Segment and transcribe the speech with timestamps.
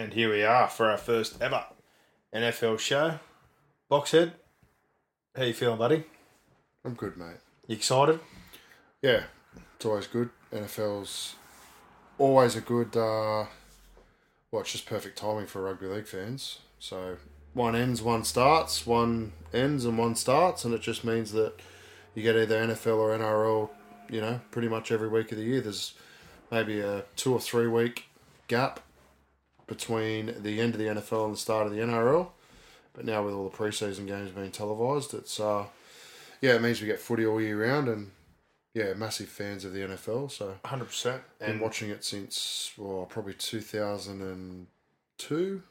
[0.00, 1.62] And here we are for our first ever
[2.34, 3.18] NFL show.
[3.90, 4.32] Boxhead,
[5.36, 6.04] how you feeling, buddy?
[6.86, 7.36] I'm good, mate.
[7.66, 8.18] You excited?
[9.02, 9.24] Yeah,
[9.76, 10.30] it's always good.
[10.54, 11.34] NFL's
[12.16, 12.96] always a good.
[12.96, 13.44] Uh,
[14.50, 16.60] well, it's just perfect timing for rugby league fans.
[16.78, 17.18] So
[17.52, 21.52] one ends, one starts, one ends, and one starts, and it just means that
[22.14, 23.68] you get either NFL or NRL.
[24.08, 25.60] You know, pretty much every week of the year.
[25.60, 25.92] There's
[26.50, 28.06] maybe a two or three week
[28.48, 28.80] gap
[29.70, 32.26] between the end of the NFL and the start of the NRL.
[32.92, 35.64] But now with all the preseason games being televised, it's uh,
[36.42, 38.10] yeah, it means we get footy all year round, and
[38.74, 40.32] yeah, massive fans of the NFL.
[40.32, 41.04] So 100%.
[41.38, 44.66] been And watching it since well, probably two thousand and
[45.16, 45.62] two.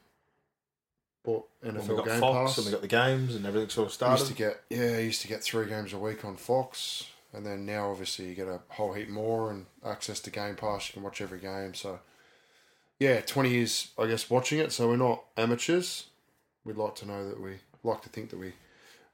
[1.26, 2.58] Bought we NFL got Game Fox Pass.
[2.58, 4.28] and we got the games and everything sort of I used started.
[4.28, 7.92] to get yeah, used to get three games a week on Fox, and then now
[7.92, 10.88] obviously you get a whole heap more and access to Game Pass.
[10.88, 11.73] You can watch every game.
[11.73, 12.00] So
[12.99, 14.71] yeah, twenty years I guess watching it.
[14.71, 16.05] So we're not amateurs.
[16.66, 18.53] We'd like to know that we like to think that we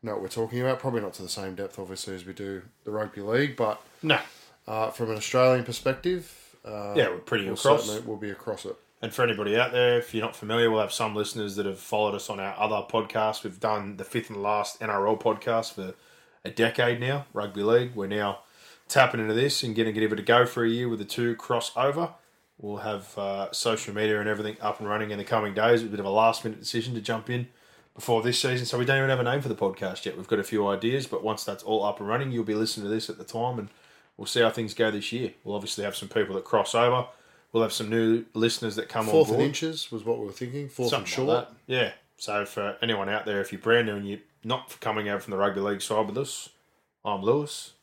[0.02, 0.80] know what we're talking about.
[0.80, 4.20] Probably not to the same depth, obviously, as we do the rugby league, but no.
[4.68, 8.00] uh, from an Australian perspective, uh, Yeah, we're pretty we'll across.
[8.02, 8.76] we'll be across it.
[9.02, 11.80] And for anybody out there, if you're not familiar, we'll have some listeners that have
[11.80, 13.44] followed us on our other podcasts.
[13.44, 15.94] We've done the fifth and last NRL podcast for
[16.44, 17.94] a decade now, rugby league.
[17.94, 18.40] We're now
[18.88, 21.36] tapping into this and getting give it a go for a year with the two
[21.36, 22.14] crossover.
[22.58, 25.84] We'll have uh, social media and everything up and running in the coming days.
[25.84, 27.48] A bit of a last minute decision to jump in
[27.94, 30.18] before this season, so we don't even have a name for the podcast yet.
[30.18, 32.86] We've got a few ideas, but once that's all up and running, you'll be listening
[32.86, 33.70] to this at the time, and
[34.18, 35.34] we'll see how things go this year.
[35.44, 37.08] We'll obviously have some people that cross over.
[37.52, 39.48] We'll have some new listeners that come Fourth on and board.
[39.48, 40.68] inches was what we were thinking.
[40.68, 41.28] Fourth Something and short.
[41.28, 41.56] like that.
[41.68, 41.92] Yeah.
[42.18, 45.32] So for anyone out there, if you're brand new and you're not coming out from
[45.32, 46.50] the rugby league side with us,
[47.06, 47.74] I'm Lewis.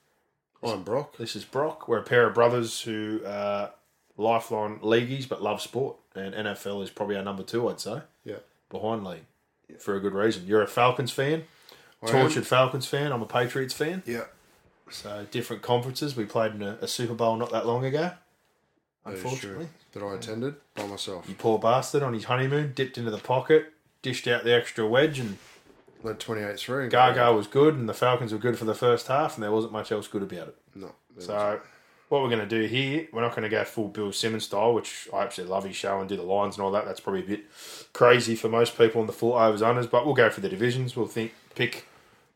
[0.63, 1.17] I'm Brock.
[1.17, 1.89] This is Brock.
[1.89, 3.71] We're a pair of brothers who are
[4.23, 8.37] lifelong leagueies but love sport, and NFL is probably our number two, I'd say, Yeah.
[8.71, 9.27] behind league,
[9.79, 10.47] for a good reason.
[10.47, 11.45] You're a Falcons fan,
[12.03, 12.13] I am.
[12.13, 13.13] tortured Falcons fan.
[13.13, 14.03] I'm a Patriots fan.
[14.07, 14.25] Yeah.
[14.91, 16.17] So different conferences.
[16.17, 18.13] We played in a, a Super Bowl not that long ago.
[19.05, 19.69] That Unfortunately.
[19.93, 21.29] That I attended by myself.
[21.29, 23.73] you poor bastard on his honeymoon dipped into the pocket,
[24.03, 25.39] dished out the extra wedge, and
[26.03, 26.89] Led 28 3.
[26.89, 29.73] Gaga was good, and the Falcons were good for the first half, and there wasn't
[29.73, 30.57] much else good about it.
[30.75, 30.93] No.
[31.19, 31.61] So,
[32.13, 34.75] what we're going to do here, we're not going to go full Bill Simmons style,
[34.75, 36.85] which I absolutely love his show and do the lines and all that.
[36.85, 37.45] That's probably a bit
[37.95, 40.95] crazy for most people in the full overs unders, but we'll go for the divisions.
[40.95, 41.87] We'll think pick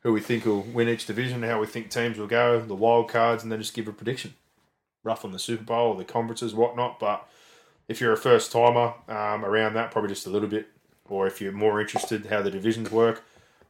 [0.01, 3.11] who we think will win each division, how we think teams will go, the wild
[3.11, 4.33] cards, and then just give a prediction.
[5.05, 6.99] Rough on the Super Bowl, the conferences, whatnot.
[6.99, 7.29] But
[7.87, 10.69] if you're a first timer um, around that, probably just a little bit,
[11.07, 13.23] or if you're more interested how the divisions work,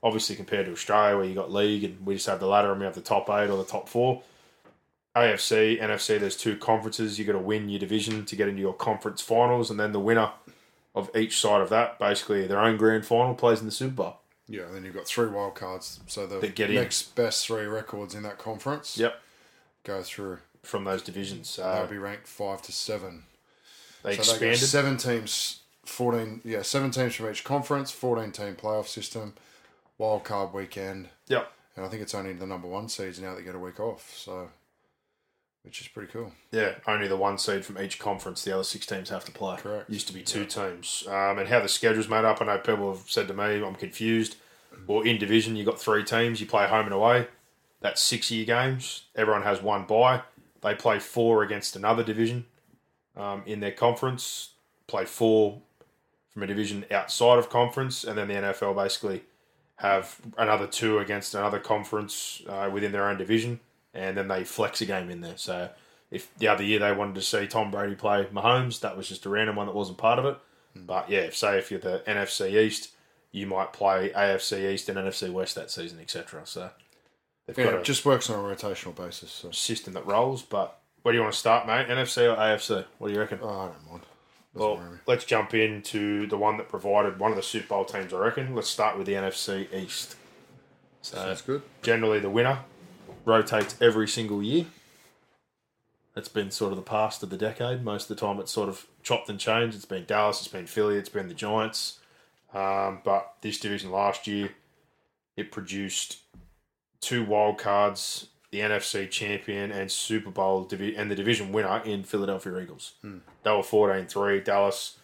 [0.04, 2.78] obviously compared to Australia where you got league and we just have the ladder and
[2.78, 4.22] we have the top eight or the top four.
[5.16, 7.18] AFC, NFC, there's two conferences.
[7.18, 10.00] You've got to win your division to get into your conference finals, and then the
[10.00, 10.30] winner
[10.94, 14.16] of each side of that, basically their own grand final, plays in the Super Bowl.
[14.48, 16.00] Yeah, and then you've got three wild cards.
[16.06, 16.76] So the get in.
[16.76, 19.20] next best three records in that conference Yep,
[19.84, 20.38] go through.
[20.62, 21.48] from those divisions.
[21.50, 23.24] So They'll be ranked 5 to 7.
[24.04, 24.58] they So they expanded.
[24.58, 29.34] seven teams, 14, yeah, seven teams from each conference, 14 team playoff system,
[29.98, 31.08] wild card weekend.
[31.28, 31.50] Yep.
[31.76, 34.14] And I think it's only the number one seeds now that get a week off.
[34.16, 34.48] So,
[35.66, 36.32] which is pretty cool.
[36.52, 38.44] Yeah, only the one seed from each conference.
[38.44, 39.56] The other six teams have to play.
[39.56, 39.90] Correct.
[39.90, 41.04] Used to be two teams.
[41.08, 43.74] Um, and how the schedule's made up, I know people have said to me, I'm
[43.74, 44.36] confused.
[44.86, 46.40] Well, in division, you got three teams.
[46.40, 47.26] You play home and away.
[47.80, 49.02] That's six year games.
[49.14, 50.22] Everyone has one bye.
[50.62, 52.46] They play four against another division
[53.16, 54.50] um, in their conference.
[54.86, 55.60] Play four
[56.30, 59.22] from a division outside of conference, and then the NFL basically
[59.76, 63.60] have another two against another conference uh, within their own division,
[63.96, 65.36] and then they flex a game in there.
[65.36, 65.70] So
[66.10, 69.26] if the other year they wanted to see Tom Brady play Mahomes, that was just
[69.26, 70.36] a random one that wasn't part of it.
[70.74, 70.86] Hmm.
[70.86, 72.90] But yeah, if, say if you're the NFC East,
[73.32, 76.42] you might play AFC East and NFC West that season, etc.
[76.44, 76.70] So
[77.46, 79.30] they've Yeah, got it just works on a rotational basis.
[79.30, 79.50] So.
[79.50, 80.42] system that rolls.
[80.42, 81.88] But where do you want to start, mate?
[81.88, 82.84] NFC or AFC?
[82.98, 83.40] What do you reckon?
[83.42, 84.02] Oh, I don't mind.
[84.54, 87.84] Doesn't Well, worry let's jump into the one that provided one of the Super Bowl
[87.84, 88.54] teams, I reckon.
[88.54, 90.16] Let's start with the NFC East.
[91.02, 91.62] So, Sounds good.
[91.82, 92.60] generally, the winner
[93.26, 94.64] rotates every single year.
[96.16, 97.84] It's been sort of the past of the decade.
[97.84, 99.76] Most of the time, it's sort of chopped and changed.
[99.76, 101.98] It's been Dallas, it's been Philly, it's been the Giants.
[102.54, 104.52] Um, but this division last year,
[105.36, 106.20] it produced
[107.02, 112.02] two wild cards, the NFC champion and Super Bowl divi- and the division winner in
[112.02, 112.94] Philadelphia Eagles.
[113.42, 114.96] They were 14-3, Dallas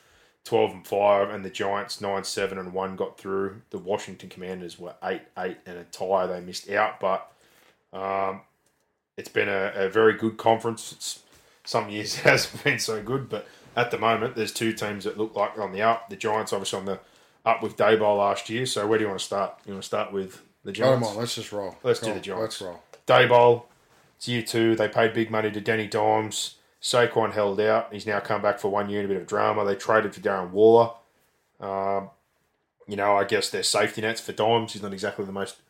[0.45, 3.61] 12 and 5 and the Giants 9-7 and 1 got through.
[3.69, 7.31] The Washington Commanders were 8-8 and a tie they missed out, but
[7.93, 8.43] um,
[9.17, 10.93] it's been a, a very good conference.
[10.93, 11.23] It's,
[11.65, 13.47] some years it hasn't been so good, but
[13.77, 16.11] at the moment, there's two teams that look like on the up.
[16.11, 17.01] The Giants, obviously, on the
[17.45, 18.67] up with Daboll last year.
[18.67, 19.59] So where do you want to start?
[19.67, 21.07] You want to start with the Giants?
[21.07, 21.19] don't Giants?
[21.19, 21.77] Let's just roll.
[21.83, 22.61] Let's Go do on, the Giants.
[22.61, 22.83] Let's roll.
[23.07, 23.65] Daboll,
[24.17, 24.77] it's year two.
[24.77, 26.57] They paid big money to Danny Dimes.
[26.81, 27.93] Saquon held out.
[27.93, 29.65] He's now come back for one year in a bit of drama.
[29.65, 30.91] They traded for Darren Waller.
[31.61, 32.11] Um,
[32.89, 34.73] you know, I guess they're safety nets for Dimes.
[34.73, 35.63] He's not exactly the most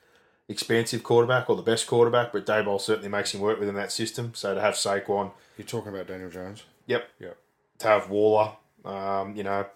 [0.52, 4.32] expensive quarterback or the best quarterback, but Daboll certainly makes him work within that system.
[4.34, 6.62] So to have Saquon, You're talking about Daniel Jones.
[6.86, 7.36] yep, Yep.
[7.78, 8.52] to have Waller,
[8.84, 9.66] um, you know,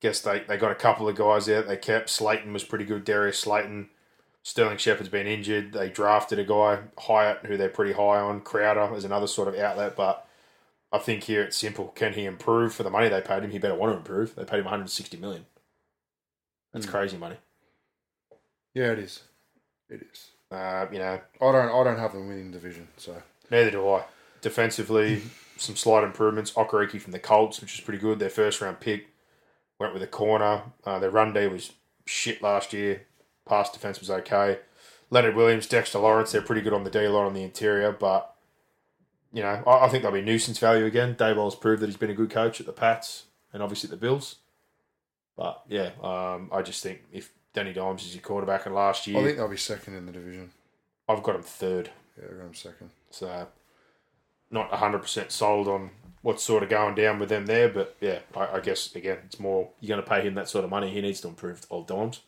[0.00, 2.10] guess they, they got a couple of guys out they kept.
[2.10, 3.04] Slayton was pretty good.
[3.04, 3.90] Darius Slayton.
[4.46, 5.72] Sterling Shepard's been injured.
[5.72, 8.42] They drafted a guy, Hyatt, who they're pretty high on.
[8.42, 10.28] Crowder is another sort of outlet, but
[10.92, 11.88] I think here it's simple.
[11.88, 13.50] Can he improve for the money they paid him?
[13.52, 14.34] He better want to improve.
[14.34, 15.46] They paid him 160 million.
[16.74, 16.90] That's Hmm.
[16.92, 17.36] crazy money.
[18.74, 19.22] Yeah, it is.
[19.88, 20.30] It is.
[20.50, 21.68] Uh, you know, I don't.
[21.68, 22.88] I don't have them winning division.
[22.96, 24.04] So neither do I.
[24.40, 25.22] Defensively,
[25.56, 26.52] some slight improvements.
[26.52, 28.18] Okereke from the Colts, which is pretty good.
[28.18, 29.08] Their first round pick
[29.78, 30.62] went with a corner.
[30.84, 31.72] Uh, their run D was
[32.06, 33.02] shit last year.
[33.46, 34.58] Pass defense was okay.
[35.10, 38.34] Leonard Williams, Dexter Lawrence, they're pretty good on the D line on the interior, but
[39.32, 41.14] you know, I, I think they'll be nuisance value again.
[41.14, 43.96] Daboll's proved that he's been a good coach at the Pats and obviously at the
[43.96, 44.36] Bills.
[45.36, 49.18] But yeah, um, I just think if Danny Dimes is your quarterback, and last year
[49.18, 50.50] I think they'll be second in the division.
[51.08, 51.90] I've got him third.
[52.18, 52.90] Yeah, they're going second.
[53.10, 53.46] So,
[54.50, 55.90] not 100% sold on
[56.22, 57.68] what's sort of going down with them there.
[57.68, 60.64] But yeah, I, I guess, again, it's more you're going to pay him that sort
[60.64, 60.90] of money.
[60.90, 62.20] He needs to improve old Dimes.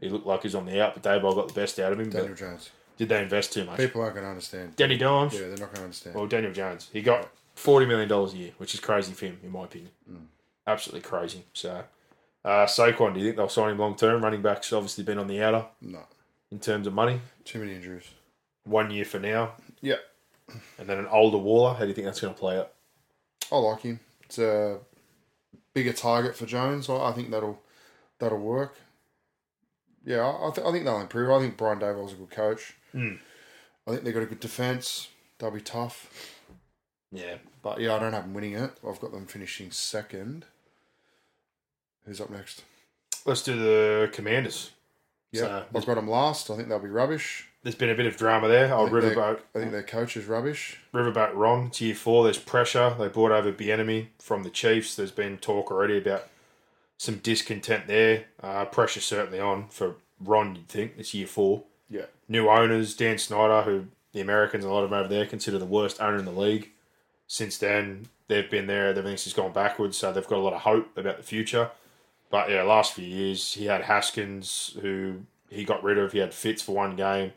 [0.00, 2.10] He looked like he's on the out, but Daboll got the best out of him.
[2.10, 2.70] Daniel Jones.
[2.96, 3.76] did they invest too much?
[3.78, 4.76] People aren't going to understand.
[4.76, 5.34] Danny Dimes?
[5.34, 6.16] Yeah, they're not going to understand.
[6.16, 6.88] Well, Daniel Jones.
[6.92, 9.90] He got $40 million a year, which is crazy for him, in my opinion.
[10.10, 10.26] Mm.
[10.66, 11.44] Absolutely crazy.
[11.52, 11.84] So,
[12.44, 14.22] uh, Saquon, do you think they'll sign him long term?
[14.22, 16.00] Running back's obviously been on the outer no,
[16.50, 17.20] in terms of money.
[17.44, 18.08] too many injuries.
[18.64, 19.52] One year for now,
[19.82, 19.96] Yeah,
[20.78, 21.74] and then an older Waller.
[21.74, 22.72] How do you think that's going to play out?
[23.52, 24.00] I like him.
[24.24, 24.78] It's a
[25.74, 26.88] bigger target for Jones.
[26.88, 27.60] I think that'll
[28.18, 28.76] that'll work.
[30.06, 31.30] Yeah, I, I, th- I think they'll improve.
[31.30, 32.74] I think Brian Daboll's a good coach.
[32.94, 33.18] Mm.
[33.86, 35.08] I think they've got a good defense.
[35.38, 36.38] They'll be tough.
[37.12, 38.72] Yeah, But yeah, I don't have them winning it.
[38.86, 40.46] I've got them finishing second.
[42.06, 42.62] Who's up next?
[43.24, 44.70] Let's do the Commanders.
[45.32, 46.50] Yeah, So, I've got them last.
[46.50, 47.48] I think they'll be rubbish.
[47.62, 48.72] there's been a bit of drama there.
[48.72, 50.78] Oh, I Riverboat, I think their coach is rubbish.
[50.92, 52.24] Riverboat Ron, it's year four.
[52.24, 52.94] There's pressure.
[52.98, 54.94] They brought over Bieniemy from the Chiefs.
[54.94, 56.28] There's been talk already about
[56.98, 58.26] some discontent there.
[58.42, 60.92] Uh, pressure certainly on for Ron, you'd think.
[60.98, 61.64] It's year four.
[61.88, 62.06] Yeah.
[62.28, 65.64] New owners, Dan Snyder, who the Americans, a lot of them over there, consider the
[65.66, 66.70] worst owner in the league.
[67.26, 68.88] Since then, they've been there.
[68.88, 71.70] Everything's just gone backwards, so they've got a lot of hope about the future.
[72.30, 76.12] But yeah, last few years, he had Haskins, who he got rid of.
[76.12, 77.32] He had Fitz for one game.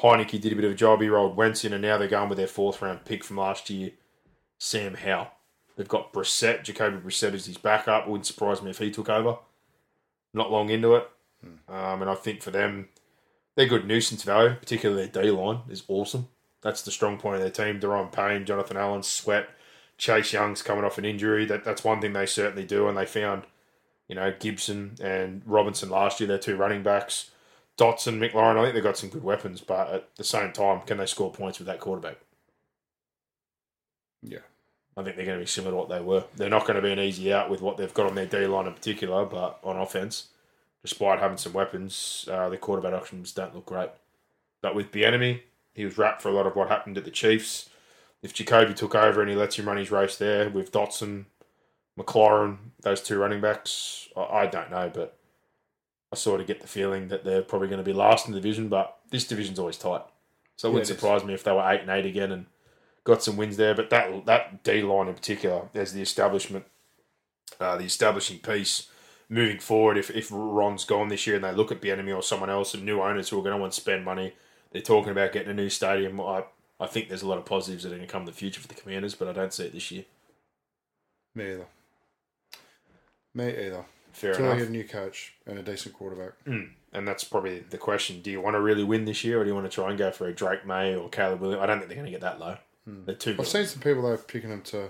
[0.00, 1.00] Heinicke did a bit of a job.
[1.00, 3.70] He rolled Wentz in, and now they're going with their fourth round pick from last
[3.70, 3.92] year,
[4.58, 5.28] Sam Howell.
[5.76, 8.06] They've got Brissett, Jacoby Brissett as his backup.
[8.06, 9.38] Wouldn't surprise me if he took over.
[10.34, 11.08] Not long into it.
[11.68, 12.88] Um, and I think for them,
[13.54, 16.28] they're good nuisance value, particularly their D line is awesome.
[16.62, 17.80] That's the strong point of their team.
[17.80, 19.48] Daron Payne, Jonathan Allen, Sweat,
[19.98, 21.44] Chase Young's coming off an injury.
[21.44, 23.42] That that's one thing they certainly do, and they found,
[24.08, 26.28] you know, Gibson and Robinson last year.
[26.28, 27.30] They're two running backs.
[27.78, 28.58] Dotson, McLaurin.
[28.58, 31.32] I think they've got some good weapons, but at the same time, can they score
[31.32, 32.18] points with that quarterback?
[34.22, 34.38] Yeah.
[34.96, 36.24] I think they're going to be similar to what they were.
[36.36, 38.46] They're not going to be an easy out with what they've got on their D
[38.46, 40.28] line in particular, but on offense,
[40.82, 43.90] despite having some weapons, uh, the quarterback options don't look great.
[44.60, 45.40] But with Bieniemy,
[45.72, 47.70] he was wrapped for a lot of what happened at the Chiefs.
[48.22, 51.24] If Jacoby took over and he lets him run his race there with Dotson,
[51.98, 55.16] McLaurin, those two running backs, I, I don't know, but
[56.12, 58.40] I sort of get the feeling that they're probably going to be last in the
[58.40, 58.68] division.
[58.68, 60.02] But this division's always tight,
[60.56, 60.98] so it Yeah, wouldn't it is.
[61.00, 62.46] surprise me if they were eight and eight again and
[63.04, 63.74] got some wins there.
[63.74, 66.64] But that that D line in particular, there's the establishment,
[67.60, 68.88] uh, the establishing piece
[69.28, 69.98] moving forward.
[69.98, 72.74] If if Ron's gone this year and they look at the enemy or someone else
[72.74, 74.34] and new owners who are going to want to spend money,
[74.70, 76.20] they're talking about getting a new stadium.
[76.20, 76.44] I
[76.80, 78.60] I think there's a lot of positives that are going to come in the future
[78.60, 80.04] for the Commanders, but I don't see it this year.
[81.34, 81.66] Me either.
[83.34, 83.84] Me either.
[84.12, 84.58] Fair Until I enough.
[84.60, 86.32] get a new coach and a decent quarterback.
[86.94, 88.20] And that's probably the question.
[88.20, 89.98] Do you want to really win this year or do you want to try and
[89.98, 91.62] go for a Drake Maye or Caleb Williams?
[91.62, 92.56] I don't think they're going to get that low.
[92.86, 94.88] They're too I've seen some people though picking them to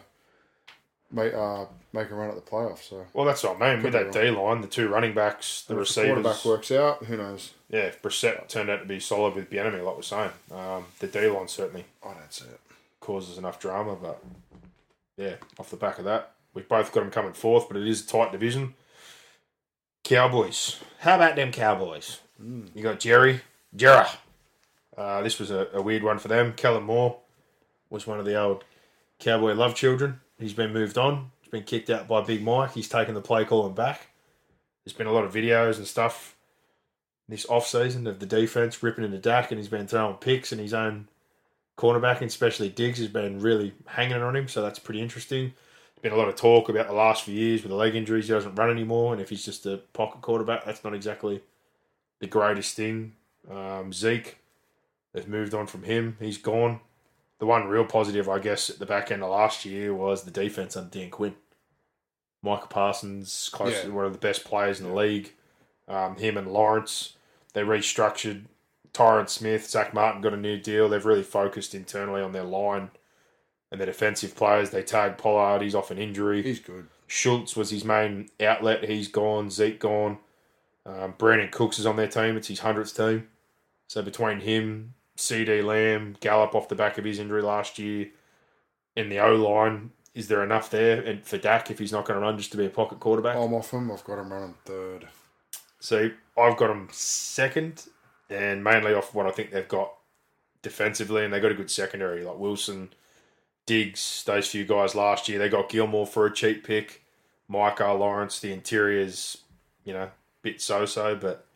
[1.11, 2.88] make uh make a run at the playoffs.
[2.88, 3.84] So Well, that's what I mean.
[3.84, 7.16] With that D line, the two running backs, the if the quarterback works out, who
[7.18, 7.52] knows?
[7.68, 11.06] Yeah, if Brissett turned out to be solid with Bieniemy, like we're saying, um, the
[11.06, 12.61] D line certainly I don't see it.
[13.00, 13.94] causes enough drama.
[13.94, 14.22] But
[15.18, 18.04] yeah, off the back of that, we've both got them coming fourth, but it is
[18.04, 18.75] a tight division.
[20.04, 20.80] Cowboys.
[21.00, 22.21] How about them Cowboys?
[22.38, 23.40] You got Jerry,
[23.75, 24.06] Jerry.
[24.97, 26.52] Uh, this was a, a weird one for them.
[26.54, 27.18] Kellen Moore
[27.88, 28.64] was one of the old
[29.18, 30.21] Cowboy love children.
[30.38, 31.30] He's been moved on.
[31.40, 32.73] He's been kicked out by Big Mike.
[32.73, 34.09] He's taken the play calling back.
[34.85, 36.37] There's been a lot of videos and stuff
[37.28, 40.61] this off season of the defense ripping into Dak, and he's been throwing picks, and
[40.61, 41.09] his own
[41.78, 44.49] cornerback, and especially Diggs, has been really hanging on him.
[44.49, 45.54] So that's pretty interesting.
[46.02, 48.26] Been a lot of talk about the last few years with the leg injuries.
[48.26, 51.42] He doesn't run anymore, and if he's just a pocket quarterback, that's not exactly
[52.18, 53.12] the greatest thing.
[53.49, 54.38] Um, Zeke,
[55.12, 56.16] they've moved on from him.
[56.18, 56.80] He's gone.
[57.38, 60.30] The one real positive, I guess, at the back end of last year was the
[60.32, 61.37] defense under Dan Quinn.
[62.42, 63.82] Micah Parsons, close Yeah.
[63.82, 65.32] to one of the best players in the league.
[65.87, 67.14] Um, him and Lawrence,
[67.52, 68.47] they restructured.
[68.92, 70.88] Tyron Smith, Zach Martin got a new deal.
[70.88, 72.90] They've really focused internally on their line
[73.72, 74.70] and their defensive players.
[74.70, 75.62] They tagged Pollard.
[75.62, 76.42] He's off an injury.
[76.42, 76.86] He's good.
[77.08, 78.84] Schultz was his main outlet.
[78.84, 79.50] He's gone.
[79.50, 80.18] Zeke gone.
[80.84, 82.36] Um, Brandin Cooks is on their team.
[82.36, 83.28] It's his hundredth team.
[83.88, 88.10] So between him, CeeDee Lamb, Gallup off the back of his injury last year,
[88.94, 92.20] in the O line, is there enough there and for Dak if he's not going
[92.20, 93.36] to run just to be a pocket quarterback?
[93.36, 93.90] I'm off him.
[93.90, 95.08] I've got him running third.
[95.80, 97.86] So I've got them second,
[98.28, 99.94] and mainly off what I think they've got
[100.60, 102.90] defensively, and they got a good secondary like Wilson,
[103.66, 105.38] Diggs, those few guys last year.
[105.38, 107.02] They got Gilmore for a cheap pick,
[107.49, 108.40] Micah Lawrence.
[108.40, 109.38] The interior's
[109.85, 110.11] you know
[110.42, 111.47] bit so-so, but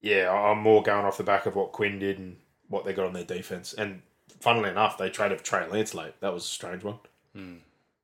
[0.00, 2.36] yeah, I'm more going off the back of what Quinn did and
[2.68, 3.74] what they got on their defense.
[3.74, 4.00] And
[4.40, 6.18] funnily enough, they traded Trey Lance late.
[6.20, 6.98] That was a strange one.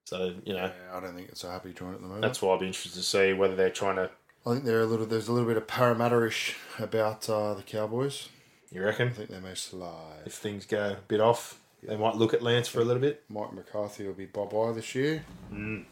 [0.05, 2.23] So you know Yeah, I don't think it's a happy joint at the moment.
[2.23, 4.11] that's why I'll be interested to see whether they're trying to.
[4.47, 5.07] I think they're a little.
[5.07, 8.29] There's a little bit of Parramatta-ish about uh, the Cowboys.
[8.71, 9.09] You reckon?
[9.09, 10.23] I think they may slide.
[10.27, 13.23] if things go a bit off, they might look at Lance for a little bit.
[13.29, 15.25] Mike McCarthy will be bye bye this year.
[15.53, 15.85] Mm.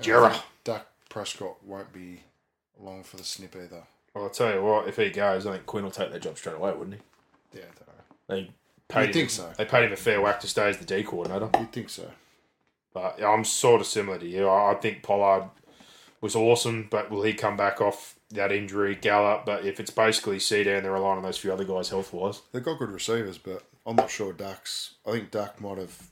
[0.00, 0.40] Jera.
[0.62, 2.20] Dak Prescott won't be
[2.80, 3.82] along for the snip either.
[4.14, 6.38] Well, I'll tell you what, if he goes, I think Quinn will take that job
[6.38, 6.96] straight away, wouldn't
[7.52, 7.58] he?
[7.58, 8.46] Yeah, I don't know.
[8.46, 8.50] They
[8.88, 9.52] paid him, think so.
[9.58, 11.50] They paid him a fair whack to stay as the D coordinator.
[11.58, 12.10] You'd think so.
[12.92, 14.48] But yeah, I'm sort of similar to you.
[14.48, 15.50] I I think Pollard
[16.20, 18.94] was awesome, but will he come back off that injury?
[18.94, 22.12] Gallup, but if it's basically C down, they're relying on those few other guys health
[22.12, 22.40] wise.
[22.52, 24.94] They've got good receivers, but I'm not sure Dak's.
[25.06, 26.10] I think Dak might have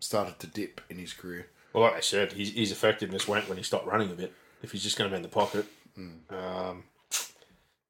[0.00, 1.46] started to dip in his career.
[1.72, 4.32] Well, like I said, his, his effectiveness went when he stopped running a bit.
[4.62, 5.66] If he's just going to be in the pocket.
[5.96, 6.84] Um,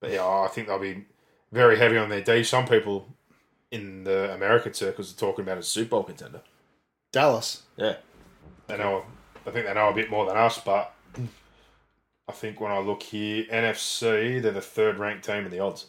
[0.00, 1.04] but yeah, I think they'll be
[1.52, 2.42] very heavy on their D.
[2.44, 3.06] Some people
[3.70, 6.40] in the American circles are talking about a Super Bowl contender.
[7.12, 7.62] Dallas.
[7.76, 7.96] Yeah,
[8.66, 9.04] they know.
[9.46, 10.94] I think they know a bit more than us, but
[12.28, 15.86] I think when I look here, NFC, they're the third ranked team in the odds,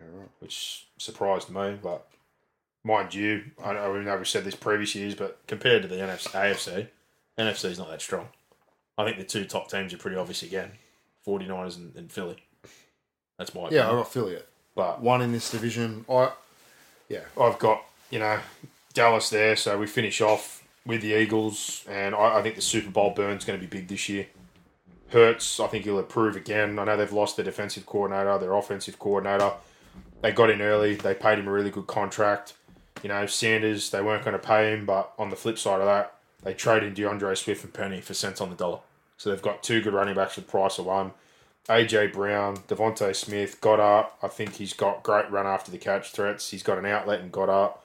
[0.00, 0.28] Yeah, right.
[0.38, 1.76] which surprised me.
[1.82, 2.06] But
[2.86, 5.96] mind you, I know we know we said this previous years, but compared to the
[5.96, 6.88] NFC, AFC,
[7.38, 8.28] NFC is not that strong.
[8.96, 10.72] I think the two top teams are pretty obvious again
[11.26, 12.36] 49ers and, and Philly.
[13.38, 13.96] That's my Yeah, I opinion.
[13.96, 16.04] got Philly at But one in this division.
[16.08, 16.30] I
[17.08, 18.40] yeah, I've got, you know,
[18.94, 22.90] Dallas there, so we finish off with the Eagles, and I, I think the Super
[22.90, 24.26] Bowl burn's going to be big this year.
[25.10, 26.78] Hurts, I think he'll improve again.
[26.80, 29.52] I know they've lost their defensive coordinator, their offensive coordinator.
[30.22, 32.54] They got in early, they paid him a really good contract.
[33.06, 35.86] You know, Sanders, they weren't going to pay him, but on the flip side of
[35.86, 38.80] that, they traded DeAndre Swift and Penny for cents on the dollar.
[39.16, 41.12] So they've got two good running backs for the price of one.
[41.68, 44.08] AJ Brown, DeVonta Smith, Goedert.
[44.24, 46.50] I think he's got great run after the catch threats.
[46.50, 47.78] He's got an outlet in Goedert.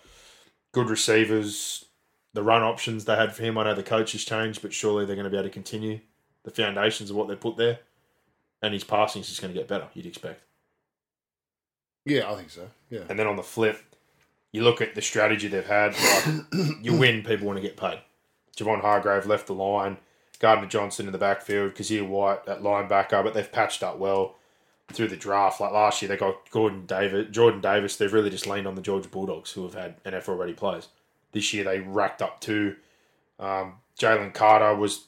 [0.71, 1.85] Good receivers.
[2.33, 5.05] The run options they had for him, I know the coach has changed, but surely
[5.05, 5.99] they're going to be able to continue
[6.41, 7.77] the foundations of what they put there.
[8.63, 10.41] And his passing is just going to get better, you'd expect.
[12.05, 12.71] yeah, I think so.
[12.89, 13.83] Yeah, And then on the flip,
[14.51, 15.96] you look at the strategy they've had.
[15.96, 16.46] Like,
[16.81, 18.00] you win, people want to get paid.
[18.55, 19.98] Javon Hargrave left the line.
[20.39, 21.75] Gardner Johnson in the backfield.
[21.75, 24.36] Kyzir White at linebacker, but they've patched up well
[24.91, 25.62] through the draft.
[25.62, 27.96] Like last year, they got Gordon Davis, Jordan Davis.
[27.96, 30.89] They've really just leaned on the Georgia Bulldogs, who have had NFL ready players.
[31.31, 32.75] This year, they racked up two.
[33.39, 35.05] Um, Jalen Carter was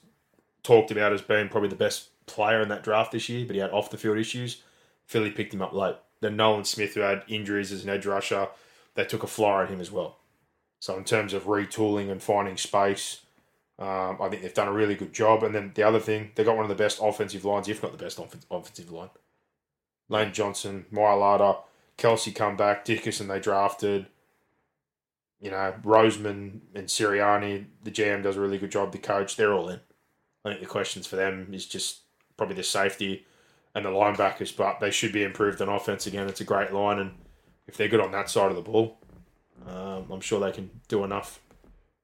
[0.62, 3.62] talked about as being probably the best player in that draft this year, but he
[3.62, 4.62] had off the field issues.
[5.06, 5.96] Philly picked him up late.
[6.22, 8.48] Then Nolan Smith, who had injuries as an edge rusher,
[8.96, 10.18] they took a flyer on him as well.
[10.80, 13.22] So in terms of retooling and finding space,
[13.80, 15.44] um, I think they've done a really good job.
[15.44, 17.92] And then the other thing, they got one of the best offensive lines, if not
[17.92, 19.10] the best offen- offensive line.
[20.10, 21.58] Lane Johnson, Mailata,
[21.98, 24.08] Kelce come back, Dickerson they drafted.
[25.40, 28.92] You know, Roseman and Sirianni, the GM does a really good job.
[28.92, 29.80] The coach, they're all in.
[30.46, 32.02] I think the questions for them is just
[32.38, 33.26] probably the safety
[33.76, 36.28] and the linebackers, but they should be improved on offense again.
[36.28, 37.12] It's a great line, and
[37.68, 38.98] if they're good on that side of the ball,
[39.68, 41.40] um, I'm sure they can do enough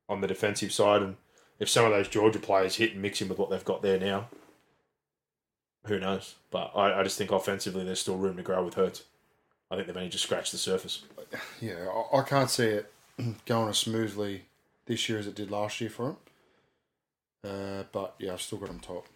[0.07, 1.01] on the defensive side.
[1.01, 1.15] And
[1.59, 3.99] if some of those Georgia players hit and mix in with what they've got there
[3.99, 4.27] now,
[5.85, 6.35] who knows?
[6.51, 9.03] But I, I just think offensively there's still room to grow with Hurts.
[9.71, 11.03] I think they've only just scratched the surface.
[11.61, 12.91] yeah, I, I can't see it
[13.45, 14.45] going as smoothly
[14.85, 16.17] this year as it did last year for him.
[17.43, 19.07] Uh, but yeah, I've still got them top.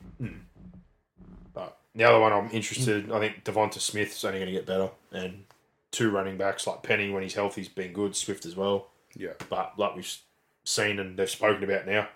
[1.54, 4.90] But the other one I'm interested, I think DeVonta Smith's only going to get better,
[5.12, 5.44] and
[5.94, 8.88] two running backs like Penny when he's healthy he's been good, Swift as well.
[9.16, 10.18] Yeah, But like we've
[10.66, 12.10] seen and they've spoken about now,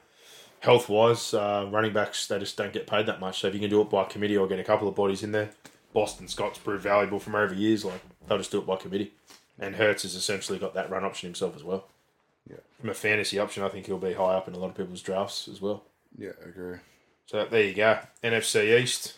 [0.60, 3.40] health wise, uh, running backs they just don't get paid that much.
[3.40, 5.32] So if you can do it by committee or get a couple of bodies in
[5.32, 5.52] there,
[5.94, 7.86] Boston Scott's proved valuable from over years.
[7.86, 9.14] Like they'll just do it by committee,
[9.60, 11.86] and Hurts has essentially got that run option himself as well.
[12.50, 12.58] Yeah.
[12.80, 15.02] From a fantasy option, I think he'll be high up in a lot of people's
[15.02, 15.84] drafts as well.
[16.18, 16.78] yeah, I agree.
[17.28, 18.00] So there you go.
[18.24, 19.18] NFC East.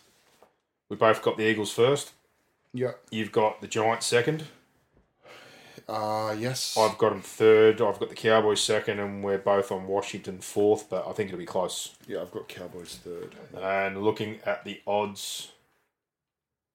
[0.89, 2.11] We both got the Eagles first.
[2.73, 2.91] Yeah.
[3.09, 4.45] You've got the Giants second.
[5.87, 6.77] Uh yes.
[6.77, 7.81] I've got them third.
[7.81, 10.87] I've got the Cowboys second, and we're both on Washington fourth.
[10.89, 11.95] But I think it'll be close.
[12.07, 13.35] yeah, I've got Cowboys third.
[13.59, 15.51] And looking at the odds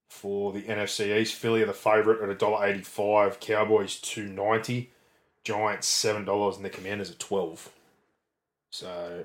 [0.09, 4.91] for the NFC East, Philly are the favourite at $1.85, Cowboys two ninety,
[5.45, 7.71] Giants seven dollars, and the Commanders at twelve.
[8.71, 9.25] So,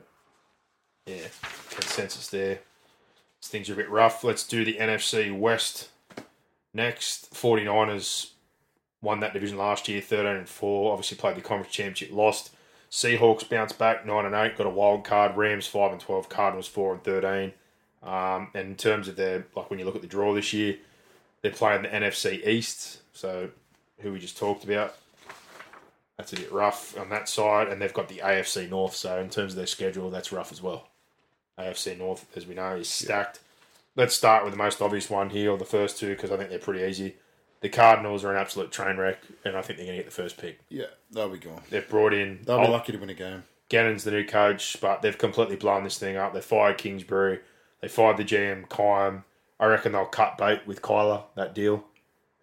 [1.08, 1.28] yeah,
[1.72, 2.60] consensus there.
[3.42, 4.24] Things are a bit rough.
[4.24, 5.90] Let's do the NFC West
[6.74, 7.34] next.
[7.34, 8.32] 49ers
[9.02, 10.92] won that division last year, 13 and 4.
[10.92, 12.52] Obviously played the conference championship, lost.
[12.92, 15.38] Seahawks bounced back 9 and 8, got a wild card.
[15.38, 17.54] Rams 5 and 12, Cardinals 4 and 13.
[18.02, 20.78] Um, and in terms of their, like when you look at the draw this year,
[21.42, 23.50] they're playing the NFC East, so
[24.00, 24.96] who we just talked about.
[26.18, 28.96] That's a bit rough on that side, and they've got the AFC North.
[28.96, 30.88] So in terms of their schedule, that's rough as well.
[31.58, 33.40] AFC North, as we know, is stacked.
[34.00, 36.50] Let's start with the most obvious one here, or the first two, because I think
[36.50, 37.18] they're pretty easy.
[37.60, 40.22] The Cardinals are an absolute train wreck, and I think they're going to get the
[40.22, 40.62] first pick.
[40.70, 41.62] Yeah, they'll be gone.
[41.70, 43.44] They've brought in They'll be lucky to win a game.
[43.68, 46.34] Gannon's the new coach, but they've completely blown this thing up.
[46.34, 47.42] They fired Kingsbury.
[47.82, 49.26] They fired the GM, Keim.
[49.60, 51.84] I reckon they'll cut bait with Kyler, that deal,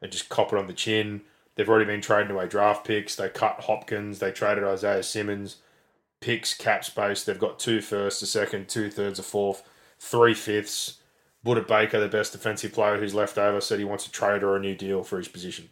[0.03, 1.23] and just cop it on the chin.
[1.55, 3.17] They've already been trading away draft picks.
[3.17, 4.19] They cut Hopkins.
[4.19, 5.57] They traded Isaiah Simmons.
[6.21, 7.25] Picks, cap space.
[7.25, 9.63] They've got two firsts, a second, two thirds, a fourth,
[9.99, 10.99] three fifths.
[11.47, 14.57] Budda Baker, the best defensive player who's left over, said he wants a trade or
[14.57, 15.71] a new deal for his position.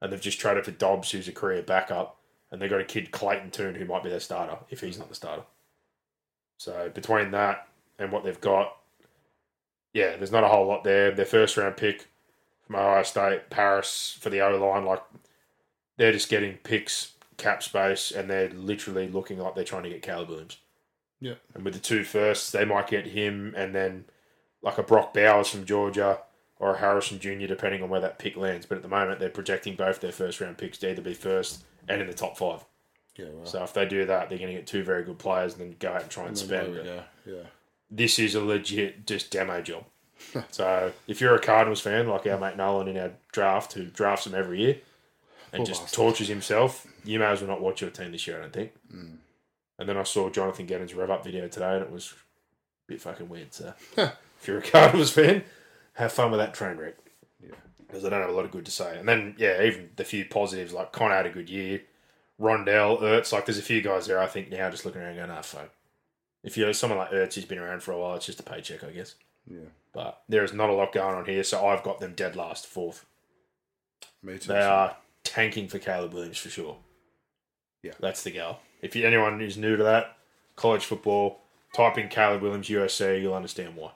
[0.00, 2.16] And they've just traded for Dobbs, who's a career backup.
[2.50, 5.08] And they've got a kid, Clayton Tune, who might be their starter if he's not
[5.08, 5.42] the starter.
[6.56, 7.68] So between that
[7.98, 8.76] and what they've got,
[9.92, 11.10] yeah, there's not a whole lot there.
[11.10, 12.08] Their first round pick
[12.66, 15.02] from Ohio State, Paris for the O line, like
[15.96, 20.02] they're just getting picks, cap space, and they're literally looking like they're trying to get
[20.02, 20.58] Caleb Williams.
[21.20, 21.34] Yeah.
[21.54, 24.06] And with the two firsts, they might get him and then
[24.62, 26.18] like a Brock Bowers from Georgia
[26.58, 28.66] or a Harrison Jr., depending on where that pick lands.
[28.66, 31.64] But at the moment, they're projecting both their first round picks to either be first
[31.88, 32.64] and in the top five.
[33.16, 33.46] Yeah, well.
[33.46, 35.76] So if they do that, they're going to get two very good players and then
[35.78, 36.76] go out and try and, and spend.
[36.76, 37.04] it.
[37.26, 37.34] Yeah.
[37.90, 39.84] This is a legit just demo job.
[40.50, 44.26] so if you're a Cardinals fan, like our mate Nolan in our draft, who drafts
[44.26, 44.76] them every year
[45.52, 45.96] and Poor just bastard.
[45.96, 48.72] tortures himself, you may as well not watch your team this year, I don't think.
[48.94, 49.16] Mm.
[49.78, 53.00] And then I saw Jonathan Gannon's rev up video today and it was a bit
[53.00, 53.52] fucking weird.
[53.54, 53.72] So
[54.42, 55.44] if you're a Cardinals fan,
[55.94, 56.96] have fun with that train wreck.
[57.42, 57.54] Yeah.
[57.86, 58.98] Because I don't have a lot of good to say.
[58.98, 61.82] And then, yeah, even the few positives, like Conner had a good year.
[62.40, 65.30] Rondale, Ertz, like there's a few guys there I think now just looking around going,
[65.30, 65.70] ah, fuck.
[66.42, 68.82] If you're someone like Ertz who's been around for a while, it's just a paycheck,
[68.82, 69.14] I guess.
[69.46, 69.68] Yeah.
[69.92, 72.66] But there is not a lot going on here, so I've got them dead last,
[72.66, 73.04] fourth.
[74.22, 74.48] Me too.
[74.48, 76.78] They are tanking for Caleb Williams for sure.
[77.82, 77.92] Yeah.
[78.00, 78.60] That's the gal.
[78.80, 80.16] If you, anyone who's new to that,
[80.56, 81.40] college football,
[81.74, 83.90] type in Caleb Williams USA, you'll understand why.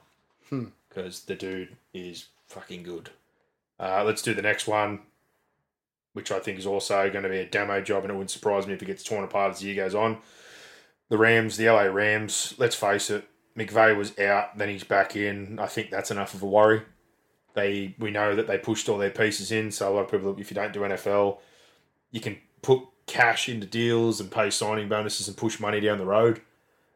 [0.55, 0.69] Hmm.
[0.89, 3.11] Because the dude is fucking good.
[3.81, 5.01] Uh, let's do the next one,
[6.13, 8.67] which I think is also going to be a demo job, and it wouldn't surprise
[8.67, 10.19] me if it gets torn apart as the year goes on.
[11.09, 13.27] The Rams, the LA Rams, let's face it,
[13.59, 15.59] McVay was out, then he's back in.
[15.59, 16.83] I think that's enough of a worry.
[17.55, 20.37] They we know that they pushed all their pieces in, so a lot of people,
[20.39, 21.39] if you don't do NFL,
[22.13, 26.07] you can put cash into deals and pay signing bonuses and push money down the
[26.07, 26.41] road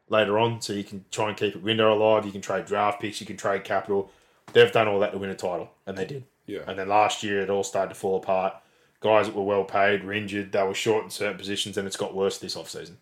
[0.09, 2.25] later on, so you can try and keep it window alive.
[2.25, 4.11] You can trade draft picks, you can trade capital.
[4.53, 6.23] They've done all that to win a title, and they did.
[6.47, 6.61] Yeah.
[6.67, 8.55] And then last year, it all started to fall apart.
[9.01, 10.51] Guys that were well paid were injured.
[10.51, 12.95] They were short in certain positions, and it's got worse this offseason.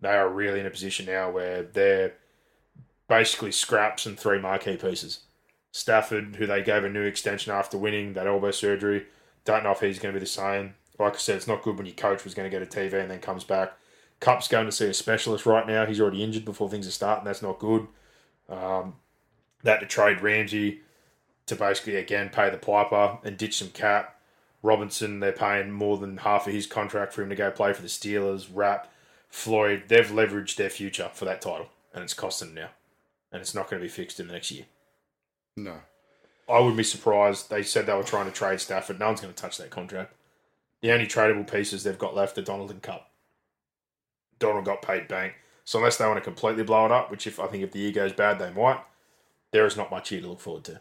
[0.00, 2.14] They are really in a position now where they're
[3.08, 5.20] basically scraps and three marquee pieces.
[5.70, 9.06] Stafford, who they gave a new extension after winning that elbow surgery,
[9.44, 10.74] don't know if he's going to be the same.
[10.98, 13.00] Like I said, it's not good when your coach was going to get a TV
[13.00, 13.72] and then comes back.
[14.20, 15.86] Kupp's going to see a specialist right now.
[15.86, 17.24] He's already injured before things are starting.
[17.24, 17.86] That's not good.
[18.48, 18.94] Um,
[19.62, 20.80] that to trade Ramsey
[21.46, 24.20] to basically again pay the piper and ditch some cap.
[24.62, 27.82] Robinson, they're paying more than half of his contract for him to go play for
[27.82, 28.48] the Steelers.
[28.52, 28.92] Rapp,
[29.28, 32.70] Floyd, they've leveraged their future for that title, and it's costing them now,
[33.30, 34.64] and it's not going to be fixed in the next year.
[35.56, 35.76] No.
[36.48, 37.50] I wouldn't be surprised.
[37.50, 38.98] They said they were trying to trade Stafford.
[38.98, 40.14] No one's going to touch that contract.
[40.80, 43.08] The only tradable pieces they've got left are Donald and Kupp.
[44.38, 45.34] Donald got paid bank.
[45.64, 47.78] So unless they want to completely blow it up, which if I think if the
[47.80, 48.80] year goes bad, they might.
[49.52, 50.80] There is not much here to look forward to.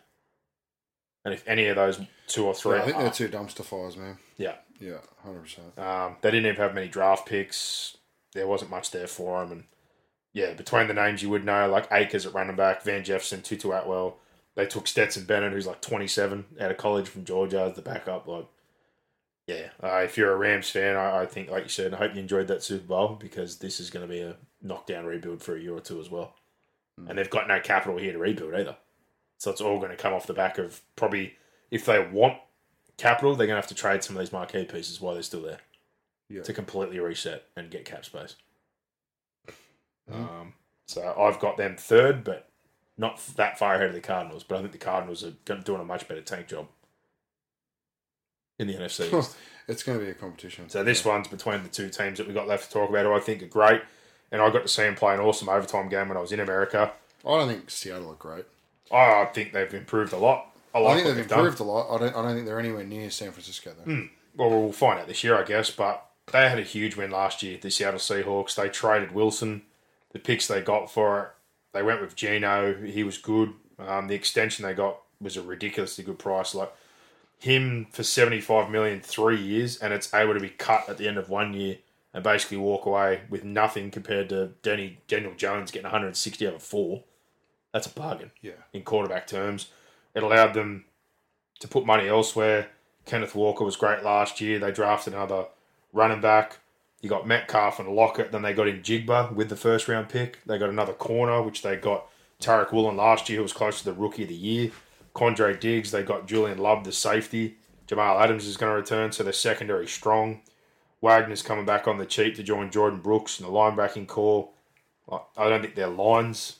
[1.25, 3.63] And if any of those two or three, Yeah, I think are- they're two dumpster
[3.65, 4.17] fires, man.
[4.37, 5.77] yeah, Yeah, hundred percent.
[5.77, 7.97] um, they didn't even have many draft picks.
[8.33, 9.63] There wasn't much there for them, and
[10.33, 13.71] yeah, between the names you would know, like Akers at running back, Van Jefferson, Tutu
[13.71, 14.17] Atwell.
[14.55, 18.27] They took Stetson Bennett, who's like 27 out of college from Georgia, as the backup.
[18.27, 18.47] Like,
[19.47, 22.13] yeah, uh, if you're a Rams fan, I, I think, like you said, I hope
[22.13, 25.55] you enjoyed that Super Bowl because this is going to be a knockdown rebuild for
[25.55, 26.33] a year or two as well.
[27.07, 28.75] And they've got no capital here to rebuild either.
[29.37, 31.37] So it's all going to come off the back of probably,
[31.69, 32.39] if they want
[32.97, 35.43] capital, they're going to have to trade some of these marquee pieces while they're still
[35.43, 35.59] there
[36.27, 36.41] Yeah.
[36.41, 38.35] to completely reset and get cap space.
[40.11, 40.29] Mhm.
[40.41, 40.53] Um,
[40.87, 42.49] so I've got them third, but
[42.97, 44.43] not that far ahead of the Cardinals.
[44.43, 46.67] But I think the Cardinals are doing a much better tank job
[48.59, 49.35] in the NFC.
[49.67, 50.69] It's going to be a competition.
[50.69, 53.13] So this one's between the two teams that we got left to talk about, who
[53.13, 53.81] I think are great.
[54.31, 56.39] And I got to see them play an awesome overtime game when I was in
[56.39, 56.91] America.
[57.25, 58.45] I don't think Seattle are great.
[58.91, 60.53] I think they've improved a lot.
[60.73, 61.39] I like I think they've they've done.
[61.39, 61.93] improved a lot.
[61.93, 62.15] I don't.
[62.15, 64.07] I don't think they're anywhere near San Francisco though.
[64.37, 65.69] well, we'll find out this year, I guess.
[65.71, 68.55] But they had a huge win last year, the Seattle Seahawks.
[68.55, 69.63] They traded Wilson.
[70.13, 71.29] The picks they got for it,
[71.73, 72.73] they went with Geno.
[72.75, 73.53] He was good.
[73.77, 76.55] Um, the extension they got was a ridiculously good price.
[76.55, 76.71] Like
[77.39, 81.07] him for seventy five million three years, and it's able to be cut at the
[81.07, 81.77] end of one year
[82.13, 86.17] and basically walk away with nothing compared to Danny Daniel Jones getting one hundred and
[86.17, 87.03] sixty over four.
[87.73, 88.53] That's a bargain Yeah.
[88.73, 89.69] in quarterback terms.
[90.15, 90.85] It allowed them
[91.59, 92.69] to put money elsewhere.
[93.05, 94.57] Kenneth Walker was great last year.
[94.57, 95.45] They drafted another
[95.93, 96.59] running back.
[97.01, 98.31] You got Metcalf and Lockett.
[98.31, 100.39] Then they got in Jigba with the first round pick.
[100.45, 102.07] They got another corner, which they got
[102.41, 104.71] Tariq Woolen last year, who was close to the rookie of the year.
[105.17, 105.91] Quandre Diggs.
[105.91, 107.57] They got Julian Love, the safety.
[107.87, 110.41] Jamal Adams is going to return, so they're secondary strong.
[111.01, 114.49] Wagner's coming back on the cheap to join Jordyn Brooks in the linebacking core.
[115.11, 116.59] I I don't think their lines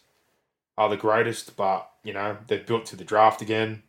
[0.77, 3.83] are the greatest, but you know they've built to the draft again.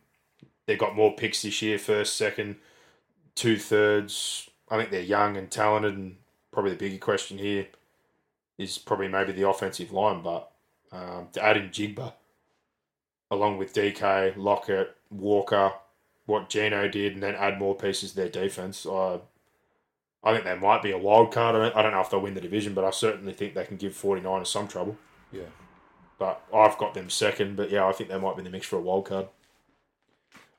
[0.65, 2.57] They've got more picks this year, first, second,
[3.33, 4.49] two thirds.
[4.69, 6.17] I think they're young and talented, and
[6.51, 7.67] probably the bigger question here
[8.59, 10.21] is probably maybe the offensive line.
[10.21, 10.51] But
[10.91, 12.13] um, to add in Jigba,
[13.31, 15.71] along with DK, Lockett, Walker,
[16.25, 19.19] what Geno did, and then add more pieces to their defense, I
[20.23, 21.55] I think they might be a wild card.
[21.55, 23.63] I don't, I don't know if they'll win the division, but I certainly think they
[23.63, 24.97] can give 49ers some trouble.
[25.31, 25.43] Yeah.
[26.17, 27.55] But I've got them second.
[27.55, 29.27] But yeah, I think they might be in the mix for a wild card.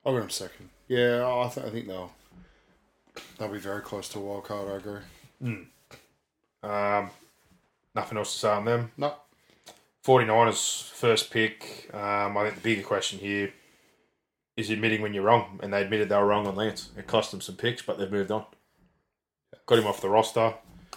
[0.04, 0.70] I'll go them second.
[0.88, 2.10] Yeah, I, th- I think they'll
[3.38, 4.68] they'll be very close to a wild card.
[4.68, 5.66] I agree.
[6.62, 7.10] Um,
[7.94, 8.92] nothing else to say on them.
[8.96, 9.14] No,
[10.04, 11.90] 49ers first pick.
[11.92, 13.52] Um, I think the bigger question here
[14.56, 16.90] is admitting when you're wrong, and they admitted they were wrong on Lance.
[16.96, 18.44] It cost them some picks, but they've moved on.
[19.66, 20.54] Got him off the roster.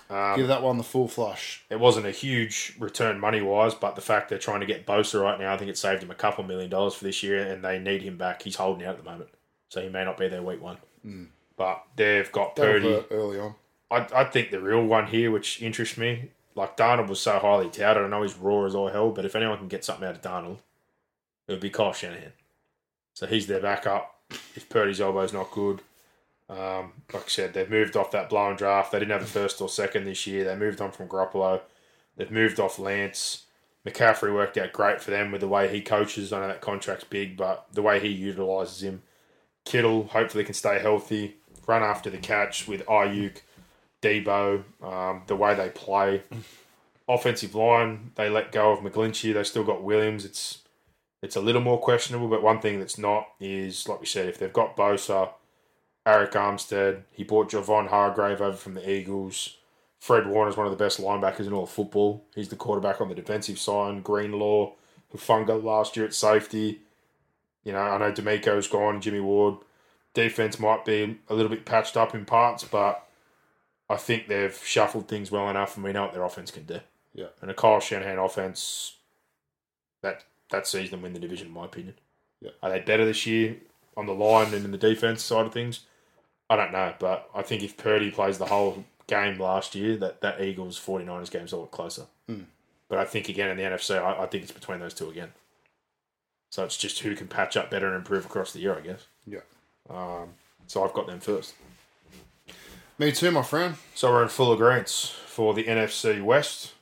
[0.10, 1.64] Um, give that one the full flush.
[1.70, 5.22] it wasn't a huge return money wise, but the fact they're trying to get Bosa
[5.22, 7.64] right now, I think it saved him a couple million dollars for this year, and
[7.64, 8.42] they need him back.
[8.42, 9.30] He's holding out at the moment,
[9.70, 10.78] so he may not be their week one.
[11.56, 13.04] But they've got Purdy.
[13.12, 13.56] early on.
[13.92, 17.70] I, I think the real one here, which interests me, like Darnold was so highly
[17.70, 18.04] touted.
[18.04, 20.22] I know he's raw as all hell, but if anyone can get something out of
[20.22, 20.60] Darnold,
[21.48, 22.34] it would be Kyle Shanahan.
[23.14, 24.16] So he's their backup.
[24.56, 25.82] If Purdy's elbow's not good,
[26.50, 28.92] um, like I said, they've moved off that blown draft.
[28.92, 30.44] They didn't have a first or second this year.
[30.44, 31.62] They moved on from Garoppolo.
[32.16, 33.44] They've moved off Lance.
[33.86, 36.32] McCaffrey worked out great for them with the way he coaches.
[36.32, 39.04] I know that contract's big, but the way he utilises him.
[39.66, 41.36] Kittle hopefully can stay healthy,
[41.68, 43.42] run after the catch with Aiyuk,
[44.04, 46.24] Debo, um, the way they play.
[47.08, 49.34] Offensive line, they let go of McGlinchey.
[49.34, 50.26] They still got Williams.
[50.26, 50.60] It's
[51.22, 54.38] it's a little more questionable, but one thing that's not is, like we said, if
[54.38, 55.30] they've got Bosa,
[56.06, 59.56] Arik Armstead, he bought Javon Hargrave over from the Eagles.
[60.00, 62.26] Fred Warner's one of the best linebackers in all of football.
[62.36, 64.04] He's the quarterback on the defensive side.
[64.04, 64.74] Greenlaw,
[65.16, 66.82] Hufanga last year at safety.
[67.64, 69.60] You know, I know DeMeco's gone, Jimmy Ward.
[70.14, 73.08] Defense might be a little bit patched up in parts, but
[73.94, 76.80] I think they've shuffled things well enough, and we know what their offense can do.
[77.14, 77.28] Yeah.
[77.42, 78.98] And a Kyle Shanahan offense,
[80.02, 81.96] that that sees them win the division, in my opinion.
[82.42, 82.52] Yeah.
[82.64, 83.58] Are they better this year
[83.96, 85.82] on the line and in the defense side of things?
[86.50, 90.22] I don't know, but I think if Purdy plays the whole game last year, that,
[90.22, 92.08] that Eagles 49ers game's a lot closer.
[92.30, 92.46] Mm.
[92.90, 95.32] But I think, again, in the NFC, I, I think it's between those two again.
[96.50, 99.08] So it's just who can patch up better and improve across the year, I guess.
[99.26, 99.40] Yeah.
[99.90, 100.30] Um,
[100.68, 101.54] so I've got them first.
[102.98, 103.76] Me too, my friend.
[103.96, 104.90] So we're in full agreement
[105.26, 106.74] for the NFC West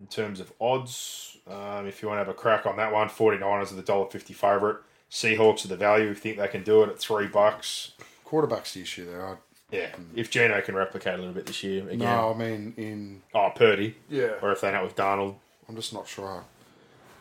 [0.00, 1.36] in terms of odds.
[1.46, 4.34] Um, if you want to have a crack on that one, 49ers are the $1.50
[4.34, 4.76] favourite.
[5.10, 6.08] Seahawks are the value.
[6.08, 7.92] We think they can do it at three bucks.
[8.24, 9.38] Quarterback's the issue there.
[9.70, 11.98] Yeah, if Geno can replicate a little bit this year again.
[12.00, 13.96] No, I mean in Oh, Purdy.
[14.08, 14.32] yeah.
[14.42, 15.36] Or if they're know with Donald.
[15.68, 16.44] I'm just not sure.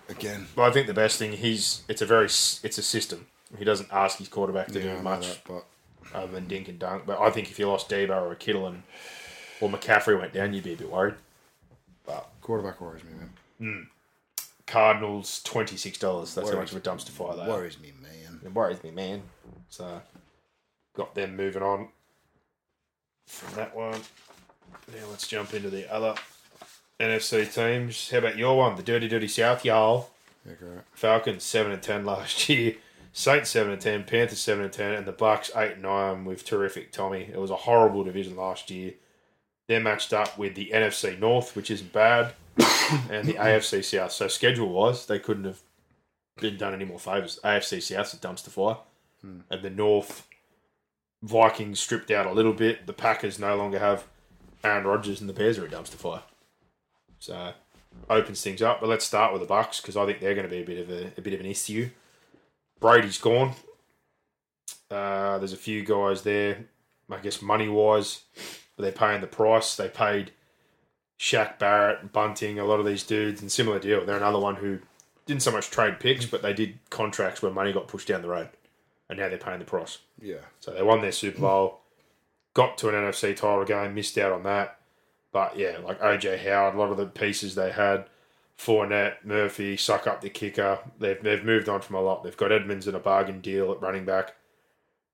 [0.09, 3.27] Again, But I think the best thing he's it's a very s- it's a system.
[3.57, 5.65] He doesn't ask his quarterback to yeah, I do know much that, but
[6.13, 7.03] Uh, other than dink and dunk.
[7.05, 8.83] But I think if you lost Debo or a Kittle and
[9.59, 11.15] or McCaffrey went down, you'd be a bit worried.
[12.05, 13.29] But quarterback worries me, man.
[13.61, 13.87] Mm.
[14.65, 16.33] Cardinals twenty six dollars.
[16.33, 17.49] That's how much of a dumpster fire they are.
[17.49, 18.39] Worries me, man.
[18.43, 19.21] It worries me, man.
[19.69, 20.01] So
[20.95, 21.89] got them moving on
[23.25, 23.99] from that one.
[24.93, 26.15] Now let's jump into the other
[26.99, 28.09] NFC teams.
[28.09, 30.09] How about your one, the Dirty Dirty South, y'all?
[30.45, 30.79] Yeah, great.
[30.93, 32.75] Falcons seven and ten last year.
[33.13, 36.45] Saints seven and ten, Panthers seven and ten, and the Bucs eight and nine with
[36.45, 37.29] terrific Tommy.
[37.31, 38.93] It was a horrible division last year.
[39.67, 42.33] They're matched up with the NFC North, which isn't bad,
[43.09, 44.11] and the AFC South.
[44.11, 45.61] So schedule wise, they couldn't have
[46.39, 47.39] been done any more favors.
[47.43, 48.77] AFC South's a dumpster fire,
[49.21, 49.41] hmm.
[49.49, 50.27] and the North
[51.21, 52.87] Vikings stripped out a little bit.
[52.87, 54.05] The Packers no longer have
[54.63, 56.23] Aaron Rodgers, and the Bears are a dumpster fire.
[57.19, 57.53] So
[58.09, 58.79] opens things up.
[58.79, 60.79] But let's start with the Bucs because I think they're going to be a bit
[60.79, 61.89] of a, a bit of an issue.
[62.81, 63.53] Brady's gone.
[64.89, 66.65] Uh, there's a few guys there,
[67.09, 68.23] I guess money wise,
[68.75, 69.75] but they're paying the price.
[69.75, 70.31] They paid
[71.17, 74.03] Shaq Barrett, Bunting, a lot of these dudes, and similar deal.
[74.03, 74.79] They're another one who
[75.25, 78.27] didn't so much trade picks, but they did contracts where money got pushed down the
[78.27, 78.49] road,
[79.07, 79.99] and now they're paying the price.
[80.21, 81.79] Yeah, So they won their Super Bowl,
[82.53, 84.79] got to an NFC title game, missed out on that.
[85.31, 88.05] But yeah, like OJ Howard, a lot of the pieces they had,
[88.63, 90.77] Fournette, Murphy, Succop the kicker.
[90.99, 92.23] They've they've moved on from a lot.
[92.23, 94.35] They've got Edmonds in a bargain deal at running back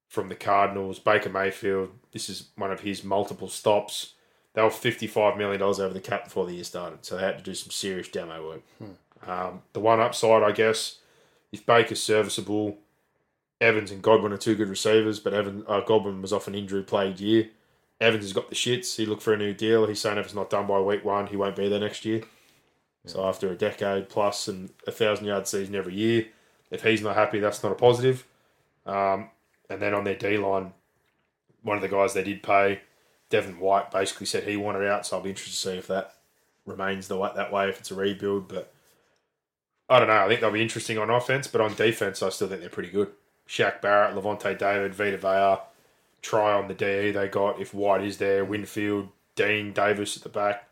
[0.10, 1.00] from the Cardinals.
[1.00, 4.16] Baker Mayfield, this is one of his multiple stops.
[4.54, 7.38] They were fifty-five million dollars over the cap before the year started, so they had
[7.38, 8.62] to do some serious demo work.
[9.26, 11.00] Um, the one upside, I guess,
[11.52, 12.78] if Baker's serviceable,
[13.62, 16.84] Evans and Godwin are two good receivers, but Evan uh, Godwin was off an injury
[16.84, 17.50] plagued year.
[18.02, 18.96] Evans has got the shits.
[18.96, 19.88] He looked for a new deal.
[19.88, 22.24] He's saying if it's not done by week one, he won't be there next year.
[23.08, 26.28] So after a decade plus and a thousand yard season every year,
[26.72, 28.26] if he's not happy, that's not a positive.
[28.86, 29.30] Um,
[29.70, 30.74] and then on their D line,
[31.64, 32.82] one of the guys they did pay,
[33.30, 35.06] Devin White, basically said he wanted out.
[35.06, 36.16] So I'll be interested to see if that
[36.66, 38.48] remains the way, that way if it's a rebuild.
[38.48, 38.72] But
[39.90, 40.26] I don't know.
[40.26, 42.92] I think they'll be interesting on offense, but on defense, I still think they're pretty
[42.92, 43.10] good.
[43.48, 45.64] Shaq Barrett, Lavonte David, Vita Vea,
[46.22, 47.62] try on the DE they got.
[47.62, 50.67] If White is there, Winfield, Dean, Davis at the back.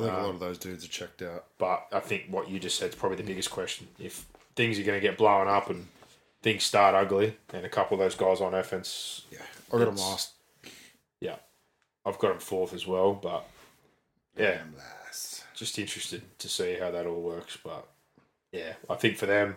[0.00, 1.44] I think a lot um, of those dudes are checked out.
[1.58, 3.88] But I think what you just said is probably the biggest question.
[3.98, 5.86] If things are going to get blown up and
[6.42, 9.38] things start ugly, and a couple of those guys on offense, Yeah,
[9.72, 10.32] I got them last.
[11.20, 11.36] Yeah,
[12.04, 13.12] I've got them fourth as well.
[13.14, 13.46] But
[14.36, 14.58] yeah,
[15.54, 17.58] just interested to see how that all works.
[17.62, 17.86] But
[18.52, 19.56] yeah, I think for them,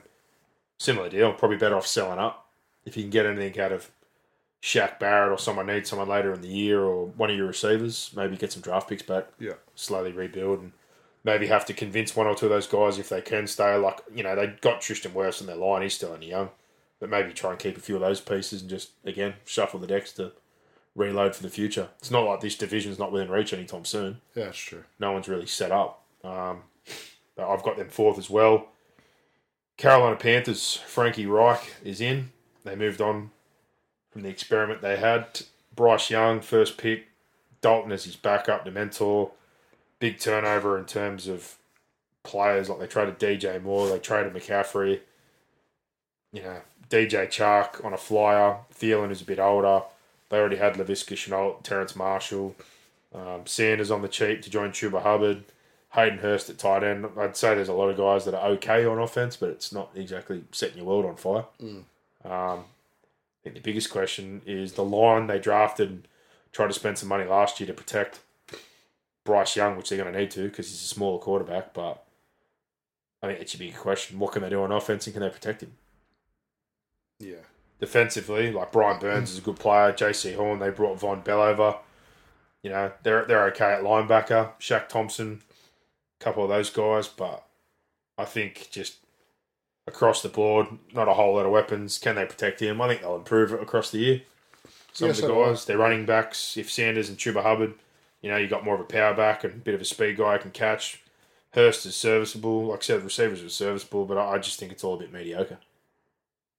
[0.78, 1.34] similar deal.
[1.34, 2.50] Probably better off selling up
[2.86, 3.90] if you can get anything out of
[4.64, 8.12] Shaq Barrett or someone needs someone later in the year or one of your receivers.
[8.16, 9.28] Maybe get some draft picks back.
[9.38, 10.72] Yeah, slowly rebuild and
[11.26, 13.76] maybe have to convince one or two of those guys if they can stay.
[13.76, 15.82] Like, you know, they got Tristan Wirfs in their line.
[15.82, 16.50] He's still only young.
[17.02, 19.88] But maybe try and keep a few of those pieces and just, again, shuffle the
[19.88, 20.32] decks to
[20.96, 21.90] reload for the future.
[22.00, 24.22] It's not like this division's not within reach anytime soon.
[24.34, 24.86] yeah, it's true.
[24.98, 26.06] No one's really set up.
[26.24, 26.62] Um,
[27.36, 28.70] but I've got them fourth as well.
[29.76, 32.32] Carolina Panthers, Frankie Reich is in.
[32.64, 33.32] They moved on
[34.14, 35.42] from the experiment they had.
[35.76, 37.08] Bryce Young, first pick.
[37.62, 39.32] Dalton as his backup, the mentor.
[40.00, 41.58] Big turnover in terms of
[42.24, 42.70] players.
[42.70, 45.00] Like they traded DJ Moore, they traded McCaffrey.
[46.32, 48.58] You know, DJ Chark on a flyer.
[48.74, 49.82] Thielen is a bit older.
[50.30, 52.56] They already had Laviska Shenault, Terrace Marshall.
[53.14, 55.44] Um, Sanders on the cheap to join Chuba Hubbard.
[55.92, 57.06] Hayden Hurst at tight end.
[57.18, 59.92] I'd say there's a lot of guys that are okay on offense, but it's not
[59.96, 61.46] exactly setting your world on fire.
[62.26, 62.64] Um,
[63.44, 66.08] I think the biggest question is the line they drafted and
[66.54, 68.22] tried to spend some money last year to protect
[69.26, 71.74] Bryce Young, which they're going to need to because he's a smaller quarterback.
[71.74, 72.06] But
[73.22, 74.20] I think be a question.
[74.20, 75.74] What can they do on offense and can they protect him?
[77.20, 77.44] Yeah,
[77.80, 79.92] defensively, like Brian Burns is a good player.
[79.92, 81.78] Jaycee Horn, they brought Vonn Bell over.
[82.62, 84.52] You know, they're they're okay at linebacker.
[84.60, 85.42] Shaq Thompson,
[86.20, 87.46] a couple of those guys, but
[88.18, 88.98] I think just
[89.88, 91.98] across the board, not a whole lot of weapons.
[91.98, 92.82] Can they protect him?
[92.82, 94.22] I think they'll improve it across the year.
[94.94, 97.74] Some Yes, of the guys, their running backs, if Sanders and Chuba Hubbard,
[98.22, 100.18] you know, you got more of a power back and a bit of a speed
[100.18, 101.02] guy can catch.
[101.52, 102.68] Hurst is serviceable.
[102.68, 105.12] Like I said, receivers are serviceable, but I I just think it's all a bit
[105.14, 105.58] mediocre.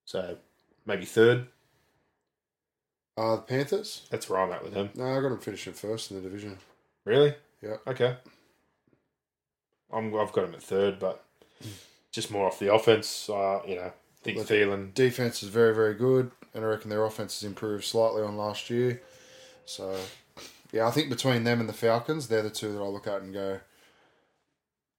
[0.04, 0.38] So
[0.86, 1.46] maybe third.
[3.16, 4.02] uh, the Panthers.
[4.10, 4.90] That's where I'm at with them.
[4.94, 6.58] No, I got them finishing first in the division.
[7.04, 7.34] Really?
[7.62, 7.76] Yeah.
[7.86, 8.16] Okay.
[9.92, 11.24] I'm, I've got them at third, but
[12.14, 13.28] just more off the offense.
[13.28, 14.94] Uh, you know, think Look- Thielen.
[14.94, 18.70] Defense is very, very good, and I reckon their offense has improved slightly on last
[18.70, 19.02] year.
[19.66, 19.98] So,
[20.72, 23.22] yeah, I think between them and the Falcons, they're the two that I look at
[23.22, 23.60] and go,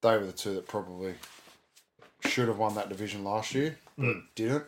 [0.01, 1.15] they were the two that probably
[2.25, 4.65] should have won that division last year, but didn't.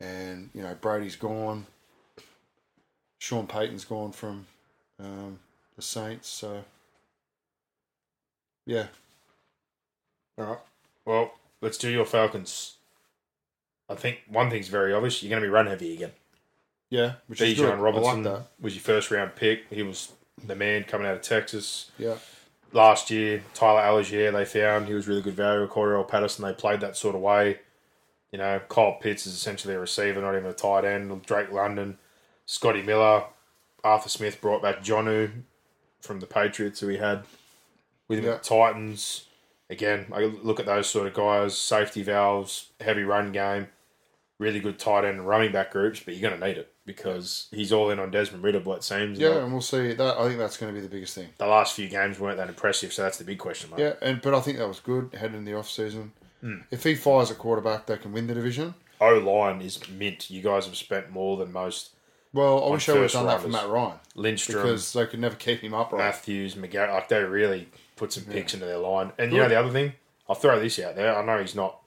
[0.00, 1.66] And, you know, Brady's gone.
[3.18, 4.46] Sean Payton's gone from
[5.00, 5.38] um,
[5.76, 6.28] the Saints.
[6.28, 6.64] So,
[8.66, 8.86] yeah.
[10.38, 10.58] All right.
[11.66, 12.76] Let's do your Falcons.
[13.88, 15.20] I think one thing's very obvious.
[15.20, 16.12] You're going to be run heavy again.
[16.90, 17.14] Yeah.
[17.26, 17.64] Which is good.
[17.64, 18.46] Bijan I like Robinson that.
[18.60, 19.64] was your first round pick.
[19.68, 20.12] He was
[20.46, 21.90] the man coming out of Texas.
[21.98, 22.18] Yeah.
[22.72, 25.66] Last year, Tyler Allgeier, they found he was really good value.
[25.66, 27.58] Cordell Patterson, they played that sort of way.
[28.30, 31.26] You know, Kyle Pitts is essentially a receiver, not even a tight end.
[31.26, 31.98] Drake London,
[32.44, 33.24] Scotty Miller,
[33.82, 35.32] Arthur Smith brought back Jonnu
[36.00, 37.24] from the Patriots, who he had
[38.06, 38.34] with Yeah.
[38.34, 39.24] the Titans.
[39.68, 43.66] Again, I look at those sort of guys, safety valves, heavy run game,
[44.38, 47.48] really good tight end and running back groups, but you're going to need it because
[47.50, 49.18] he's all in on Desmond Ridder, what it seems.
[49.18, 49.92] Yeah, Like, and we'll see.
[49.94, 51.28] That I think that's going to be the biggest thing.
[51.38, 53.80] the last few games weren't that impressive, so that's the big question mark.
[53.80, 56.12] Yeah, and but I think that was good heading in the off season.
[56.40, 56.58] Hmm.
[56.70, 58.74] If he fires a quarterback, they can win the division.
[59.00, 60.30] O line is mint.
[60.30, 61.90] You guys have spent more than most.
[62.32, 63.48] Well, I wish I would have done that for.
[63.48, 65.98] Matt Ryan Lindstrom, because they could never keep him upright.
[66.04, 69.12] Matthews, McGarrett, like they really put some picks into their line.
[69.18, 69.94] And you know the other thing,
[70.28, 71.16] I'll throw this out there.
[71.16, 71.80] I know he's not,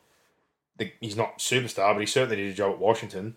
[0.78, 3.36] the, he's not superstar, but he certainly did a job at Washington.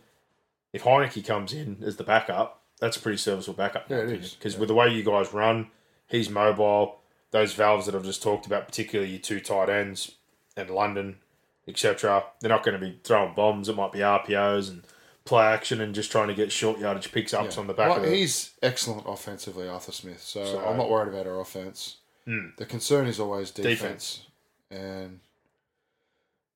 [0.73, 3.89] If Heinicke comes in as the backup, that's a pretty serviceable backup.
[3.91, 4.35] Yeah, it is.
[4.35, 5.69] Because with the way you guys run,
[6.09, 6.99] he's mobile.
[7.31, 10.13] Those valves that I've just talked about, particularly your two tight ends
[10.57, 11.17] and London,
[11.69, 12.25] etc.
[12.41, 13.69] They're not going to be throwing bombs.
[13.69, 14.83] It might be RPOs and
[15.25, 17.99] play action and just trying to get short yardage picks ups on the back Well,
[17.99, 18.13] of it.
[18.17, 20.21] he's excellent offensively, Arthur Smith.
[20.23, 21.99] So, So- I'm not worried about our offense.
[22.27, 22.49] Hmm.
[22.57, 24.27] The concern is always defense, Defense.
[24.71, 25.21] and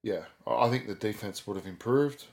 [0.02, 2.24] yeah, I think the defense would have improved.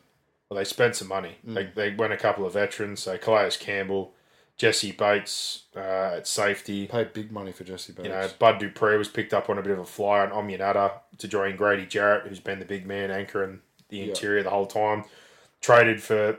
[0.49, 1.37] Well, they spent some money.
[1.43, 2.99] They, they went a couple of veterans.
[3.01, 4.13] So Calais Campbell,
[4.55, 5.79] Jessie Bates uh,
[6.17, 6.85] at safety.
[6.85, 8.05] Paid big money for Jessie Bates.
[8.07, 10.91] You know, Bud Dupree was picked up on a bit of a flyer, and Onyemata
[11.17, 14.03] to join Grady Jarrett, who's been the big man anchoring the Yeah.
[14.09, 15.05] interior the whole time.
[15.59, 16.37] Traded for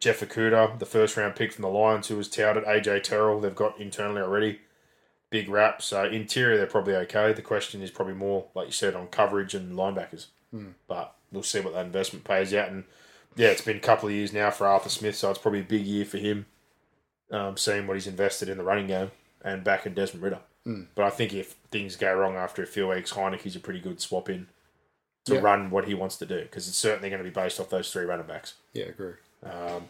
[0.00, 2.64] Jeff Okudah, the first round pick from the Lions, who was touted.
[2.64, 4.60] AJ Terrell, they've got internally already.
[5.34, 5.82] Big rap.
[5.82, 7.32] So interior, they're probably okay.
[7.32, 10.26] The question is probably more, like you said, on coverage and linebackers.
[10.52, 10.68] Hmm.
[10.86, 12.68] But we'll see what that investment pays out.
[12.68, 12.84] And
[13.34, 15.64] yeah, it's been a couple of years now for Arthur Smith, so it's probably a
[15.64, 16.46] big year for him.
[17.32, 19.10] Um, seeing what he's invested in the running game
[19.44, 20.38] and back in Desmond Ridder.
[20.64, 20.82] Hmm.
[20.94, 24.00] But I think if things go wrong after a few weeks, Heinicke's a pretty good
[24.00, 24.46] swap in
[25.24, 25.40] to Yeah.
[25.40, 27.90] run what he wants to do because it's certainly going to be based off those
[27.92, 28.54] three running backs.
[28.72, 29.14] yeah, I agree.
[29.42, 29.88] Um,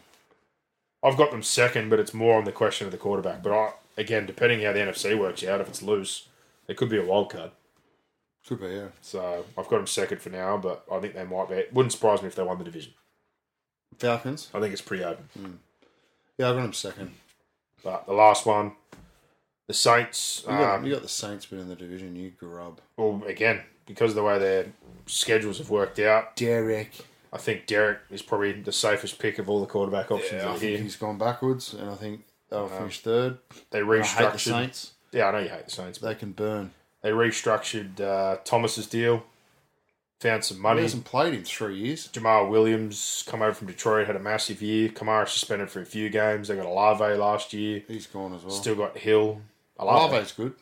[1.03, 3.43] I've got them second, but it's more on the question of the quarterback.
[3.43, 6.27] But I, again, depending how the NFC works out, if it's loose,
[6.67, 7.51] it could be a wild card.
[8.47, 8.87] Could be, yeah.
[9.01, 11.55] So I've got them second for now, but I think they might be.
[11.55, 12.93] It wouldn't surprise me if they won the division.
[13.97, 14.49] Falcons.
[14.53, 15.59] I think it's pretty open.
[16.37, 17.11] Yeah, I've got them second.
[17.83, 18.73] But the last one,
[19.67, 20.43] the Saints.
[20.45, 22.15] You got, Um, you got the Saints winning the division.
[22.15, 22.81] You grub.
[22.97, 24.67] well, again, because of the way their
[25.05, 26.91] schedules have worked out, Derek.
[27.31, 30.51] I think Derek is probably the safest pick of all the quarterback options Yeah, I
[30.57, 30.77] think here.
[30.79, 32.21] he's gone backwards, and I think
[32.57, 33.37] they'll finish third.
[33.71, 34.39] They I hate the restructured.
[34.39, 34.91] Saints.
[35.11, 35.97] Yeah, I know you hate the Saints.
[35.99, 36.71] But They can burn.
[37.01, 39.23] they restructured uh, Thomas's deal,
[40.19, 40.79] found some money.
[40.79, 42.07] He hasn't played in three years.
[42.09, 44.89] Jamaal Williams come over from Detroit, had a massive year.
[44.89, 46.47] Kamara suspended for a few games.
[46.47, 47.83] They got Olave last year.
[47.87, 48.51] He's gone as well.
[48.51, 49.41] Still got Hill.
[49.77, 50.13] Olave.
[50.15, 50.53] Olave's good.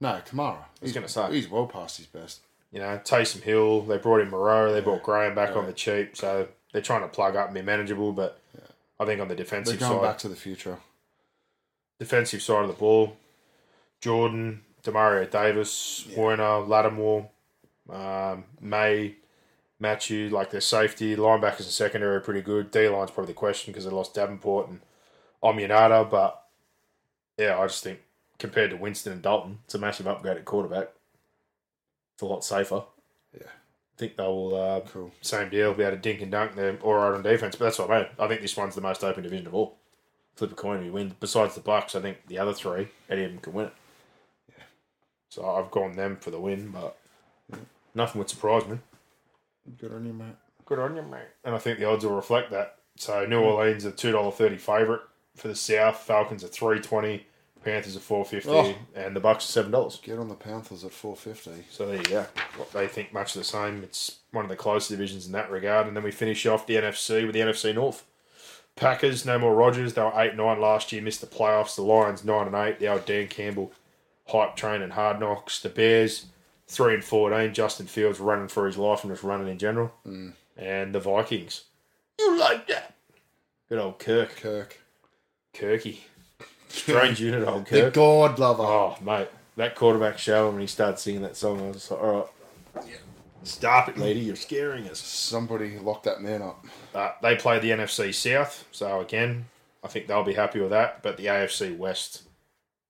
[0.00, 0.64] No, Kamara.
[0.80, 1.32] He's gonna say.
[1.32, 2.40] He's well past his best.
[2.72, 3.82] You know, Taysom Hill.
[3.82, 4.72] They brought in Moreau.
[4.72, 6.16] They brought Graham back on the cheap.
[6.16, 8.12] So they're trying to plug up and be manageable.
[8.12, 8.40] But
[8.98, 10.78] I think on the defensive They're going side, back to the future.
[12.04, 13.16] Defensive side of the ball,
[14.02, 17.30] Jordan, Demario Davis, Werner, Lattimore,
[17.90, 19.14] um, May,
[19.80, 22.70] Mathieu, like their safety, linebackers and secondary are pretty good.
[22.70, 24.80] D line's probably the question because they lost Davenport and
[25.42, 26.42] Onyemata, but
[27.38, 28.00] yeah, I just think
[28.38, 30.90] compared to Winston and Dalton, it's a massive upgrade at quarterback.
[32.14, 32.82] It's a lot safer.
[33.32, 33.46] Yeah.
[33.46, 34.54] I think they will.
[34.54, 35.10] Uh, Cool.
[35.22, 35.72] Same deal.
[35.72, 36.54] Be able to dink and dunk.
[36.54, 38.08] They're all right on defense, but that's what I mean.
[38.18, 39.78] I think this one's the most open division of all.
[40.36, 41.14] Flip a coin, you win.
[41.20, 43.72] Besides the Bucs, I think the other three, any of them can win it.
[44.48, 44.64] Yeah.
[45.28, 46.96] So I've gone them for the win, but
[47.94, 48.78] nothing would surprise me.
[49.78, 50.34] Good on you, mate.
[50.66, 51.28] Good on you, mate.
[51.44, 52.78] And I think the odds will reflect that.
[52.96, 55.02] So New Orleans are two dollar thirty favourite
[55.36, 55.98] for the South.
[55.98, 57.26] Falcons are three twenty.
[57.64, 58.74] Panthers are four fifty, Oh.
[58.94, 59.98] and the Bucs are seven dollars.
[60.02, 61.64] Get on the Panthers at four fifty.
[61.70, 62.26] So there you go.
[62.74, 63.82] They think much the same.
[63.82, 65.86] It's one of the close divisions in that regard.
[65.86, 68.04] And then we finish off the NFC with the NFC North.
[68.76, 69.94] Packers, no more Rodgers.
[69.94, 71.76] They were eight nine last year, missed the playoffs.
[71.76, 72.78] The Lions nine and eight.
[72.80, 73.72] The old Dan Campbell
[74.26, 75.60] hype train and hard knocks.
[75.60, 76.26] The Bears
[76.66, 77.54] three and fourteen.
[77.54, 79.92] Justin Fields running for his life and just running in general.
[80.06, 80.32] Mm.
[80.56, 81.64] And the Vikings.
[82.18, 82.94] You like that?
[83.68, 84.36] Good old Kirk.
[84.36, 84.78] Kirk.
[85.52, 85.98] Kirky.
[86.68, 87.70] Strange unit, old Kirk.
[87.70, 87.94] The Kirk.
[87.94, 88.62] God lover.
[88.62, 92.02] Oh, mate, that quarterback show when he started singing that song, I was just like,
[92.02, 92.30] all
[92.74, 92.84] right,
[93.44, 94.98] stop it, lady, you're scaring us.
[94.98, 96.64] Somebody lock that man up.
[96.94, 99.46] Uh, they play the NFC South, so again,
[99.82, 101.02] I think they'll be happy with that.
[101.02, 102.22] But the AFC West,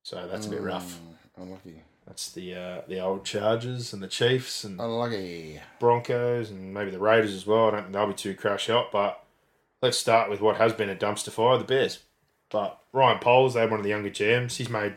[0.03, 0.99] so that's a bit rough.
[1.39, 1.83] Mm, Unlucky.
[2.07, 5.61] That's the uh, the old Chargers and the Chiefs and Unlucky.
[5.81, 7.69] Broncos and maybe the Raiders as well.
[7.69, 9.25] I don't think they'll be too crash out, but
[9.81, 12.01] let's start with what has been a dumpster fire, the Bears.
[12.51, 14.57] But Ryan Poles, they're one of the younger GMs.
[14.57, 14.95] He's made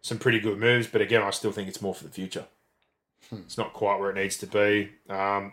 [0.00, 2.46] some pretty good moves, but again, I still think it's more for the future.
[3.32, 4.90] It's not quite where it needs to be.
[5.08, 5.52] Um,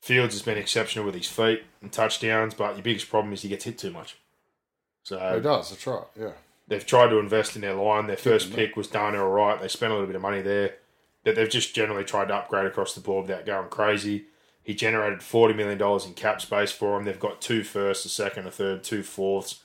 [0.00, 3.48] Fields has been exceptional with his feet and touchdowns, but your biggest problem is he
[3.48, 4.12] gets hit too much.
[4.12, 4.18] He
[5.16, 6.32] So does, that's right, yeah.
[6.68, 8.06] they've tried to invest in their line.
[8.06, 9.60] Their first pick was Darnell Wright.
[9.60, 10.74] They spent a little bit of money there.
[11.24, 14.24] But they've just generally tried to upgrade across the board without going crazy.
[14.62, 17.04] He generated $40 million in cap space for them.
[17.06, 19.62] They've got two firsts, a second, a third, two fourths.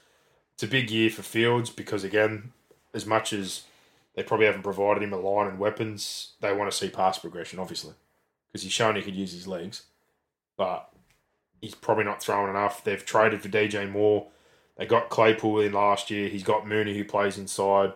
[0.53, 2.53] It's a big year for Fields because, again,
[2.93, 3.63] as much as
[4.19, 7.57] they probably haven't provided him a line and weapons, they want to see pass progression,
[7.57, 7.93] obviously,
[8.47, 9.83] because he's shown he could use his legs.
[10.57, 10.89] But
[11.61, 12.83] he's probably not throwing enough.
[12.83, 14.27] They've traded for DJ Moore.
[14.75, 16.27] They got Claypool in last year.
[16.27, 17.93] He's got Mooney who plays inside.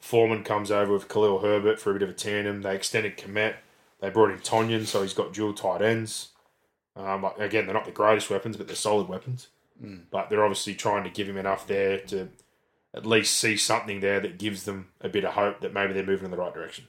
[0.00, 2.62] Foreman comes over with Khalil Herbert for a bit of a tandem.
[2.62, 3.56] They extended Kmet.
[4.00, 6.28] They brought in Tonyan, so he's got dual tight ends.
[6.96, 9.48] Um, again, they're not the greatest weapons, but they're solid weapons.
[10.10, 12.30] But they're obviously trying to give him enough there to
[12.96, 16.04] at least see something there that gives them a bit of hope that maybe they're
[16.04, 16.86] moving in the right direction.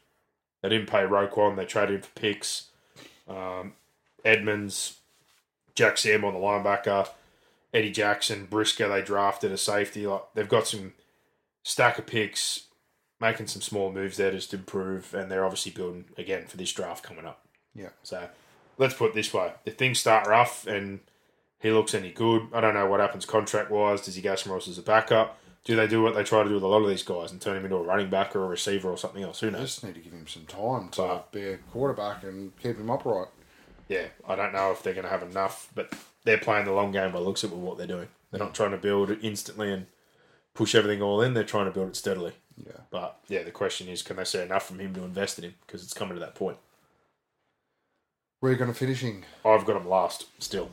[0.62, 1.58] They didn't pay Roquan.
[1.58, 2.70] They traded him for picks.
[3.28, 3.74] Um,
[4.24, 4.98] Edmunds,
[5.76, 7.10] Jack Sam on the linebacker,
[7.74, 8.90] Eddie Jackson, Briscoe.
[8.90, 10.08] They drafted a safety.
[10.08, 10.94] Like they've got some
[11.64, 12.68] stack of picks,
[13.20, 16.72] making some small moves there just to improve, and they're obviously building again for this
[16.72, 17.46] draft coming up.
[17.76, 17.90] Yeah.
[18.02, 18.30] So
[18.78, 21.02] let's put it this way: if things start rough and
[21.60, 24.02] he looks any good, I don't know what happens contract wise.
[24.02, 25.38] Does he go somewhere else as a backup?
[25.68, 27.42] Do they do what they try to do with a lot of these guys and
[27.42, 29.42] turn him into a running back or a receiver or something else?
[29.42, 29.72] Who They knows?
[29.72, 32.90] just need to give him some time to But- be a quarterback and keep him
[32.90, 33.28] upright.
[33.90, 35.94] yeah, I don't know if they're going to have enough, but
[36.24, 38.08] they're playing the long game by looks with what they're doing.
[38.32, 39.88] They're not trying to build it instantly and
[40.54, 41.34] push everything all in.
[41.34, 42.32] They're trying to build it steadily.
[42.56, 42.72] Yeah.
[42.90, 45.56] But yeah, the question is, can they see enough from him to invest in him?
[45.66, 46.58] Because it's coming to that point.
[48.40, 49.26] Where are you going to finishing?
[49.44, 50.70] I've got them last still.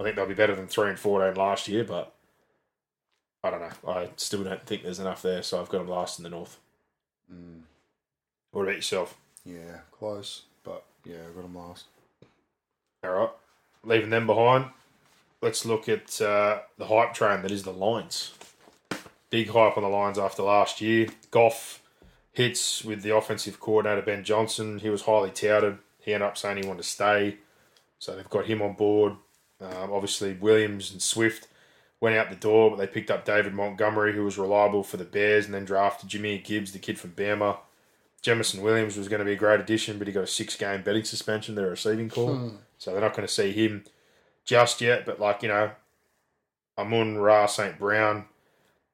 [0.00, 2.14] I think they'll be better than three and fourteen last year, but
[3.44, 3.92] I don't know.
[3.92, 6.58] I still don't think there's enough there, so I've got them last in the north.
[7.32, 7.62] Mm,
[8.52, 9.16] What about yourself?
[9.44, 10.42] yeah, close.
[10.62, 11.86] But yeah, I've got them last.
[13.02, 13.30] All right,
[13.84, 14.66] leaving them behind.
[15.40, 18.32] Let's look at uh, the hype train that is the Lions.
[19.30, 21.08] Big hype on the Lions after last year.
[21.32, 21.82] Goff
[22.30, 24.78] hits with the offensive coordinator Ben Johnson.
[24.78, 25.78] He was highly touted.
[25.98, 27.38] He ended up saying he wanted to stay,
[27.98, 29.14] so they've got him on board.
[29.60, 31.48] Um, obviously, Williams and Swift
[32.02, 35.04] went out the door, but they picked up David Montgomery, who was reliable for the
[35.04, 37.58] Bears, and then drafted Jimmy Gibbs, the kid from Bama.
[38.22, 40.82] Jameson Williams was going to be a great addition, but he got a six game
[40.82, 42.34] betting suspension, their receiving call.
[42.76, 43.84] So they're not going to see him
[44.44, 45.06] just yet.
[45.06, 45.70] But, like, you know,
[46.76, 47.78] Amon-Ra St.
[47.78, 48.24] Brown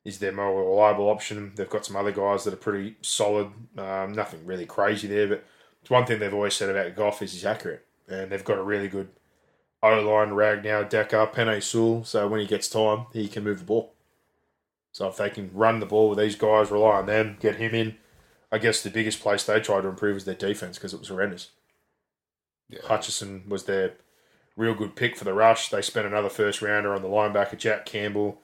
[0.05, 1.53] is their more reliable option.
[1.57, 3.49] They've got some other guys that are pretty solid.
[3.79, 5.45] Um, nothing really crazy there, but
[5.81, 7.87] it's one thing they've always said about Goff is he's accurate.
[8.07, 9.09] And they've got a really good
[9.83, 12.05] O line, Ragnow, Decker, Penei Sewell.
[12.05, 13.93] So when he gets time, he can move the ball.
[14.93, 17.75] So if they can run the ball with these guys, rely on them, get him
[17.75, 17.97] in.
[18.51, 21.09] I guess the biggest place they tried to improve is their defense because it was
[21.09, 21.51] horrendous.
[22.69, 22.81] Yeah.
[22.85, 23.95] Hutchinson was their
[24.57, 25.69] real good pick for the rush.
[25.69, 28.41] They spent another first rounder on the linebacker, Jack Campbell,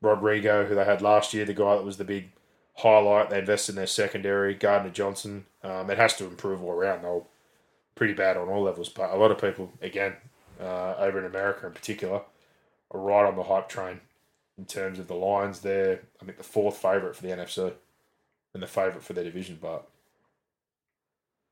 [0.00, 2.30] Rodrigo, who they had last year, the guy that was the big
[2.76, 3.30] highlight.
[3.30, 5.46] They invested in their secondary, Gardner Johnson.
[5.62, 7.02] Um, it has to improve all around.
[7.02, 7.22] They're
[7.94, 10.14] pretty bad on all levels, but a lot of people, again,
[10.60, 12.22] uh, over in America in particular,
[12.90, 14.00] are right on the hype train
[14.58, 15.60] in terms of the Lions.
[15.60, 17.72] They're, I think, the fourth favourite for the NFC
[18.54, 19.88] and the favourite for their division, but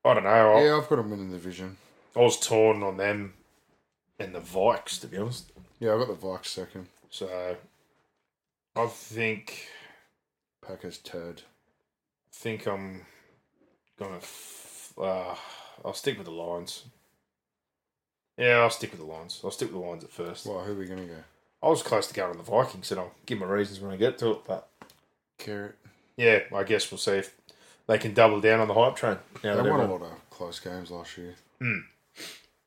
[0.05, 0.53] I don't know.
[0.57, 1.77] I- Yeah, I've got them winning the division.
[2.15, 3.33] I was torn on them
[4.19, 5.51] and the Vikes, to be honest.
[5.79, 6.87] Yeah, I got the Vikes second.
[7.09, 7.55] So
[8.75, 9.67] I think
[10.65, 11.43] Packers turd.
[12.31, 13.05] think I'm
[13.97, 14.17] gonna.
[14.17, 15.35] F- uh,
[15.83, 16.83] I'll stick with the Lions.
[18.39, 19.41] Yeah, I'll stick with the Lions.
[19.43, 20.45] I'll stick with the Lions at first.
[20.45, 21.19] Well, who are we going to go?
[21.61, 23.97] I was close to going on the Vikings, and I'll give my reasons when I
[23.97, 24.39] get to it.
[24.47, 24.69] But
[25.37, 25.75] Carrot.
[26.15, 27.35] yeah, I guess we'll see if
[27.87, 29.17] they can double down on the hype train.
[29.43, 31.35] Now They won a lot of close games last year.
[31.59, 31.79] Hmm.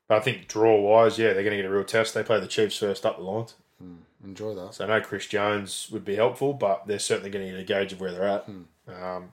[0.07, 2.13] But I think draw wise, yeah, they're going to get a real test.
[2.13, 3.55] They play the Chiefs first up the Lions.
[3.79, 3.95] Hmm.
[4.23, 4.75] Enjoy that.
[4.75, 7.63] So I know Chris Jones would be helpful, but they're certainly going to get a
[7.63, 8.43] gauge of where they're at.
[8.43, 8.61] Hmm.
[8.87, 9.31] Um,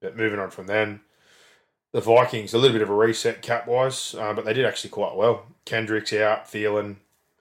[0.00, 1.00] but moving on from then,
[1.92, 4.90] the Vikings, a little bit of a reset cap wise, uh, but they did actually
[4.90, 5.46] quite well.
[5.64, 6.96] Kendrick's out, Thielen,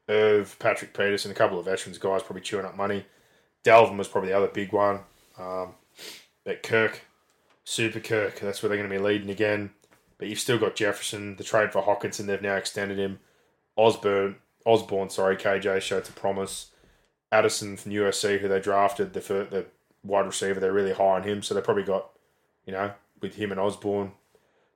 [0.09, 3.05] Irv, Patrick Peterson, a couple of veterans guys probably chewing up money.
[3.63, 4.99] Dalvin was probably the other big one.
[5.37, 5.75] Um,
[6.43, 7.01] but Kirk,
[7.63, 9.71] Super Kirk, that's where they're going to be leading again.
[10.17, 13.19] But you've still got Jefferson, the trade for Hockenson, they've now extended him.
[13.75, 14.35] Osborn,
[14.65, 16.67] Osborn, sorry, KJ showed to promise.
[17.31, 19.65] Addison from USC, who they drafted, the the
[20.03, 21.41] wide receiver, they're really high on him.
[21.41, 22.09] So they probably got,
[22.65, 22.91] you know,
[23.21, 24.11] with him and Osborn,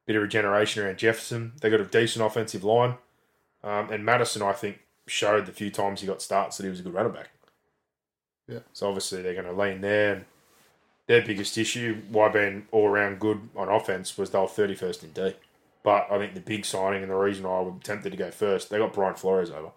[0.05, 1.53] bit of regeneration around Jefferson.
[1.61, 2.95] They got a decent offensive line.
[3.63, 6.79] Um, and Mattison, I think, showed the few times he got starts that he was
[6.79, 7.29] a good running back.
[8.47, 8.59] Yeah.
[8.73, 10.13] So obviously they're going to lean there.
[10.13, 10.25] And
[11.07, 15.09] their biggest issue, why being all around good on offense, was they were 31st in
[15.11, 15.33] D.
[15.83, 18.69] But I think the big signing and the reason I was tempted to go first,
[18.69, 19.71] they got Brian Flores over.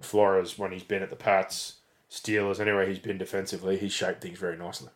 [0.00, 1.76] Flores, when he's been at the Pats,
[2.10, 4.90] Steelers, anywhere he's been defensively, he's shaped things very nicely.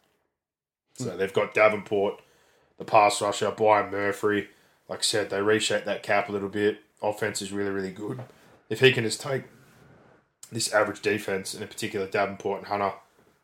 [0.95, 2.21] So they've got Davenport,
[2.81, 4.49] the pass rusher, Byron Murphy.
[4.89, 6.78] Like I said, they reshaped that cap a little bit.
[7.03, 8.22] Offense is really, really good.
[8.70, 9.45] If he can just take
[10.51, 12.93] this average defense, and in particular Davenport and Hunter,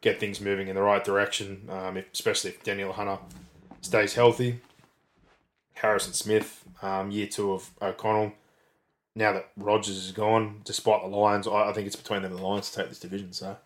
[0.00, 3.18] get things moving in the right direction, um, if, especially if Danielle Hunter
[3.82, 4.60] stays healthy.
[5.74, 8.32] Harrison Smith, um, year two of O'Connell.
[9.14, 12.40] Now that Rodgers is gone, despite the Lions, I, I think it's between them and
[12.40, 13.34] the Lions to take this division.
[13.34, 13.58] So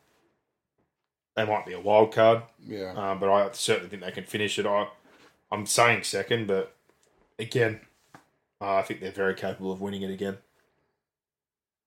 [1.36, 2.92] they might be a wild card, Yeah.
[2.96, 4.66] um, but I certainly think they can finish it.
[4.66, 4.88] I,
[5.52, 6.74] I'm saying second, but
[7.38, 7.80] again,
[8.60, 10.38] uh, I think they're very capable of winning it again.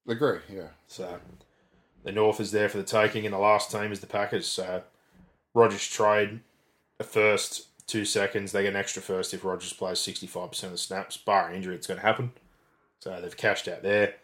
[0.07, 0.39] Agree.
[0.51, 0.69] Yeah.
[0.87, 1.19] So
[2.03, 4.47] the North is there for the taking, and the last team is the Packers.
[4.47, 4.83] So
[5.53, 6.41] Rodgers trade
[6.99, 8.51] a first, two seconds.
[8.51, 11.17] They get an extra first if Rodgers plays 65% of the snaps.
[11.17, 12.33] Bar injury, it's going to happen.
[12.99, 14.15] So they've cashed out there.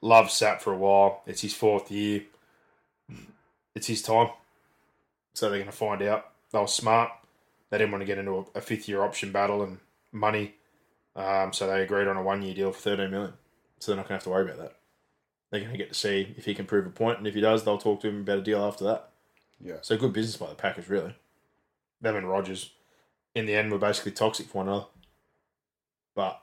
[0.00, 1.22] Love sat for a while.
[1.26, 2.24] It's his fourth year.
[3.74, 4.30] It's his time.
[5.34, 6.30] So they're going to find out.
[6.50, 7.10] They were smart.
[7.72, 9.78] They didn't want to get into a, a fifth year option battle and
[10.12, 10.54] money.
[11.16, 13.32] Um, so they agreed on a one year deal for 13 million.
[13.80, 14.76] So they're not going to have to worry about that
[15.52, 17.42] they're going to get to see if he can prove a point, and if he
[17.42, 19.10] does, they'll talk to him about a deal after that.
[19.60, 19.76] Yeah.
[19.82, 21.14] So good business by the Packers, really.
[22.00, 22.70] Them and Rodgers,
[23.34, 24.86] in the end, were basically toxic for one another.
[26.16, 26.40] But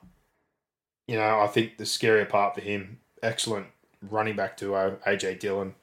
[1.08, 3.68] you know, I think the scarier part for him, excellent
[4.08, 5.74] running back duo, AJ Dillon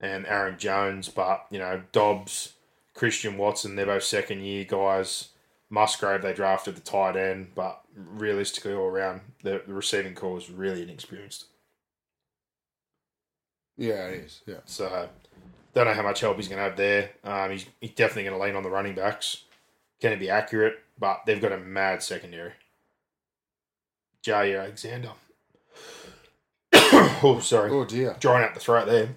[0.00, 2.52] and Aaron Jones, but you know, Doubs,
[2.94, 5.28] Christian Watson, they're both second year guys.
[5.70, 10.50] Musgrave they drafted the tight end, but realistically all around the, the receiving core is
[10.50, 11.46] really inexperienced.
[13.76, 14.40] Yeah, it is.
[14.46, 14.60] Yeah.
[14.66, 15.08] So
[15.74, 17.10] don't know how much help he's going to have there.
[17.24, 19.44] Um, he's, he's definitely going to lean on the running backs.
[20.00, 20.78] Can it be accurate?
[20.98, 22.52] But they've got a mad secondary.
[24.24, 25.10] Jaire Alexander.
[26.72, 27.70] oh, sorry.
[27.70, 28.16] Oh dear.
[28.20, 29.08] Drawing out the throat there.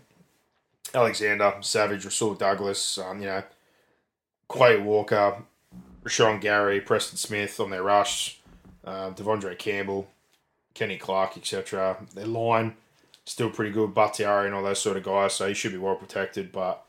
[0.94, 3.44] Alexander, Savage, Rasul Douglas, um, you know,
[4.52, 5.44] Quay Walker,
[6.04, 8.40] Rashan Gary, Preston Smith on their rush,
[8.86, 10.08] um, De'Vondre Campbell,
[10.74, 11.98] Kenny Clark, etc.
[12.14, 12.76] Their line
[13.26, 13.94] still pretty good.
[13.94, 16.52] Bakhtiari and all those sort of guys, so he should be well protected.
[16.52, 16.84] But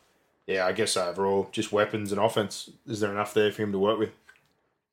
[0.46, 2.70] yeah, I guess overall, just weapons and offense.
[2.86, 4.11] Is there enough there for him to work with?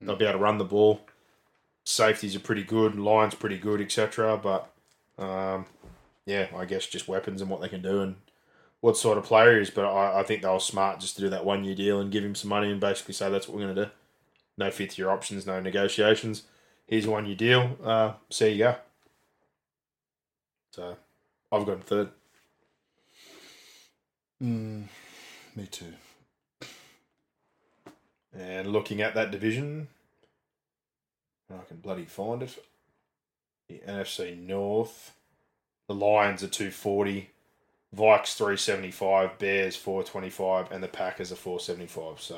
[0.02, 1.02] They'll be able to run the ball.
[1.84, 4.38] Safeties are pretty good, lines pretty good, etc.
[4.38, 4.70] But
[5.18, 5.66] um,
[6.26, 8.16] yeah, I guess just weapons and what they can do and
[8.86, 9.72] what sort of player he is.
[9.72, 12.12] But I, I think they were smart just to do that one year deal and
[12.12, 13.92] give him some money and basically say that's what we're going to do.
[14.60, 16.44] No fifth year options, no negotiations.
[16.86, 17.78] Here's a one year deal.
[17.84, 18.76] Uh, see you go.
[20.70, 20.98] So
[21.52, 22.10] I've got him third.
[24.44, 24.84] Mm,
[25.56, 25.94] me too.
[28.38, 29.88] And looking at that division,
[31.52, 32.64] I can bloody find it.
[33.68, 35.16] The NFC North,
[35.88, 37.32] the Lions are two forty,
[37.96, 42.20] Vikes three seventy five, Bears four twenty five, and the Packers are four seventy five.
[42.20, 42.38] So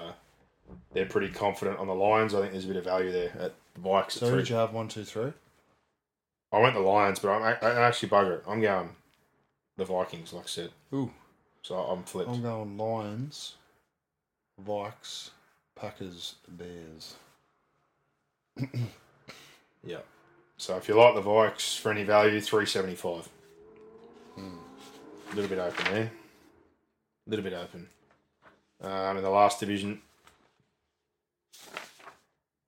[0.93, 2.33] they're pretty confident on the Lions.
[2.33, 4.11] I think there's a bit of value there at the Vikes.
[4.11, 4.39] So at three.
[4.39, 4.73] did you have?
[4.73, 5.33] One, two, three.
[6.51, 8.43] I went the Lions, but I'm, I, I actually bugger it.
[8.47, 8.89] I'm going
[9.75, 10.69] the Vikings, like I said.
[10.93, 11.11] Ooh.
[11.61, 12.29] So I'm flipped.
[12.29, 13.55] I'm going Lions,
[14.65, 15.31] Vikes,
[15.75, 17.15] Packers, Bears.
[19.83, 19.99] Yeah.
[20.57, 23.29] So if you like the Vikes for any value, three seventy five.
[25.31, 26.11] A little bit open there.
[27.27, 27.87] A little bit open.
[28.81, 30.01] Um, in the last division.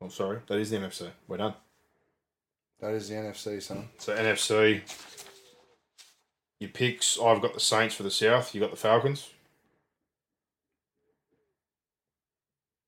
[0.02, 1.10] Oh, sorry, that is the NFC.
[1.28, 1.54] We're done.
[2.80, 3.90] That is the NFC, son.
[3.98, 4.82] So NFC.
[6.60, 7.20] Your picks.
[7.20, 8.54] I've got the Saints for the South.
[8.54, 9.30] You got the Falcons.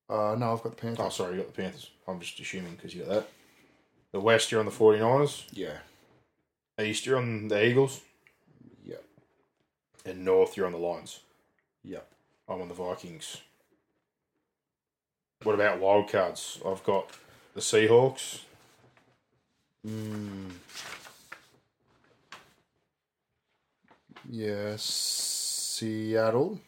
[0.10, 1.06] Uh, no, I've got the Panthers.
[1.06, 1.90] Oh, sorry, you got the Panthers.
[2.08, 3.30] I'm just assuming because you got that.
[4.12, 5.46] The West, you're on the 49ers.
[5.54, 5.78] Yeah.
[6.82, 8.02] East, you're on the Eagles
[10.06, 11.22] and North, you're on the Lions.
[11.84, 12.00] Yeah.
[12.48, 13.38] I'm on the Vikings.
[15.44, 16.66] What about wildcards?
[16.66, 17.10] I've got
[17.56, 18.42] the Seahawks.
[19.88, 20.52] Mm.
[24.30, 26.60] Yeah, Seattle.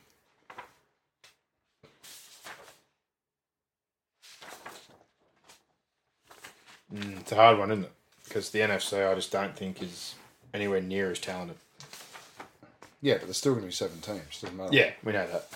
[6.93, 7.91] Mm, it's a hard one, isn't it?
[8.23, 10.15] Because the NFC, I just don't think is
[10.53, 11.57] anywhere near as talented.
[13.03, 14.39] Yeah, but there's still going to be seven teams.
[14.41, 14.73] Doesn't matter.
[14.73, 15.49] Yeah, we know that.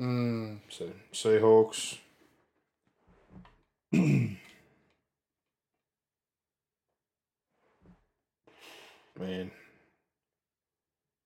[0.00, 1.98] Mm, So Seahawks.
[3.92, 4.38] Man,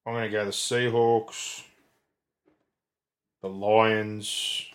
[0.05, 1.63] I'm gonna go the Seahawks,
[3.41, 4.67] the Lions,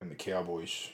[0.00, 0.90] and the Cowboys.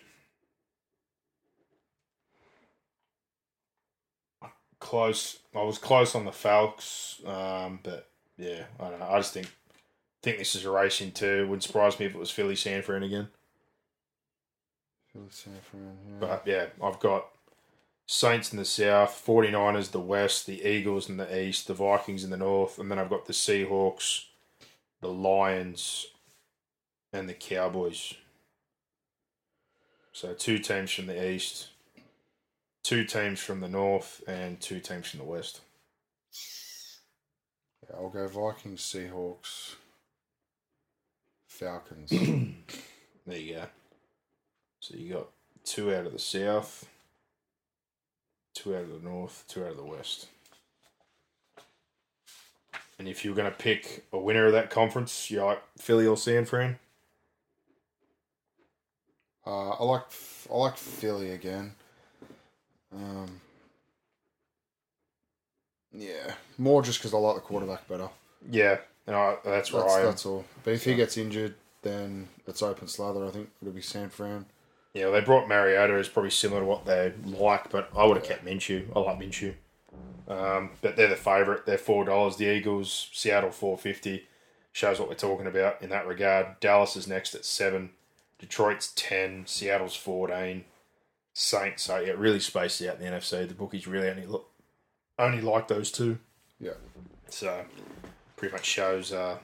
[4.82, 5.38] Close.
[5.54, 9.08] I was close on the Falcons, um, but yeah, I don't know.
[9.08, 9.46] I just think
[10.22, 11.46] think this is a race in two.
[11.46, 13.28] Wouldn't surprise me if it was Philly San Fran again.
[15.60, 16.16] Philly, yeah.
[16.18, 17.26] But yeah, I've got
[18.06, 22.30] Saints in the south, 49ers the west, the Eagles in the east, the Vikings in
[22.30, 24.24] the north, and then I've got the Seahawks,
[25.00, 26.08] the Lions,
[27.12, 28.14] and the Cowboys.
[30.12, 31.68] So two teams from the east,
[32.82, 35.60] two teams from the north, and two teams from the west.
[37.88, 39.74] Yeah, I'll go Vikings, Seahawks,
[41.48, 42.12] Falcons.
[43.24, 43.64] There you go.
[44.80, 45.28] So you got
[45.64, 46.88] two out of the south,
[48.52, 50.26] two out of the north, two out of the west.
[52.98, 56.06] And if you were going to pick a winner of that conference, you like Philly
[56.06, 56.80] or San Fran?
[59.46, 60.02] uh, I like
[60.50, 61.74] I like Philly again.
[62.94, 63.40] Um,
[65.92, 68.08] yeah, more just because I like the quarterback better.
[68.50, 70.06] Yeah, and I, that's where That's, I am.
[70.06, 70.44] that's all.
[70.64, 73.24] But if he gets injured, then it's open slather.
[73.26, 74.46] I think it'll be San Fran.
[74.94, 78.26] Yeah, they brought Mariota is probably similar to what they like, but I would have
[78.26, 78.86] kept Minshew.
[78.94, 79.54] I like Minshew.
[80.28, 81.66] Um, but they're the favourite.
[81.66, 82.36] They're four dollars.
[82.36, 84.26] The Eagles, Seattle four fifty.
[84.74, 86.58] Shows what we're talking about in that regard.
[86.60, 87.90] Dallas is next at seven.
[88.38, 89.44] Detroit's ten.
[89.46, 90.64] Seattle's fourteen.
[91.34, 91.84] Saints.
[91.84, 93.46] So yeah, really spaced out in the NFC.
[93.48, 94.48] The bookies really only look
[95.18, 96.18] only like those two.
[96.60, 96.72] Yeah.
[97.28, 97.64] So
[98.36, 99.38] pretty much shows uh,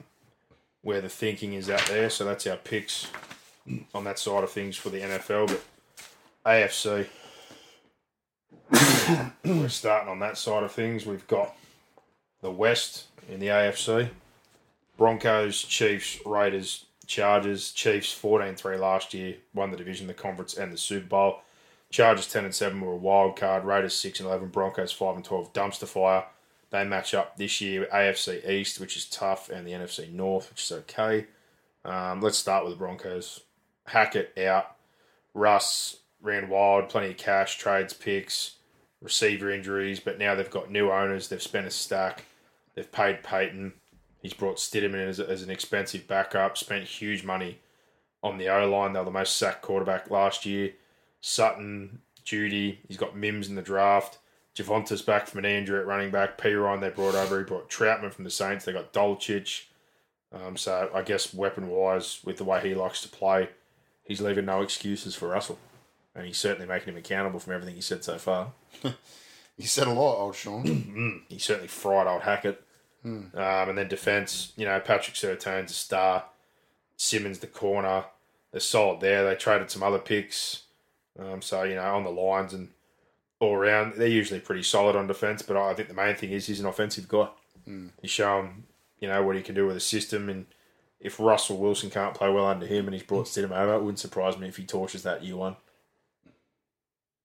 [0.81, 2.09] where the thinking is out there.
[2.09, 3.07] So that's our picks
[3.93, 5.47] on that side of things for the NFL.
[5.47, 5.63] But
[6.45, 7.07] AFC,
[9.45, 11.05] we're starting on that side of things.
[11.05, 11.55] We've got
[12.41, 14.09] the West in the AFC
[14.97, 17.71] Broncos, Chiefs, Raiders, Chargers.
[17.71, 21.41] Chiefs 14 3 last year, won the division, the conference, and the Super Bowl.
[21.91, 23.65] Chargers 10 and 7 were a wild card.
[23.65, 24.49] Raiders 6 and 11.
[24.49, 25.53] Broncos 5 and 12.
[25.53, 26.25] Dumpster fire.
[26.69, 30.63] They match up this year AFC East, which is tough, and the NFC North, which
[30.63, 31.25] is okay.
[31.83, 33.41] Um, let's start with the Broncos.
[33.87, 34.75] Hackett out.
[35.33, 38.55] Russ ran wild, plenty of cash, trades, picks,
[39.01, 41.27] receiver injuries, but now they've got new owners.
[41.27, 42.25] They've spent a stack.
[42.75, 43.73] They've paid Payton.
[44.21, 47.59] He's brought Stidham in as, as an expensive backup, spent huge money
[48.21, 48.93] on the O line.
[48.93, 50.73] They were the most sacked quarterback last year.
[51.21, 54.19] Sutton, Jeudy, he's got Mims in the draft.
[54.55, 56.37] Javonte's back from an injury at running back.
[56.37, 56.53] P.
[56.53, 57.39] Ryan they brought over.
[57.39, 58.65] He brought Trautman from the Saints.
[58.65, 59.65] They got Dulcich.
[60.33, 63.49] Um, so I guess weapon wise, with the way he likes to play,
[64.03, 65.57] he's leaving no excuses for Russell.
[66.13, 68.51] And he's certainly making him accountable from everything he said so far.
[69.59, 71.23] He said a lot, old Sean.
[71.27, 72.63] He certainly fried old Hackett.
[73.33, 76.25] Um, and then defense, you know, Patrick Surtain's a star.
[76.95, 78.05] Simmons the corner.
[78.51, 79.25] They're solid there.
[79.25, 80.63] They traded some other picks.
[81.19, 82.69] Um, so, you know, on the lines and
[83.39, 85.41] all around, they're usually pretty solid on defense.
[85.41, 87.29] But I think the main thing is he's an offensive guy.
[88.01, 88.63] He's shown,
[88.99, 90.29] you know, what he can do with a system.
[90.29, 90.45] And
[90.99, 93.99] if Russell Wilson can't play well under him and he's brought Stidham over, it wouldn't
[93.99, 95.55] surprise me if he torches that year one.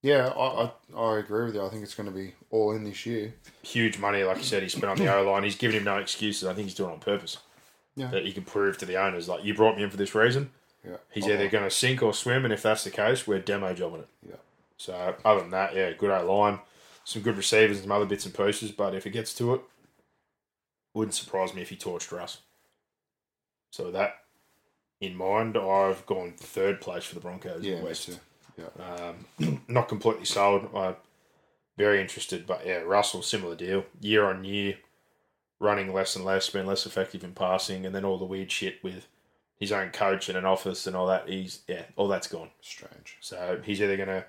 [0.03, 1.65] yeah, I, I I agree with you.
[1.65, 3.35] I think it's going to be all in this year.
[3.63, 5.45] Huge money, like you said, he spent on the O line.
[5.45, 6.47] He's given him no excuses.
[6.47, 7.39] I think he's doing it on purpose.
[7.97, 8.09] Yeah.
[8.11, 10.51] That he can prove to the owners, like, you brought me in for this reason.
[10.87, 13.73] Yeah, He's either going to sink or swim, and if that's the case, we're demo
[13.75, 14.09] jobbing it.
[14.29, 14.37] Yeah.
[14.77, 16.59] So other than that, yeah, good O line,
[17.05, 18.71] some good receivers, and some other bits and pieces.
[18.71, 19.61] But if it gets to it,
[20.93, 22.39] wouldn't surprise me if he torched Russ.
[23.71, 24.17] So with that
[25.01, 27.65] in mind, I've gone third place for the Broncos.
[27.65, 28.07] in Yeah, the West.
[28.07, 28.17] too.
[29.39, 30.69] Um, not completely sold.
[30.75, 30.97] I'm
[31.77, 33.85] very interested, but yeah, Russell similar deal.
[34.01, 34.77] Year on year,
[35.59, 38.83] running less and less, being less effective in passing, and then all the weird shit
[38.85, 39.07] with
[39.59, 41.29] his own coach and an office and all that.
[41.29, 42.51] He's yeah, all that's gone.
[42.61, 43.17] Strange.
[43.21, 44.25] So he's either going to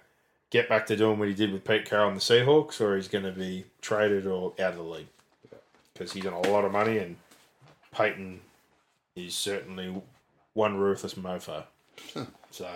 [0.50, 3.08] get back to doing what he did with Pete Carroll and the Seahawks, or he's
[3.08, 5.08] going to be traded or out of the league
[5.94, 7.16] because he's on a lot of money, and
[7.92, 8.42] Payton
[9.16, 9.96] is certainly
[10.54, 11.64] one ruthless mofo.
[12.52, 12.70] so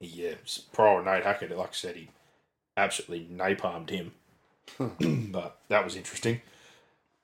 [0.00, 0.34] yeah,
[0.72, 2.08] prior Nate Hackett, like I said, he
[2.76, 4.12] absolutely napalmed him.
[5.30, 6.40] but that was interesting.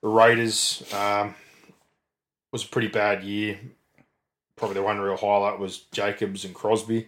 [0.01, 1.35] The Raiders um,
[2.51, 3.59] was a pretty bad year.
[4.59, 7.07] Probably the one real highlight was Jacobs and Crosby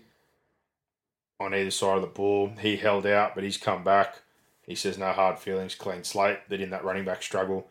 [1.38, 2.54] on either side of the ball.
[2.62, 4.22] He held out, but he's come back.
[4.66, 6.40] He says no hard feelings, clean slate.
[6.48, 7.68] They're in that running back struggle.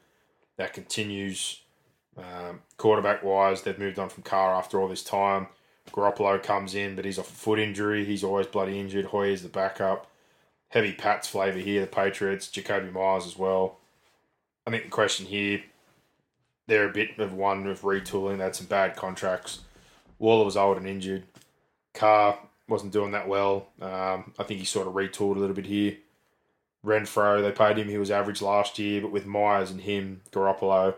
[0.58, 1.62] That continues.
[2.18, 5.46] Um, quarterback wise, they've moved on from Carr after all this time.
[5.92, 8.04] Garoppolo comes in, but he's off a foot injury.
[8.04, 9.06] He's always bloody injured.
[9.06, 10.08] Hoyer's the backup.
[10.68, 12.48] Heavy Pats flavour here, the Patriots.
[12.48, 13.78] Jakobi Meyers as well.
[14.66, 15.62] I think the question here,
[16.66, 18.36] they're a bit of one with retooling.
[18.36, 19.60] They had some bad contracts.
[20.20, 21.24] Waller was old and injured.
[21.94, 23.66] Carr wasn't doing that well.
[23.80, 25.96] Um, I think he sort of retooled a little bit here.
[26.86, 27.88] Renfrow, they paid him.
[27.88, 30.94] He was average last year, but with Meyers and him, Garoppolo,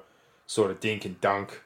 [0.47, 1.63] sort of dink and dunk.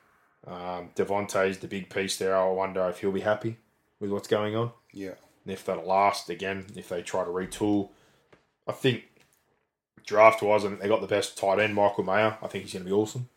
[0.47, 2.37] Um, Davante's the big piece there.
[2.37, 3.57] I wonder if he'll be happy
[3.99, 4.71] with what's going on.
[4.93, 5.15] Yeah.
[5.45, 7.91] And if that'll last again, if they try to retool.
[8.69, 9.05] I think
[10.05, 12.39] draft wise, I think they got the best tight end, Michael Mayer.
[12.43, 13.29] I think he's going to be awesome.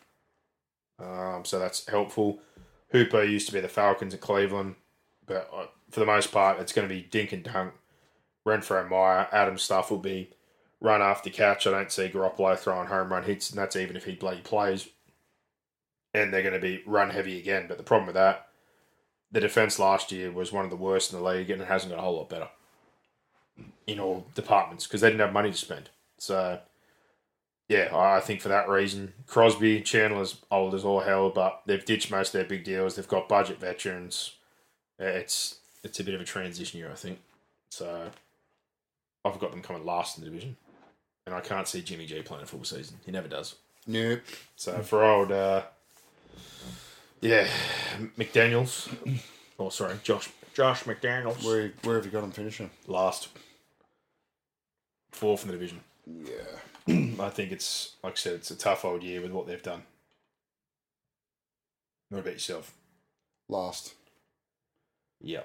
[1.00, 2.40] Um, so that's helpful.
[2.92, 4.76] Hooper used to be the Falcons in Cleveland,
[5.26, 7.74] but uh, for the most part, it's going to be dink and dunk.
[8.46, 10.32] Renfrow Meyer, Adam stuff will be
[10.82, 11.68] run after catch.
[11.68, 14.90] I don't see Garoppolo throwing home run hits, and that's even if he bloody plays.
[16.14, 17.66] And they're going to be run heavy again.
[17.68, 18.48] But the problem with that,
[19.32, 21.92] the defense last year was one of the worst in the league, and it hasn't
[21.92, 22.50] got a whole lot better
[23.86, 25.90] in all departments because they didn't have money to spend.
[26.18, 26.60] So,
[27.70, 32.10] yeah, I think for that reason, Crosby, Chandler's old as all hell, but they've ditched
[32.10, 32.96] most of their big deals.
[32.96, 34.34] They've got budget veterans.
[34.98, 37.20] It's it's a bit of a transition year, I think.
[37.70, 38.10] So,
[39.24, 40.58] I've got them coming last in the division,
[41.28, 42.98] and I can't see Jimmy G playing a full season.
[43.06, 43.56] He never does.
[43.86, 44.22] Nope.
[44.56, 45.62] So for old, uh,
[47.22, 47.48] yeah,
[48.18, 48.90] McDaniel's.
[49.60, 50.30] Oh, sorry, Josh.
[50.54, 51.46] Josh McDaniels.
[51.46, 52.72] Where where have you got him finishing?
[52.88, 53.30] last,
[55.12, 55.82] fourth in the division.
[56.08, 56.34] Yeah.
[56.90, 59.84] I think it's like I said, it's a tough old year with what they've done.
[62.10, 62.74] What about yourself?
[63.48, 63.94] Last.
[65.22, 65.44] Yeah.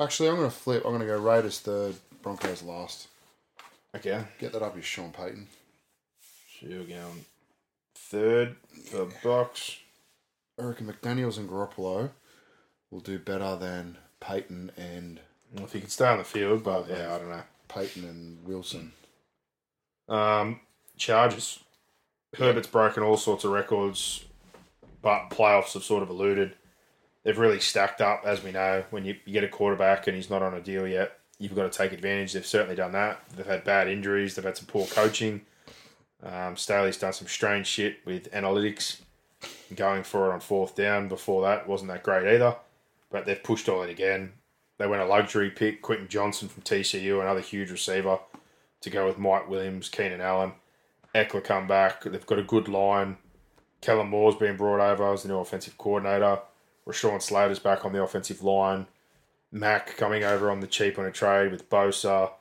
[0.00, 0.84] Actually, I'm going to flip.
[0.84, 3.08] I'm going to go Raiders third, Broncos last.
[3.94, 4.22] Okay.
[4.38, 5.48] Get that up, is Sean Payton.
[6.60, 7.24] So you're going
[7.94, 9.76] third for Box.
[10.58, 12.10] I reckon McDaniels and Garoppolo
[12.90, 15.20] will do better than Payton and
[15.54, 17.42] Well, if he could stay on the field, but yeah, I don't know.
[17.68, 18.92] Payton and Wilson.
[20.08, 20.60] Um,
[20.96, 21.60] Chargers.
[22.36, 24.24] Herbert's broken all sorts of records,
[25.00, 26.54] but playoffs have sort of eluded.
[27.24, 28.84] They've really stacked up, as we know.
[28.90, 31.70] When you, you get a quarterback and he's not on a deal yet, you've got
[31.70, 32.32] to take advantage.
[32.32, 33.20] They've certainly done that.
[33.36, 34.34] They've had bad injuries.
[34.34, 35.42] They've had some poor coaching.
[36.22, 39.00] Um, Staley's done some strange shit with analytics,
[39.74, 41.08] going for it on fourth down.
[41.08, 42.56] Before that, wasn't that great either.
[43.10, 44.32] But they've pushed all it again.
[44.78, 48.18] They went a luxury pick, Quentin Johnston from TCU, another huge receiver,
[48.80, 50.52] to go with Mike Williams, Keenan Allen.
[51.14, 52.04] Ekeler come back.
[52.04, 53.16] They've got a good line.
[53.80, 56.40] Kellen Moore's been brought over as the new offensive coordinator.
[56.86, 58.86] Rashawn Slater's back on the offensive line.
[59.50, 62.32] Mack coming over on the cheap on a trade with Bosa,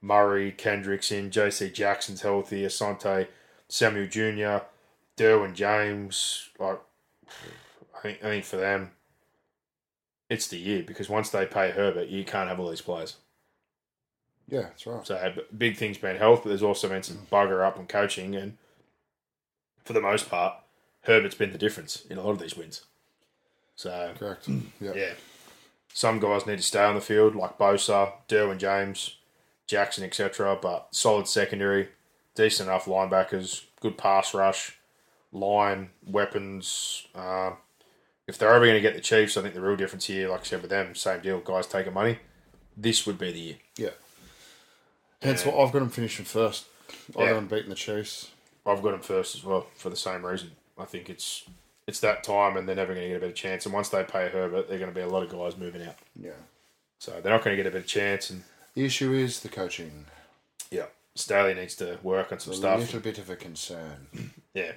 [0.00, 3.26] Murray, Kendricks in, JC Jackson's healthy, Asante,
[3.68, 4.64] Samuel Jr.,
[5.16, 6.50] Derwin James.
[6.58, 6.80] Like,
[8.02, 8.92] I I think for them,
[10.30, 13.16] it's the year because once they pay Herbert, you can't have all these players.
[14.48, 15.06] Yeah, that's right.
[15.06, 18.56] So big things been health, but there's also been some bugger up on coaching, and
[19.84, 20.54] for the most part,
[21.02, 22.84] Herbert's been the difference in a lot of these wins.
[23.76, 24.48] So Correct.
[24.80, 24.92] Yeah.
[24.94, 25.12] yeah,
[25.92, 29.16] some guys need to stay on the field, like Bosa, Derwin James,
[29.66, 30.58] Jackson, etc.
[30.60, 31.88] But solid secondary,
[32.34, 34.78] decent enough linebackers, good pass rush,
[35.32, 37.06] line weapons.
[37.14, 37.52] Uh,
[38.26, 40.40] if they're ever going to get the Chiefs, I think the real difference here, like
[40.40, 41.40] I said with them, same deal.
[41.40, 42.18] Guys taking money.
[42.76, 43.56] This would be the year.
[43.76, 43.90] Yeah.
[45.24, 46.66] Hence, what I've got them finishing first.
[46.90, 47.26] I've Yeah.
[47.30, 48.30] got them beating the Chiefs.
[48.66, 50.52] I've got them first as well for the same reason.
[50.78, 51.44] I think it's
[51.86, 53.66] it's that time, and they're never going to get a better chance.
[53.66, 55.96] And once they pay Herbert, they're going to be a lot of guys moving out.
[56.18, 56.30] Yeah.
[56.98, 58.30] So they're not going to get a better chance.
[58.30, 58.42] And
[58.74, 60.06] The issue is the coaching.
[60.70, 62.76] yeah, Staley needs to work on some A stuff.
[62.78, 64.06] A little bit of a concern.
[64.54, 64.72] Yeah,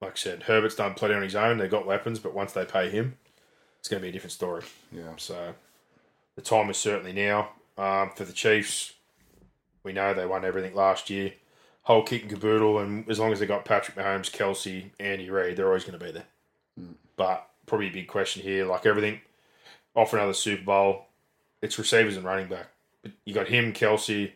[0.00, 1.58] like I said, Herbert's done plenty on his own.
[1.58, 3.18] They've got weapons, but once they pay him,
[3.80, 4.62] it's going to be a different story.
[4.92, 5.12] Yeah.
[5.18, 5.54] So
[6.36, 7.50] the time is certainly now.
[7.76, 8.92] Um, for the Chiefs,
[9.86, 11.32] we know they won everything last year.
[11.82, 15.56] Whole kick and caboodle, and as long as they got Patrick Mahomes, Kelce, Andy Reid,
[15.56, 16.26] they're always going to be there.
[16.76, 16.92] Hmm.
[17.16, 19.20] But probably a big question here, like everything,
[19.94, 21.06] off another Super Bowl,
[21.62, 22.66] it's receivers and running back.
[23.02, 24.32] But you got him, Kelce,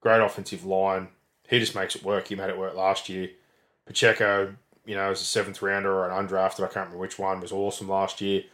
[0.00, 1.08] great offensive line.
[1.48, 2.28] He just makes it work.
[2.28, 3.30] He made it work last year.
[3.84, 4.54] Pacheco,
[4.86, 7.52] you know, as a seventh rounder or an undrafted, I can't remember which one, was
[7.52, 8.44] awesome last year.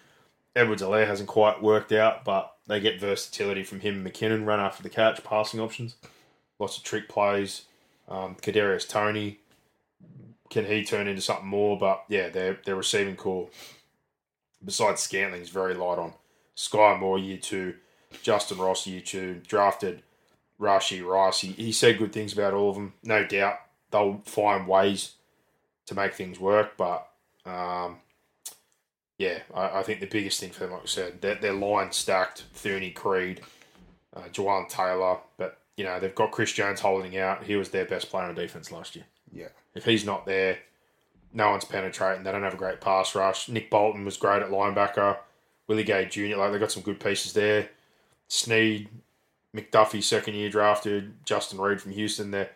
[0.56, 4.82] Edwards-Helaire hasn't quite worked out, but they get versatility from him and McKinnon, run after
[4.82, 5.96] the catch, passing options,
[6.58, 7.62] lots of trick plays.
[8.08, 9.38] Um, Kadarius Toney,
[10.50, 11.78] can he turn into something more?
[11.78, 13.48] But yeah, their their receiving core
[14.64, 16.14] besides Scantling's very light on.
[16.54, 17.74] Sky Moore, year two.
[18.22, 19.40] Justyn Ross, year two.
[19.46, 20.02] Drafted
[20.60, 21.40] Rashee Rice.
[21.40, 22.94] He, he said good things about all of them.
[23.02, 23.58] No doubt
[23.90, 25.12] they'll find ways
[25.86, 27.08] to make things work, but
[27.46, 27.98] um,
[29.18, 31.92] yeah, I, I, think the biggest thing for them, like I said, their, their line
[31.92, 32.44] stacked.
[32.54, 33.42] Thuney, Creed,
[34.16, 37.44] uh, Jawaan Taylor, but you know they've got Chris Jones holding out.
[37.44, 39.06] He was their best player on defense last year.
[39.32, 39.48] Yeah.
[39.74, 40.58] If he's not there,
[41.32, 42.22] no one's penetrating.
[42.22, 43.48] They don't have a great pass rush.
[43.48, 45.18] Nick Bolton was great at linebacker.
[45.66, 46.36] Willie Gay Jr.
[46.36, 47.70] Like they got some good pieces there.
[48.28, 48.88] Sneed,
[49.54, 51.24] McDuffie second year drafted.
[51.24, 52.30] Justin Reid from Houston.
[52.30, 52.50] Their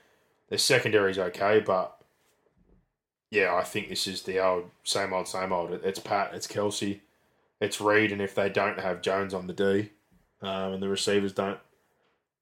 [0.48, 1.98] their secondary's okay, but
[3.30, 5.72] yeah, I think this is the old same old same old.
[5.84, 7.00] It's Pat, it's Kelce,
[7.60, 9.90] it's Reid, and if they don't have Jones on the D,
[10.40, 11.58] um, and the receivers don't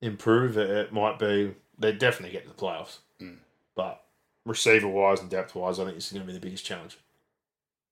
[0.01, 2.99] improve, it, it might be they definitely get to the playoffs.
[3.21, 3.37] Mm.
[3.75, 4.03] But
[4.45, 6.99] receiver wise and depth wise, I think this is going to be the biggest challenge.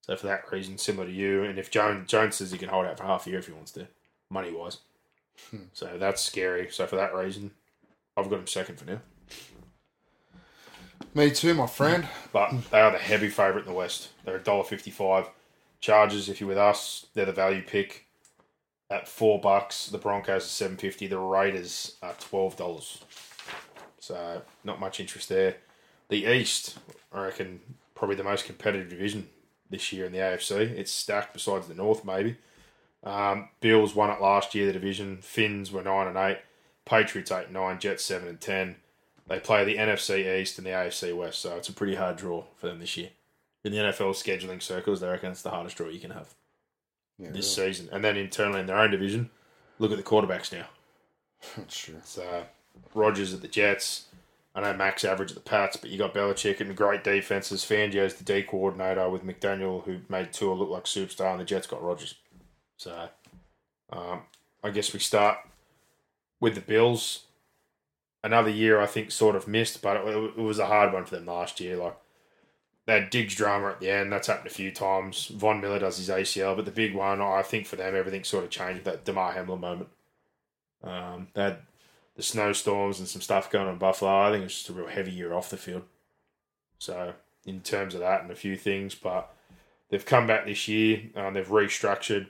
[0.02, 2.86] So for that reason, similar to you, and if Jones Jones says he can hold
[2.86, 3.86] out for half a year if he wants to,
[4.28, 4.78] money wise,
[5.50, 5.64] hmm.
[5.72, 6.68] so that's scary.
[6.70, 7.52] So for that reason,
[8.16, 9.00] I've got him second for now.
[11.14, 12.08] Me too, my friend.
[12.32, 14.08] But they are the heavy favourite in the West.
[14.24, 15.28] They're a dollar fifty-five.
[15.80, 18.03] Chargers, if you're with us, they're the value pick
[18.90, 19.86] at four bucks.
[19.88, 21.06] The Broncos are seven fifty.
[21.06, 23.02] The Raiders are twelve dollars.
[23.98, 25.56] So not much interest there.
[26.08, 26.78] The East,
[27.12, 27.60] I reckon,
[27.94, 29.28] probably the most competitive division
[29.70, 30.58] this year in the AFC.
[30.58, 32.36] It's stacked besides the North, maybe.
[33.02, 35.18] Um, Bills won it last year, the division.
[35.22, 36.38] Finns were 9 and 8.
[36.84, 37.78] Patriots 8 and 9.
[37.78, 38.76] Jets 7 and 10.
[39.26, 42.44] They play the NFC East and the AFC West, so it's a pretty hard draw
[42.56, 43.08] for them this year.
[43.64, 46.34] In the NFL scheduling circles, they reckon it's the hardest draw you can have
[47.18, 47.72] yeah, this really.
[47.72, 47.88] season.
[47.92, 49.30] And then internally in their own division,
[49.78, 50.66] look at the quarterbacks now.
[51.56, 52.00] That's true.
[52.04, 52.44] So
[52.94, 54.06] Rodgers at the Jets.
[54.56, 57.64] I know Max average at the Pats, but you got Belichick and great defenses.
[57.64, 61.66] Fangio's the D coordinator with McDaniel, who made Tua look like superstar, and the Jets
[61.66, 62.14] got Rodgers.
[62.76, 63.08] So
[63.90, 64.22] um,
[64.62, 65.38] I guess we start
[66.40, 67.24] with the Bills.
[68.22, 71.16] Another year, I think, sort of missed, but it, it was a hard one for
[71.16, 71.76] them last year.
[71.76, 71.96] Like
[72.86, 74.12] they had Diggs drama at the end.
[74.12, 75.26] That's happened a few times.
[75.26, 78.44] Von Miller does his ACL, but the big one, I think, for them, everything sort
[78.44, 78.84] of changed.
[78.84, 79.88] That Damar Hamlin moment.
[80.82, 81.58] Um, they had
[82.14, 84.10] the snowstorms and some stuff going on in Buffalo.
[84.20, 85.84] I think it was just a real heavy year off the field.
[86.78, 87.14] So
[87.46, 89.34] in terms of that and a few things, but
[89.88, 91.02] they've come back this year.
[91.16, 92.28] Um, they've restructured.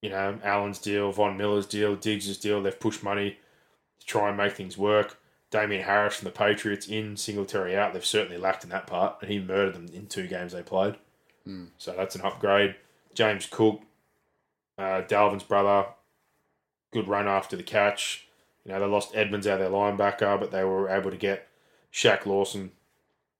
[0.00, 2.62] You know, Allen's deal, Von Miller's deal, Diggs' deal.
[2.62, 3.38] They've pushed money
[3.98, 5.18] to try and make things work.
[5.50, 7.92] Damien Harris from the Patriots in, Singletary out.
[7.92, 10.96] They've certainly lacked in that part, and he murdered them in two games they played.
[11.46, 11.68] Mm.
[11.78, 12.74] So that's an upgrade.
[13.14, 13.80] James Cook,
[14.76, 15.88] uh, Dalvin's brother,
[16.92, 18.28] good run after the catch.
[18.64, 21.48] You know, they lost Edmunds out of their linebacker, but they were able to get
[21.92, 22.72] Shaq Lawson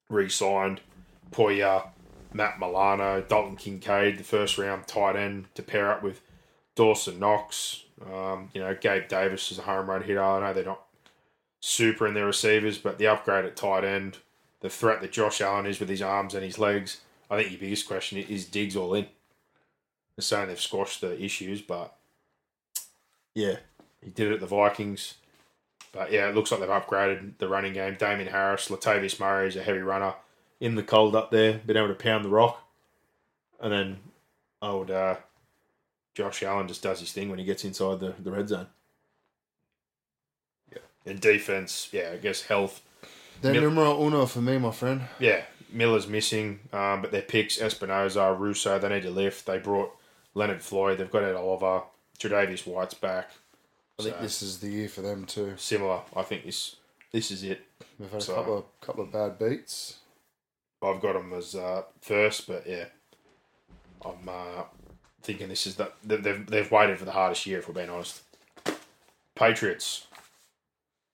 [0.09, 0.81] re-signed,
[1.31, 1.89] Poyer,
[2.33, 6.23] Matt Milano, Dalton Kincaid, the first round tight end to pair up with
[6.75, 7.85] Dawson Knox.
[8.11, 10.23] Um, you know, Gabe Davis is a home run hitter.
[10.23, 10.88] I know they're not
[11.61, 14.19] super in their receivers, but the upgrade at tight end,
[14.61, 17.01] the threat that Josh Allen is with his arms and his legs.
[17.31, 19.07] I think your biggest question is Diggs all in.
[20.17, 21.95] They're saying they've squashed the issues, but
[23.35, 23.57] yeah,
[24.03, 25.15] he did it at the Vikings.
[25.93, 27.97] But yeah, it looks like they've upgraded the running game.
[27.99, 30.15] Damien Harris, Latavius Murray is a heavy runner
[30.61, 32.63] in the cold up there, been able to pound the rock.
[33.61, 33.99] And then
[34.61, 35.17] old uh,
[36.15, 38.67] Josh Allen just does his thing when he gets inside the, the red zone.
[41.07, 42.83] And defense, yeah, I guess health.
[43.41, 45.03] They're Mil- numero uno for me, my friend.
[45.19, 45.43] Yeah,
[45.73, 49.47] Miller's missing, um, but their picks, Espinoza, Russo, they need to lift.
[49.47, 49.93] They brought
[50.35, 51.83] Leonard Floyd, they've got Ed Oliver,
[52.19, 53.31] Tre'Davious White's back.
[53.99, 55.55] I think So- this is the year for them too.
[55.57, 56.77] Similar, I think this
[57.13, 57.63] this is it.
[57.99, 59.99] They've had a couple of couple of bad beats.
[60.83, 62.85] I've got them as uh, first, but yeah,
[64.05, 64.63] I'm uh,
[65.23, 67.59] thinking this is the they- they've they've waited for the hardest year.
[67.61, 68.23] If we're being honest,
[69.35, 70.07] Patriots.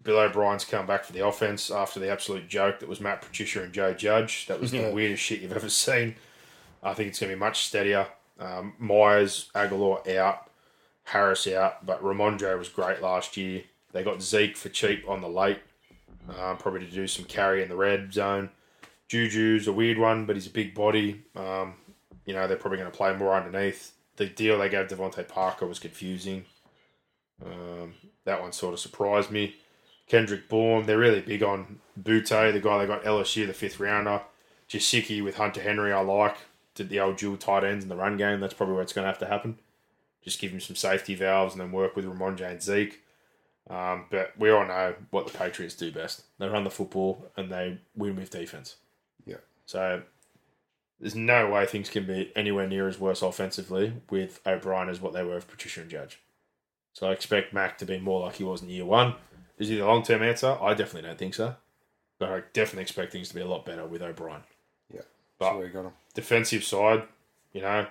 [0.04, 3.62] Bill O'Brien's come back for the offense after the absolute joke that was Matt Patricia
[3.62, 4.46] and Joe Judge.
[4.46, 4.88] That was Yeah.
[4.88, 6.16] the weirdest shit you've ever seen.
[6.82, 8.06] I think it's going to be much steadier.
[8.38, 10.50] Um, Meyers, Agholor out,
[11.04, 13.62] Harris out, but Rhamondre was great last year.
[13.92, 15.60] They got Zeke for cheap on the late,
[16.38, 18.50] um, probably to do some carry in the red zone.
[19.08, 21.22] Juju's a weird one, but he's a big body.
[21.36, 21.74] Um,
[22.26, 23.92] you know, they're probably going to play more underneath.
[24.16, 26.44] The deal they gave DeVante Parker was confusing.
[27.44, 27.94] Um,
[28.24, 29.56] that one sort of surprised me.
[30.06, 34.22] Kendrick Bourne, they're really big on Boutte, the guy they got LSU, the fifth rounder.
[34.68, 36.36] Gesicki with Hunter Henry, I like.
[36.74, 38.40] Did the old dual tight ends in the run game.
[38.40, 39.58] That's probably where it's going to have to happen.
[40.22, 43.00] Just give him some safety valves and then work with Ramon and Zeke.
[43.70, 46.24] Um, but we all know what the Patriots do best.
[46.38, 48.76] They run the football and they win with defense.
[49.24, 49.36] Yeah.
[49.66, 50.02] So
[51.00, 55.12] there's no way things can be anywhere near as worse offensively with O'Brien as what
[55.12, 56.20] they were with Patricia and Judge.
[56.92, 59.14] So I expect Mac to be more like he was in year one.
[59.58, 60.56] Is he the long term answer?
[60.60, 61.56] I definitely don't think so.
[62.18, 64.42] But I definitely expect things to be a lot better with O'Brien.
[64.92, 65.02] Yeah.
[65.38, 65.92] But we got him.
[66.14, 67.04] defensive side,
[67.52, 67.86] you know,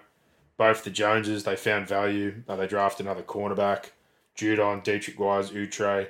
[0.58, 2.44] both the Joneses, they found value.
[2.48, 3.92] They drafted another cornerback.
[4.38, 6.08] Judon, Deatrich Wise, Utre.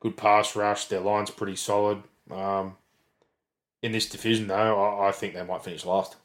[0.00, 0.86] Good pass rush.
[0.86, 2.02] Their line's pretty solid.
[2.30, 2.76] Um,
[3.82, 6.16] in this division, though, I, I think they might finish last.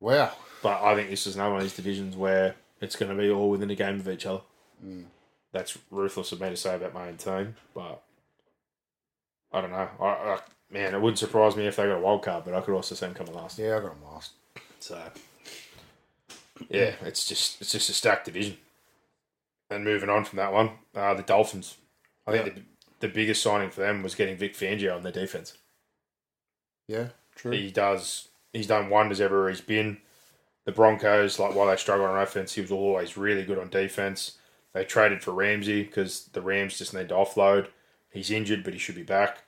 [0.00, 0.32] Wow.
[0.62, 3.30] But I think this is another one of these divisions where it's going to be
[3.30, 4.42] all within a game of each other.
[4.84, 5.04] Mm.
[5.52, 8.02] That's ruthless of me to say about my own team, but
[9.52, 9.88] I don't know.
[10.00, 10.38] I, I,
[10.70, 12.94] man, it wouldn't surprise me if they got a wild card, but I could also
[12.94, 13.58] see them coming last.
[13.58, 14.32] Yeah, I got them last.
[14.80, 15.00] So
[16.68, 18.56] yeah, it's just it's just a stacked division.
[19.70, 21.76] And moving on from that one, uh, the Dolphins.
[22.26, 22.62] I think the,
[23.00, 25.54] the biggest signing for them was getting Vic Fangio on their defense.
[26.86, 27.52] Yeah, true.
[27.52, 28.28] He does.
[28.52, 29.98] He's done wonders everywhere he's been.
[30.64, 34.37] The Broncos, like while they struggle on offense, he was always really good on defense.
[34.72, 37.68] They traded for Ramsey because the Rams just need to offload.
[38.10, 39.44] He's injured, but he should be back.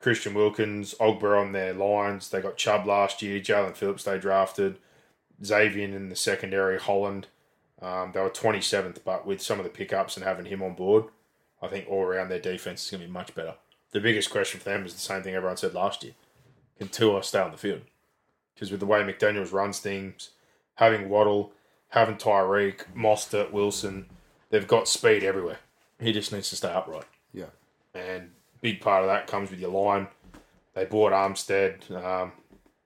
[0.00, 2.28] Christian Wilkins, Ogbah on their lines.
[2.28, 3.40] They got Chubb last year.
[3.40, 4.76] Jaelan Phillips they drafted.
[5.42, 6.78] Xavier in the secondary.
[6.78, 7.28] Holland.
[7.80, 11.04] Um, they were 27th, but with some of the pickups and having him on board,
[11.60, 13.54] I think all around their defense is going to be much better.
[13.92, 16.14] The biggest question for them is the same thing everyone said last year.
[16.78, 17.82] Can Tua stay on the field?
[18.54, 20.30] Because with the way McDaniels runs things,
[20.76, 21.52] having Waddle,
[21.90, 24.06] having Tyreek, Mostert, Wilson,
[24.54, 25.58] they've got speed everywhere.
[25.98, 27.06] He just needs to stay upright.
[27.32, 27.50] Yeah.
[27.92, 28.30] And
[28.60, 30.06] big part of that comes with your line.
[30.74, 31.90] They bought Armstead.
[31.90, 32.30] Um,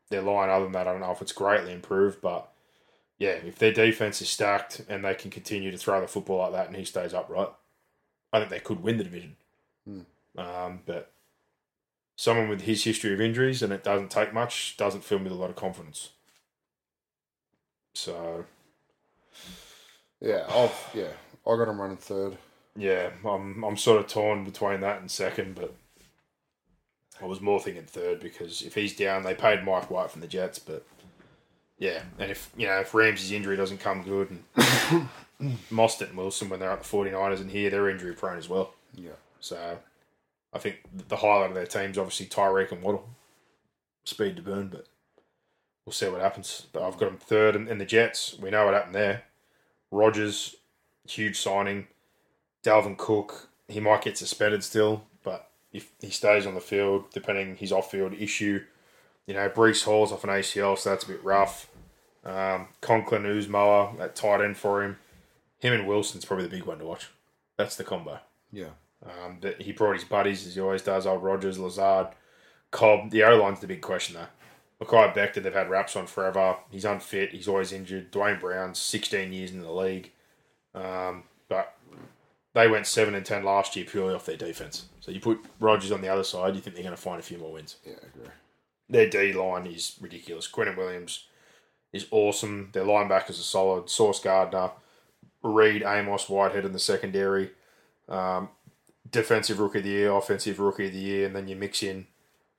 [0.09, 2.51] their line, other than that, I don't know if it's greatly improved, but
[3.19, 6.53] yeah, if their defense is stacked and they can continue to throw the football like
[6.53, 7.51] that and he stays upright,
[8.33, 9.37] I think they could win the division.
[9.87, 10.01] Hmm.
[10.39, 11.11] Um, but
[12.17, 15.33] someone with his history of injuries and it doesn't take much doesn't fill me with
[15.33, 16.13] a lot of confidence.
[17.93, 18.47] So
[20.21, 21.13] Yeah, I've yeah,
[21.49, 22.37] I got him running third.
[22.77, 25.75] yeah, I'm I'm sort of torn between that and second, but
[27.21, 30.27] I was more thinking third because if he's down, they paid Mike White from the
[30.29, 30.85] Jets, but
[31.79, 35.09] yeah, and if you know if Ramsey's injury doesn't come good and
[35.71, 38.75] Mostert and Wilson when they're at the 49ers and here they're injury prone as well,
[38.95, 39.11] Yeah.
[39.41, 39.79] so
[40.53, 43.09] I think the highlight of their team's obviously Tyreek and Waddle,
[44.05, 44.87] speed to burn, but
[45.87, 46.67] we'll see what happens.
[46.73, 49.25] But I've got them third, and, and the Jets, we know what happened there.
[49.91, 50.57] Rodgers,
[51.11, 51.87] huge signing.
[52.63, 57.57] Dalvin Cook, he might get suspended still, but if he stays on the field, depending
[57.57, 58.65] his off-field issue,
[59.27, 61.69] you know, Breece Hall's off an ACL, so that's a bit rough.
[62.25, 64.99] Um, Conklin Uzomah at tight end for him.
[65.59, 67.09] Him and Wilson's probably the big one to watch.
[67.57, 68.21] That's the combo.
[68.53, 68.71] Yeah.
[69.05, 71.07] Um, that he brought his buddies as he always does.
[71.07, 72.09] Old Rodgers, Lazard,
[72.71, 73.11] Cobb.
[73.11, 74.85] The O line's the big question though.
[74.85, 76.57] Mekhi Becton, they've had raps on forever.
[76.71, 77.33] He's unfit.
[77.33, 78.11] He's always injured.
[78.11, 80.13] Duane Brown's 16 years in the league,
[80.79, 81.77] um, but
[82.55, 84.87] they went seven and ten last year purely off their defense.
[85.01, 87.23] So you put Rodgers on the other side, you think they're going to find a
[87.23, 87.77] few more wins.
[87.85, 88.33] Yeah, I agree.
[88.91, 90.51] Their D line is ridiculous.
[90.51, 91.27] Quinnen Williams
[91.93, 92.71] is awesome.
[92.73, 93.91] Their linebackers are solid.
[93.91, 94.71] Sauce Gardner,
[95.43, 97.51] Reed, Amos, Whitehead in the secondary.
[98.09, 98.49] Um,
[99.11, 102.07] defensive rookie of the year, offensive rookie of the year, and then you mix in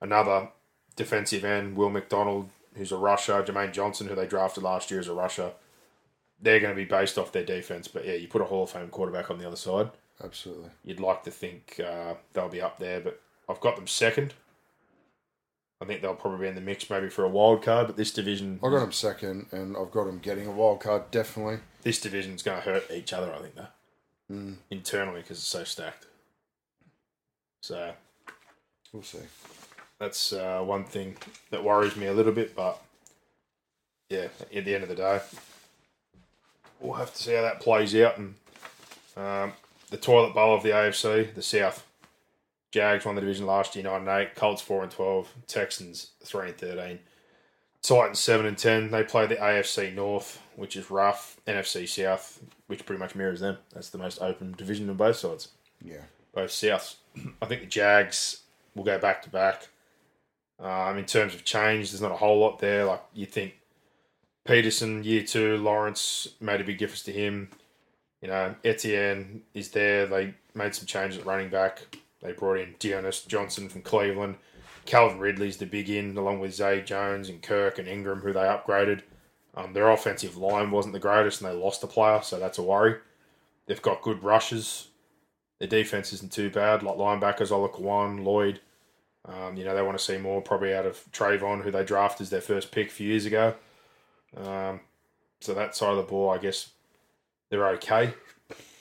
[0.02, 0.50] another
[0.96, 5.08] defensive end, Will McDonald, who's a rusher, Jermaine Johnson, who they drafted last year as
[5.08, 5.52] a rusher.
[6.42, 8.70] They're going to be based off their defense, but yeah, you put a Hall of
[8.72, 9.90] Fame quarterback on the other side.
[10.24, 10.70] Absolutely.
[10.84, 14.34] You'd like to think uh, they'll be up there, but I've got them second.
[15.82, 18.12] I think they'll probably be in the mix maybe for a wild card, but this
[18.12, 21.60] division, I've got them second, and I've got them getting a wild card definitely.
[21.84, 23.34] this division's going to hurt each other.
[23.34, 23.68] I think though
[24.32, 26.06] Mm, internally because it's so stacked.
[27.62, 27.94] So
[28.94, 29.20] we'll see.
[30.00, 31.18] that's uh, one thing
[31.50, 32.80] that worries me a little bit, but
[34.10, 35.20] yeah, at the end of the day,
[36.80, 38.18] we'll have to see how that plays out.
[38.18, 38.36] And
[39.18, 39.54] um,
[39.90, 41.86] the toilet bowl of the AFC, the South.
[42.72, 44.36] Jags won the division last year, nine and eight.
[44.36, 45.34] Colts four and twelve.
[45.48, 47.00] Texans three and thirteen.
[47.82, 48.92] Titans seven and ten.
[48.92, 51.38] They play the AFC North, which is rough.
[51.48, 53.58] NFC South, which pretty much mirrors them.
[53.74, 55.48] That's the most open division on both sides
[55.84, 56.02] Yeah.
[56.34, 56.98] both Souths.
[57.42, 58.42] I think the Jags
[58.76, 59.68] will go back to back.
[60.60, 62.86] Um, in terms of change, there's not a whole lot there.
[62.86, 63.54] Like you think
[64.50, 67.50] Pederson, year two, Lawrence made a big difference to him.
[68.20, 70.08] You know, Etienne is there.
[70.08, 71.96] They made some changes at running back.
[72.24, 74.38] They brought in D'Ernest Johnson from Cleveland.
[74.88, 78.40] Calvin Ridley's the big in, along with Zay Jones and Kirk and Ingram, who they
[78.40, 79.04] upgraded.
[79.54, 82.64] Um, their offensive line wasn't the greatest, and they lost a player, so that's a
[82.64, 82.96] worry.
[83.68, 84.88] They've got good rushes.
[85.60, 88.62] Their defense isn't too bad, like linebackers, Oluokun, Lloyd.
[89.26, 92.24] Um, you know, they want to see more probably out of Travon, who they drafted
[92.24, 93.54] as their first pick a few years ago.
[94.36, 94.82] Um,
[95.40, 96.70] so that side of the ball, I guess
[97.50, 98.14] they're okay.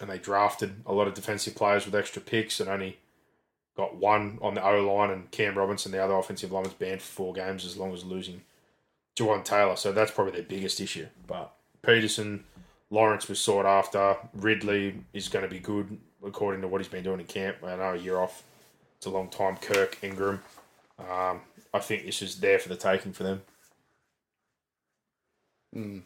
[0.00, 2.98] And they drafted a lot of defensive players with extra picks and only
[3.76, 7.12] got one on the O line and Cam Robinson, the other offensive lineman's banned for
[7.12, 8.42] four games as long as losing
[9.16, 9.76] Jawaan Taylor.
[9.76, 11.06] So that's probably their biggest issue.
[11.26, 12.40] But Pederson,
[12.90, 14.16] Lawrence was sought after.
[14.34, 17.58] Ridley is going to be good according to what he's been doing in camp.
[17.64, 18.42] I know a year off.
[18.96, 19.56] It's a long time.
[19.56, 20.42] Kirk, Ingram.
[20.98, 21.40] Um,
[21.72, 23.42] I think this is there for the taking for them.
[25.78, 26.02] Mm.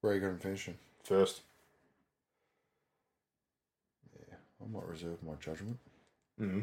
[0.00, 0.78] Where are you going to finish him?
[1.04, 1.42] First.
[4.16, 5.78] Yeah, I might reserve my judgment.
[6.40, 6.60] Mm-hmm.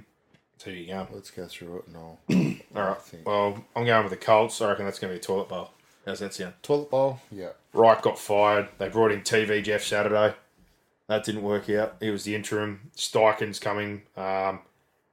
[0.58, 1.08] So you go.
[1.14, 2.20] Let's go through it and I'll.
[2.76, 3.02] All right.
[3.02, 3.28] think.
[3.28, 4.60] Well, I'm going with the Colts.
[4.62, 5.70] I reckon that's going to be a toilet bowl.
[6.06, 6.54] How's that sound?
[6.64, 7.20] Toilet bowl?
[7.32, 7.50] Yeah.
[7.74, 8.70] Reich got fired.
[8.80, 10.34] They brought in TV Jeff Saturday.
[11.08, 11.98] That didn't work out.
[12.00, 12.92] He was the interim.
[12.96, 14.04] Steichen's coming.
[14.16, 14.62] Um,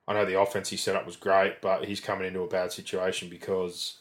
[0.08, 2.72] I know the offense he set up was great, but he's coming into a bad
[2.72, 3.98] situation because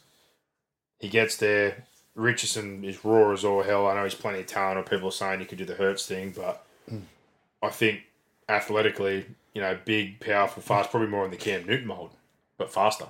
[0.98, 1.84] he gets there.
[2.14, 3.86] Richardson is raw as all hell.
[3.86, 6.06] I know he's plenty of talent, or people are saying he could do the Hurts
[6.06, 6.64] thing, but
[7.62, 8.02] I think
[8.48, 12.10] athletically, you know, big, powerful, fast, probably more in the Cam Newton mold,
[12.58, 13.06] but faster.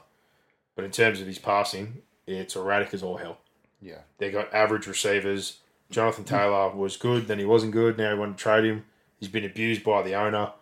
[0.76, 3.38] But in terms of his passing, it's erratic as all hell.
[3.80, 3.98] Yeah.
[4.18, 5.58] They got average receivers.
[5.90, 7.98] Jonathan Taylor was good, then he wasn't good.
[7.98, 8.84] Now he want to trade him.
[9.20, 10.52] He's been abused by the owner.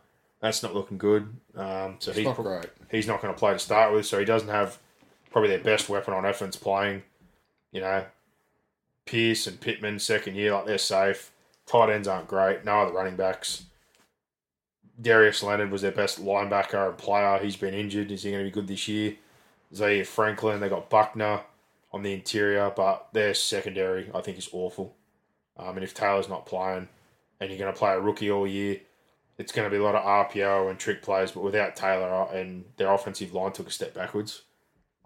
[0.41, 1.23] That's not looking good.
[1.57, 4.05] Um, so It's he's not pro- he's not going to play to start with.
[4.07, 4.79] So he doesn't have
[5.31, 7.05] probably their best weapon on offense playing.
[7.71, 8.05] You know,
[9.07, 11.33] Pierce and Pittman second year like they're safe.
[11.67, 12.65] Tight ends aren't great.
[12.65, 13.65] No other running backs.
[15.01, 17.39] Darius Leonard was their best linebacker and player.
[17.39, 18.11] He's been injured.
[18.11, 19.17] Is he going to be good this year?
[19.75, 20.61] Zaire Franklin.
[20.61, 21.41] They got Buckner
[21.93, 24.95] on the interior, but their secondary I think is awful.
[25.57, 26.89] Um, and if Taylor's not playing,
[27.41, 28.81] and you're going to play a rookie all year,
[29.39, 31.33] it's going to be a lot of RPO and trick plays.
[31.33, 34.43] But without Taylor uh, and their offensive line took a step backwards,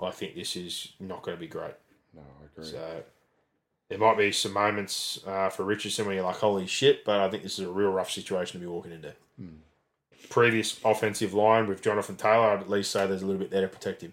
[0.01, 1.75] I think this is not going to be great.
[2.15, 2.71] No, I agree.
[2.71, 3.03] So
[3.89, 7.29] there might be some moments uh, for Richardson where you're like, holy shit, but I
[7.31, 9.13] think this is a real rough situation to be walking into.
[10.29, 13.63] Previous offensive line with Jonathan Taylor, I'd at least say there's a little bit there
[13.63, 14.13] to protect him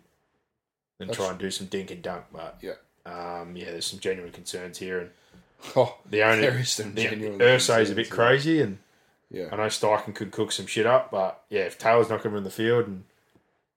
[0.99, 2.25] and That's- try and do some dink and dunk.
[2.31, 2.73] But Yeah.
[3.05, 4.99] um, yeah, there's some genuine concerns here.
[4.99, 5.09] And
[5.75, 8.13] Oh, the only There is some yeah, genuine Irsay is a bit yeah.
[8.13, 8.77] crazy, and
[9.31, 9.47] yeah.
[9.51, 11.09] I know Steichen could cook some shit up.
[11.09, 13.05] But yeah, if Taylor's not going to in the field and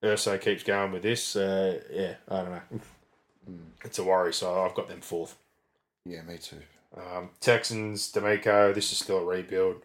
[0.02, 2.80] Irsay keeps going with this, uh, yeah, I don't know.
[3.82, 4.34] It's a worry.
[4.34, 5.36] So I've got them fourth.
[6.06, 6.62] Yeah, me too.
[6.96, 9.82] Um, Texans, DeMeco, this is still a rebuild.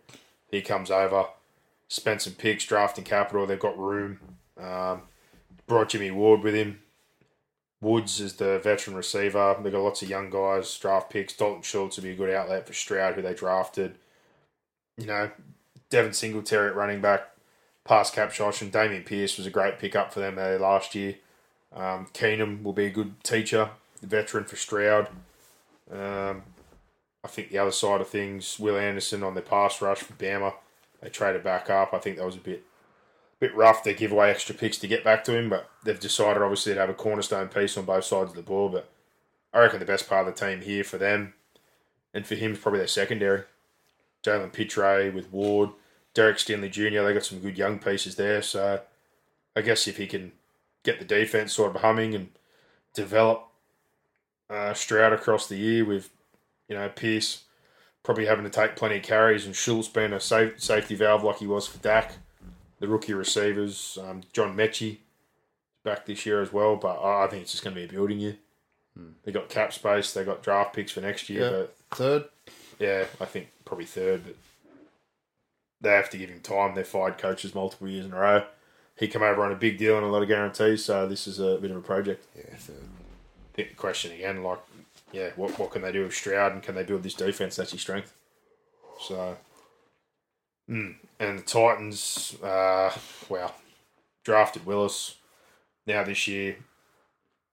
[0.49, 1.25] He comes over,
[1.87, 3.47] spent some picks, drafting capital.
[3.47, 4.19] They've got room.
[4.59, 5.03] Um,
[5.65, 6.79] brought Jimmy Ward with him.
[7.81, 9.57] Woods is the veteran receiver.
[9.61, 11.33] They've got lots of young guys, draft picks.
[11.33, 13.95] Dalton Schultz would be a good outlet for Stroud, who they drafted.
[14.97, 15.31] You know,
[15.89, 17.31] Devin Singletary at running back,
[17.83, 21.15] pass cap and Dameon Pierce was a great pickup for them there last year.
[21.73, 23.71] Um, Keenum will be a good teacher,
[24.03, 25.07] veteran for Stroud.
[25.91, 26.43] Um,
[27.23, 30.53] I think the other side of things, Will Anderson on the pass rush for Bama,
[31.01, 31.93] they traded back up.
[31.93, 32.63] I think that was a bit
[33.39, 33.83] bit rough.
[33.83, 36.79] They give away extra picks to get back to him, but they've decided obviously to
[36.79, 38.69] have a cornerstone piece on both sides of the ball.
[38.69, 38.89] But
[39.51, 41.33] I reckon the best part of the team here for them
[42.13, 43.43] and for him is probably their secondary.
[44.23, 45.71] Jalen Pitre with Ward,
[46.13, 47.03] Derek Stingley Jr.
[47.03, 48.41] They got some good young pieces there.
[48.41, 48.81] So
[49.55, 50.33] I guess if he can
[50.83, 52.29] get the defense sort of humming and
[52.93, 53.47] develop
[54.51, 56.09] uh, Stroud across the year with
[56.67, 57.43] you know Pierce
[58.03, 61.37] probably having to take plenty of carries and Schultz being a safe, safety valve like
[61.37, 62.13] he was for Dak.
[62.79, 64.97] The rookie receivers, um, John Metchie
[65.83, 67.91] back this year as well, but I I think it's just going to be a
[67.91, 68.37] building year.
[69.23, 71.49] They got cap space, they got draft picks for next year, Yeah.
[71.49, 72.23] but Third?
[72.79, 74.35] yeah, I think probably third, but
[75.79, 76.75] they have to give him time.
[76.75, 78.45] They've fired coaches multiple years in a row.
[78.97, 81.39] He come over on a big deal and a lot of guarantees, so this is
[81.39, 82.25] a bit of a project.
[82.35, 82.75] Yeah, third.
[83.77, 84.59] Question again, like,
[85.11, 87.55] yeah, what what can they do with Stroud and can they build this defense?
[87.55, 88.13] That's his strength.
[89.01, 89.37] So,
[90.69, 90.95] mm.
[91.19, 92.91] and the Titans, uh,
[93.29, 93.55] well,
[94.23, 95.15] drafted Willis
[95.87, 96.57] now this year,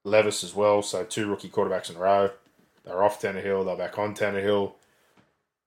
[0.05, 0.83] Levis as well.
[0.83, 2.31] So two rookie quarterbacks in a row.
[2.85, 3.65] They're off Tannehill.
[3.65, 4.73] They're back on Tannehill.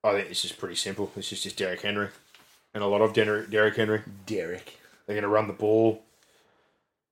[0.03, 1.11] I think this is pretty simple.
[1.15, 2.09] This is just Derrick Henry,
[2.73, 4.01] and a lot of Derrick Derrick Henry.
[4.25, 4.79] Derrick.
[5.05, 6.03] They're going to run the ball.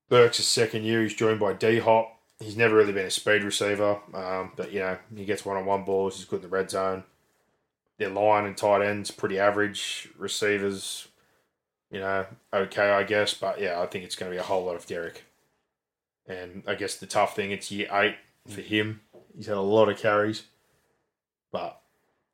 [0.10, 2.18] Burks' second year, he's joined by D Hop.
[2.40, 6.16] He's never really been a speed receiver, um, but you know he gets one-on-one balls.
[6.16, 7.03] He's good in the red zone.
[7.98, 10.07] Their line and tight ends pretty average.
[10.18, 11.10] Receivers,
[11.91, 14.66] you know, okay, I guess, but yeah, I think it's going to be a whole
[14.66, 15.26] lot of Derrick.
[16.28, 18.16] And I guess the tough thing, it's year eight
[18.48, 19.02] for him.
[19.36, 20.44] He's had a lot of carries,
[21.52, 21.82] but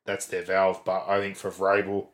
[0.04, 0.82] that's their valve.
[0.84, 2.06] But I think for Vrabel,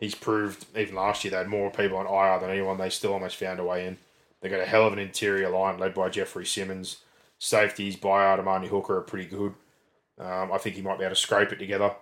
[0.00, 2.78] he's proved even last year they had more people on IR than anyone.
[2.78, 3.98] They still almost found a way in.
[4.40, 6.98] They got a hell of an interior line led by Jeffrey Simmons.
[7.38, 9.54] Safeties by Amani Hooker are pretty good.
[10.18, 11.94] Um, I think he might be able to scrape it together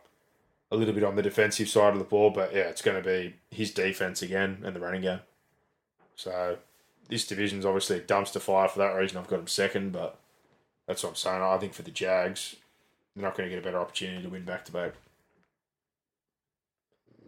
[0.70, 3.08] a little bit on the defensive side of the ball, but yeah, it's going to
[3.08, 5.20] be his defense again and the running game.
[6.16, 6.58] So
[7.08, 9.18] this division's obviously a dumpster fire for that reason.
[9.18, 10.18] I've got him second, but
[10.88, 11.42] that's what I'm saying.
[11.42, 12.56] I think for the Jags,
[13.14, 14.92] they're not going to get a better opportunity to win back to back.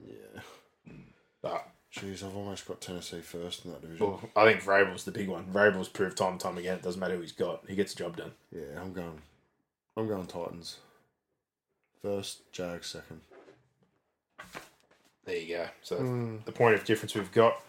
[0.05, 0.41] Yeah.
[1.43, 1.69] But
[1.99, 4.07] Jeez, I've almost got Tennessee first in that division.
[4.07, 5.45] well, I think Vrabel's the big one.
[5.53, 6.77] Vrabel's proved time and time again.
[6.77, 8.33] It doesn't matter who he's got; he gets the job done.
[8.55, 9.21] Yeah, I'm going.
[9.97, 10.77] I'm going Titans.
[12.03, 13.21] First, Jags second.
[15.25, 15.69] There you go.
[15.83, 16.45] So Mm.
[16.45, 17.61] the point of difference we've got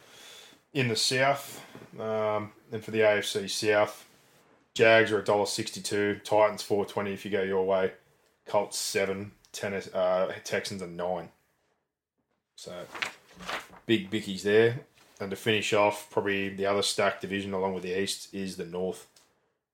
[0.74, 1.62] in the South,
[2.00, 4.06] um, and for the AFC South,
[4.76, 7.94] Jags are $1.62, Titans four twenty if you go your way,
[8.46, 11.30] Colts seven, tennis, uh, Texans are nine.
[12.56, 12.86] So
[13.86, 14.82] big bickies there.
[15.20, 18.66] And to finish off, probably the other stacked division along with the East is the
[18.66, 19.08] North.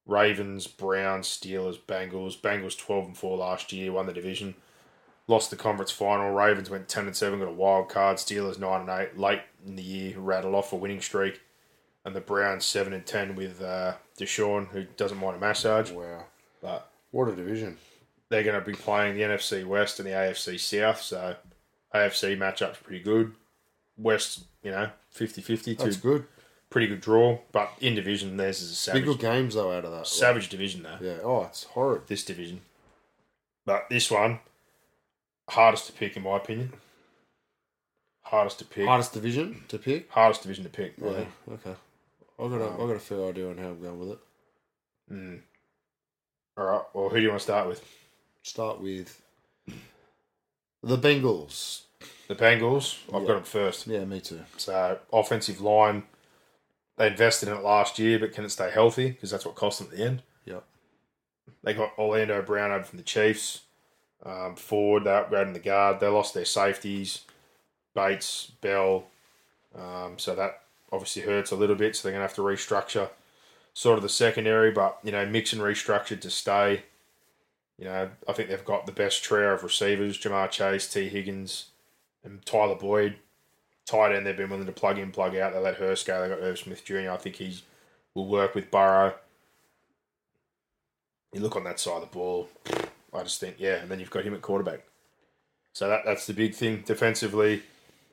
[0.07, 2.39] Ravens, Browns, Steelers, Bengals.
[2.39, 4.55] Bengals twelve and four last year, won the division
[5.27, 6.29] lost the conference final.
[6.31, 8.17] Ravens went ten and seven, got a wild card.
[8.17, 11.41] Steelers nine and eight, late in the year, rattled off a winning streak,
[12.03, 16.25] and the Browns seven and ten with uh, Deshaun, who doesn't mind a massage, Wow.
[16.61, 17.77] but What a division.
[18.29, 21.35] they're going to be playing the NFC West and the AFC South, so
[21.95, 23.33] AFC matchup's pretty good.
[23.97, 26.25] West, you know, 50-50, That's two good.
[26.69, 29.85] pretty good draw, but in division, theirs is a Big savage, good games though out
[29.85, 30.07] of that.
[30.07, 30.97] savage division though.
[31.01, 31.17] Yeah.
[31.23, 32.07] Oh, it's horrid.
[32.07, 32.61] This division,
[33.65, 34.39] but this one
[35.49, 36.73] hardest to pick in my opinion.
[38.23, 38.85] Hardest to pick.
[38.87, 40.09] Hardest division to pick.
[40.11, 40.95] hardest division to pick.
[40.97, 41.13] Yeah.
[41.13, 41.29] think.
[41.53, 41.75] Okay.
[42.39, 44.19] I got a I got a fair idea on how I'm going with it.
[45.13, 45.39] Mm.
[46.57, 46.81] All right.
[46.93, 47.83] Well, who do you want to start with?
[48.41, 49.21] Start with
[50.83, 51.81] the Bengals.
[52.27, 52.97] The Bengals.
[53.13, 53.27] I've Yeah.
[53.27, 53.87] got them first.
[53.87, 54.45] Yeah, me too.
[54.57, 56.03] So offensive line.
[56.97, 59.11] They invested in it last year, but can it stay healthy?
[59.11, 60.23] Because that's what cost them at the end.
[60.45, 60.63] Yep.
[61.63, 63.61] They got Orlando Brown over from the Chiefs.
[64.23, 65.99] Um, forward, they upgraded the guard.
[65.99, 67.21] They lost their safeties,
[67.93, 69.07] Bates, Bell.
[69.75, 71.95] Um, so that obviously hurts a little bit.
[71.95, 73.09] So they're going to have to restructure
[73.73, 74.71] sort of the secondary.
[74.71, 76.83] But, you know, mix and restructure to stay.
[77.77, 81.71] You know, I think they've got the best trio of receivers Ja'Marr Chase, Tee Higgins,
[82.25, 83.15] and Tyler Boyd.
[83.85, 85.53] Tight end, they've been willing to plug in, plug out.
[85.53, 86.21] They let Hurst go.
[86.21, 87.11] They got Irv Smith Jr.
[87.11, 87.61] I think he's
[88.15, 89.13] will work with Burrow.
[91.33, 92.47] You look on that side of the ball,
[93.13, 94.85] I just think, yeah, and then you've got him at quarterback.
[95.73, 97.63] So that that's the big thing defensively.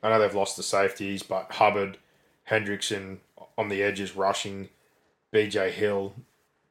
[0.03, 1.97] I know they've lost the safeties, but Hubbard,
[2.49, 3.19] Hendrickson
[3.57, 4.67] on the edges rushing,
[5.33, 6.13] BJ Hill,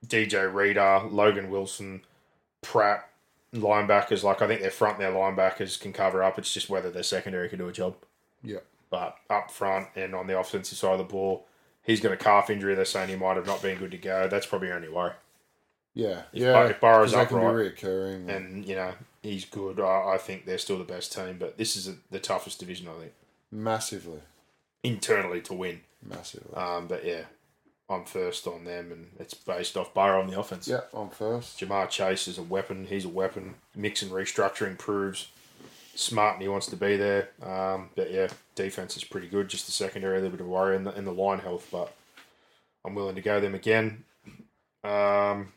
[0.07, 2.03] DJ Reader, Logan Wilson,
[2.61, 3.09] Pratt,
[3.55, 4.23] linebackers.
[4.23, 6.39] Like I think their front, their linebackers can cover up.
[6.39, 7.97] It's just whether their secondary can do a job.
[8.43, 8.61] Yeah.
[8.91, 11.47] But up front and on the offensive side of the ball,
[11.83, 12.75] he's got a calf injury.
[12.75, 14.29] They're saying he might have not been good to go.
[14.29, 15.13] That's probably your only worry.
[15.95, 16.23] Yeah.
[16.33, 16.67] If yeah.
[16.67, 18.29] If Burrow's that can upright be reoccurring.
[18.29, 18.93] and you know
[19.23, 21.37] he's good, I, I think they're still the best team.
[21.39, 23.13] But this is a, the toughest division, I think,
[23.51, 24.21] massively.
[24.83, 25.81] internally to win.
[26.03, 26.55] Massively.
[26.55, 27.23] Um, but yeah,
[27.93, 30.67] I'm first on them, and it's based off Burrow on the offense.
[30.69, 31.61] yeah, I'm first.
[31.61, 32.87] Ja'Marr Chase is a weapon.
[32.89, 33.55] He's a weapon.
[33.77, 35.29] Mixon restructuring proves
[35.95, 37.29] smart and he wants to be there.
[37.43, 39.49] Um, but yeah, defense is pretty good.
[39.49, 41.93] Just the secondary, a little bit of worry in the, in the line health, but
[42.85, 44.05] I'm willing to go them again.
[44.85, 45.53] Um,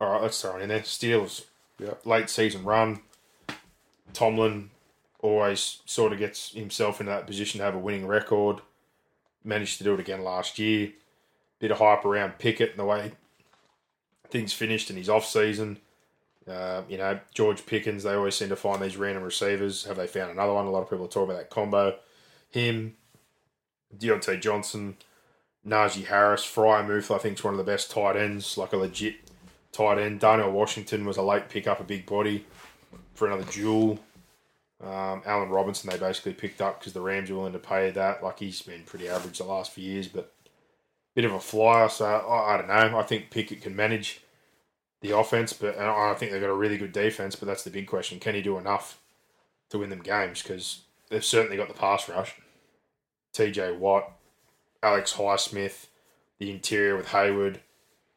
[0.00, 0.80] all right, let's throw it in there.
[0.80, 1.44] Steelers,
[1.78, 2.04] Yep.
[2.06, 3.00] late season run.
[4.12, 4.70] Tomlin
[5.20, 8.60] always sort of gets himself into that position to have a winning record.
[9.44, 10.92] Managed to do it again last year.
[11.58, 13.12] Bit of hype around Pickett and the way
[14.30, 15.78] things finished in his off season.
[16.48, 19.84] Uh, you know, George Pickens, they always seem to find these random receivers.
[19.84, 20.66] Have they found another one?
[20.66, 21.96] A lot of people are talking about that combo.
[22.50, 22.96] Him,
[23.96, 24.96] Diontae Johnson,
[25.66, 29.16] Najee Harris, Freiermuth, I think is one of the best tight ends, like a legit
[29.72, 30.20] tight end.
[30.20, 32.46] Darnell Washington was a late pick up, a big body
[33.14, 34.00] for another duel.
[34.82, 38.22] Um, Allen Robinson, they basically picked up because the Rams were willing to pay that.
[38.22, 40.32] Like he's been pretty average the last few years, but
[41.14, 41.88] bit of a flyer.
[41.88, 42.98] So I, I don't know.
[42.98, 44.22] I think Pickett can manage
[45.02, 47.36] the offense, but I think they've got a really good defense.
[47.36, 49.00] But that's the big question: Can he do enough
[49.70, 50.42] to win them games?
[50.42, 52.36] Because they've certainly got the pass rush.
[53.32, 53.72] T.J.
[53.72, 54.10] Watt,
[54.82, 55.86] Alex Highsmith,
[56.38, 57.58] the interior with Heyward,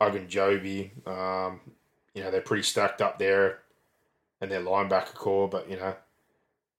[0.01, 1.07] Ogunjobi.
[1.07, 1.59] Um,
[2.15, 3.59] you know they're pretty stacked up there,
[4.39, 5.49] and their linebacker core.
[5.49, 5.95] But you know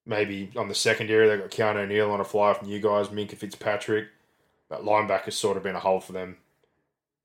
[0.07, 3.37] maybe on the secondary they've got Keanu O'Neill on a flyer from you guys, Minkah
[3.37, 4.09] Fitzpatrick.
[4.69, 6.39] But linebacker's sort of been a hole for them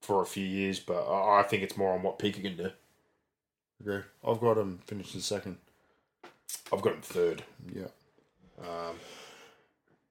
[0.01, 2.71] for a few years, but I I think it's more on what Pickett can do.
[3.81, 4.01] Agree.
[4.27, 5.57] I've got him finished in second.
[6.71, 7.43] I've got him third.
[7.73, 7.87] Yeah.
[8.59, 8.95] Um,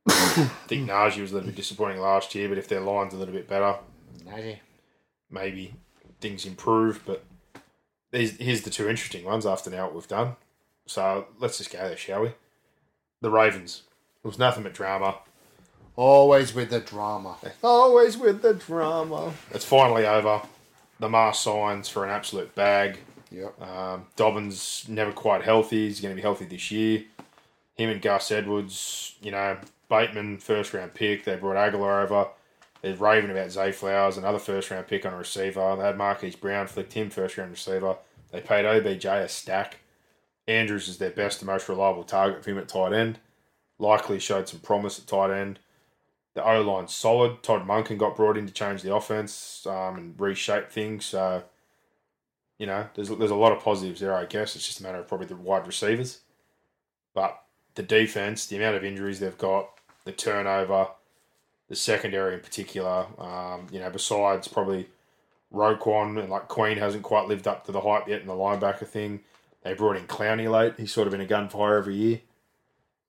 [0.09, 3.17] I think Najee was a little bit disappointing last year, but if their line's a
[3.19, 3.77] little bit better,
[4.25, 4.61] Najee.
[5.31, 5.75] maybe
[6.21, 7.03] things improve.
[7.05, 7.25] But
[8.11, 10.37] these, here's the two interesting ones after now what we've done.
[10.87, 12.33] So let's just go there, shall we?
[13.21, 13.83] The Ravens.
[14.25, 15.17] It was nothing but drama.
[15.97, 17.37] Always with the drama.
[17.63, 19.33] Always with the drama.
[19.51, 20.43] It's finally over.
[21.01, 22.99] The Mars signs for an absolute bag.
[23.31, 23.61] Yep.
[23.61, 25.87] Um, Dobbins never quite healthy.
[25.87, 27.05] He's going to be healthy this year.
[27.75, 29.59] Him and Gus Edwards, you know,
[29.89, 31.25] Bateman first round pick.
[31.25, 32.29] They brought Agholor over.
[32.83, 35.77] They're raving about Zay Flowers, another first round pick on a receiver.
[35.77, 37.97] They had Marquise Brown flicked him first round receiver.
[38.31, 39.79] They paid OBJ a stack.
[40.49, 43.21] Andrews is their best and most reliable target for him at tight end.
[43.79, 45.59] Likely showed some promise at tight end.
[46.35, 47.43] The O line's solid.
[47.43, 51.05] Todd Monken got brought in to change the offense um, and reshape things.
[51.05, 51.45] So,
[52.59, 54.15] you know, there's there's a lot of positives there.
[54.15, 56.21] I guess it's just a matter of probably the wide receivers,
[57.15, 57.43] but
[57.75, 59.69] the defense, the amount of injuries they've got,
[60.05, 60.89] the turnover,
[61.69, 63.07] the secondary in particular.
[63.19, 64.89] Um, you know, besides probably
[65.53, 68.87] Roquan and like Queen hasn't quite lived up to the hype yet in the linebacker
[68.87, 69.21] thing.
[69.69, 70.75] They brought in Clowney late.
[70.79, 72.23] He's sort of in a gunfire every year.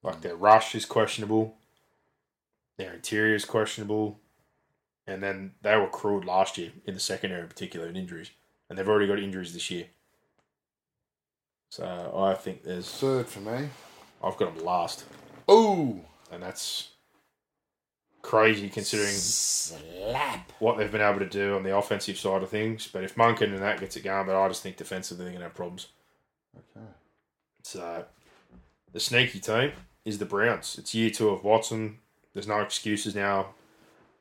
[0.03, 1.55] Like their rush is questionable.
[2.75, 4.19] Their interior is questionable.
[5.07, 8.31] And then they were cruel last year in the secondary in particular in injuries.
[8.69, 9.85] And they've already got injuries this year.
[11.69, 13.69] So I think there's Third for me.
[14.21, 15.05] I've got them last.
[15.49, 16.01] Ooh.
[16.29, 16.89] And that's
[18.21, 20.51] crazy considering Slap.
[20.59, 22.89] what they've been able to do on the offensive side of things.
[22.91, 25.39] But if Monken and that gets it going, but I just think defensively they're going
[25.39, 25.87] to have problems.
[26.57, 26.85] Okay.
[27.63, 28.05] So
[28.91, 29.71] the sneaky team
[30.05, 30.77] is the Browns.
[30.77, 31.99] It's year two of Watson.
[32.33, 33.47] There's no excuses now.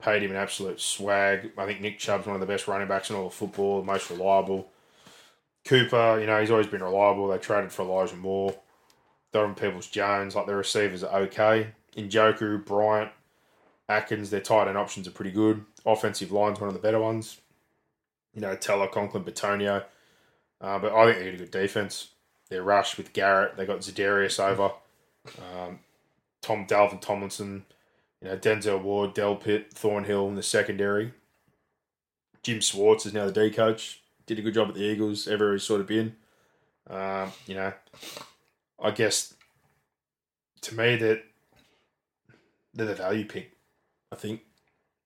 [0.00, 1.52] Paid him an absolute swag.
[1.58, 4.10] I think Nick Chubb's one of the best running backs in all of football, most
[4.10, 4.68] reliable.
[5.64, 7.28] Cooper, you know, he's always been reliable.
[7.28, 8.54] They traded for Elijah Moore.
[9.32, 11.68] Donovan Peoples Jones, like their receivers are okay.
[11.96, 13.10] Njoku, Bryant,
[13.88, 15.64] Atkins, their tight end options are pretty good.
[15.84, 17.40] Offensive line's one of the better ones.
[18.34, 19.84] You know, Teller, Conklin, Bitonio.
[20.60, 22.08] Uh, but I think they get a good defense.
[22.50, 23.56] They're rushed with Garrett.
[23.56, 24.72] They got Za'Darius over.
[25.38, 25.80] Um,
[26.40, 27.64] Tom Dalvin Tomlinson,
[28.22, 31.12] you know, Denzel Ward, Delpit, Thornhill in the secondary.
[32.42, 34.00] Jim Schwartz is now the D coach.
[34.26, 36.14] Did a good job at the Eagles, everywhere he's sort of been.
[36.88, 37.72] Um, you know,
[38.82, 39.34] I guess
[40.62, 41.22] to me that
[42.74, 43.52] they're the value pick.
[44.12, 44.40] I think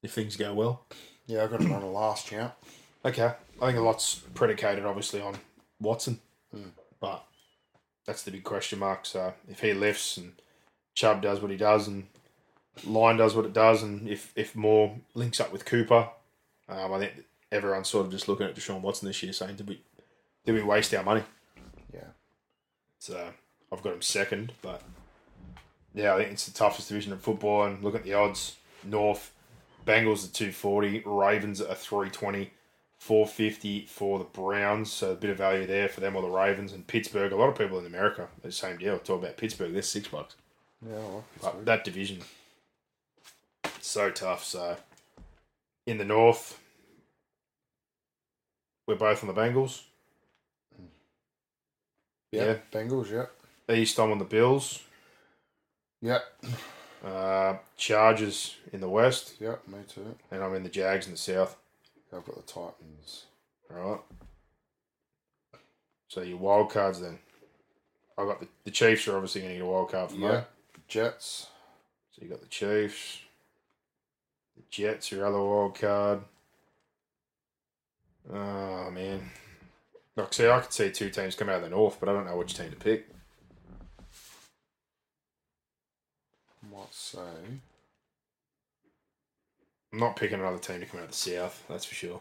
[0.02, 0.84] if things go well.
[1.26, 2.54] Yeah, I got it on a last champ.
[3.04, 5.36] Okay, I think a lot's predicated obviously on
[5.80, 6.20] Watson,
[6.52, 6.68] Hmm.
[7.00, 7.24] but
[8.06, 9.06] that's the big question mark.
[9.06, 10.32] So if he lifts and
[10.94, 12.06] Chubb does what he does and
[12.86, 16.08] Line does what it does, and if if Moore links up with Cooper,
[16.68, 19.68] um, I think everyone's sort of just looking at Deshaun Watson this year, saying, "Did
[19.68, 19.82] we
[20.46, 21.22] did we waste our money?"
[21.92, 22.08] Yeah.
[22.98, 23.28] So
[23.70, 24.82] I've got him second, but
[25.94, 27.64] yeah, I think it's the toughest division in football.
[27.64, 29.32] And look at the odds: North,
[29.86, 32.52] Bengals at two forty, Ravens at three twenty,
[33.02, 34.92] four fifty for the Browns.
[34.92, 37.32] So a bit of value there for them or the Ravens and Pittsburgh.
[37.32, 38.96] A lot of people in America, the same deal.
[39.00, 39.72] Talk about Pittsburgh.
[39.72, 40.36] They're six bucks.
[40.88, 42.20] Yeah, I like But that division,
[43.80, 44.44] so tough.
[44.44, 44.76] So
[45.86, 46.60] in the North,
[48.86, 49.82] we're both on the Bengals.
[52.30, 52.56] yeah.
[52.72, 53.26] Bengals, yeah.
[53.74, 54.82] East, I'm on the Bills.
[56.00, 56.18] Yeah.
[57.04, 60.14] Uh, Chargers in the West, Yeah, me too.
[60.30, 61.56] and I'm in the Jags in the South.
[62.14, 63.24] I've got the Titans.
[63.70, 64.00] All right.
[66.08, 67.18] So your wild cards then.
[68.18, 70.24] I've got the, the Chiefs are obviously going to get a wild card for me.
[70.24, 70.44] Yeah.
[70.88, 71.46] Jets.
[72.12, 73.20] So you got the Chiefs,
[74.54, 76.20] the Jets, your other wild card.
[78.30, 79.30] Oh man.
[80.14, 82.26] Like, see, I could see two teams come out of the North, but I don't
[82.26, 83.08] know which team to pick.
[86.70, 87.18] Might say.
[89.92, 92.20] I'm not picking another team to come out of the South, that's for sure.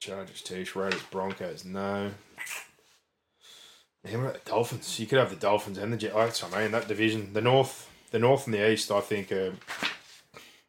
[0.00, 2.10] Chargers, Chiefs, Raiders, Broncos, no.
[4.02, 5.00] What about the Dolphins?
[5.00, 6.14] You could have the Dolphins and the Jets.
[6.14, 6.70] That's what I mean.
[6.70, 9.52] That division, the North, the North and the East, I think, are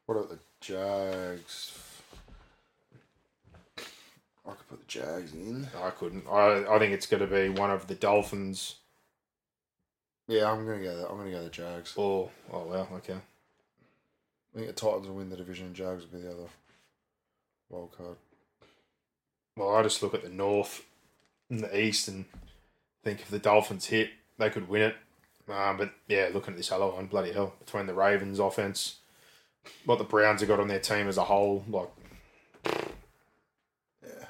[0.06, 1.78] What about the Jags?
[4.46, 5.68] I could put the Jags in.
[5.80, 6.26] I couldn't.
[6.28, 8.78] I I think it's going to be one of the Dolphins
[10.28, 11.08] Yeah, I'm gonna go.
[11.10, 11.94] I'm gonna go the Jags.
[11.96, 13.14] or oh well, okay.
[13.14, 15.68] I think the Titans will win the division.
[15.68, 16.50] and Jags will be the other
[17.70, 18.18] wild card.
[19.56, 20.84] Well, I just look at the North
[21.50, 22.26] and the East and
[23.04, 24.96] think if the Dolphins hit, they could win it.
[25.50, 28.98] Um, but yeah, looking at this other one, bloody hell, between the Ravens offense,
[29.86, 31.90] what the Browns have got on their team as a whole, like,
[34.04, 34.26] Yeah.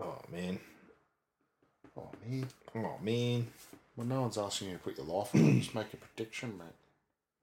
[0.00, 0.60] oh man,
[1.96, 2.46] Oh man.
[2.76, 3.46] oh man.
[3.96, 5.60] Well, no one's asking you to put your life on it.
[5.60, 6.66] Just make a prediction, mate.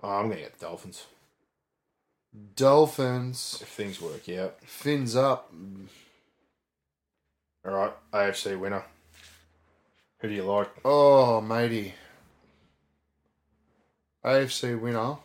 [0.04, 1.06] Oh, I'm going to get the Dolphins
[2.56, 3.60] Dolphins.
[3.62, 4.58] if things work out.
[4.64, 5.54] Fins up.
[7.66, 8.84] All right, AFC winner.
[10.20, 10.70] Who do you like?
[10.86, 11.94] Oh, matey.
[14.26, 15.18] AFC winner.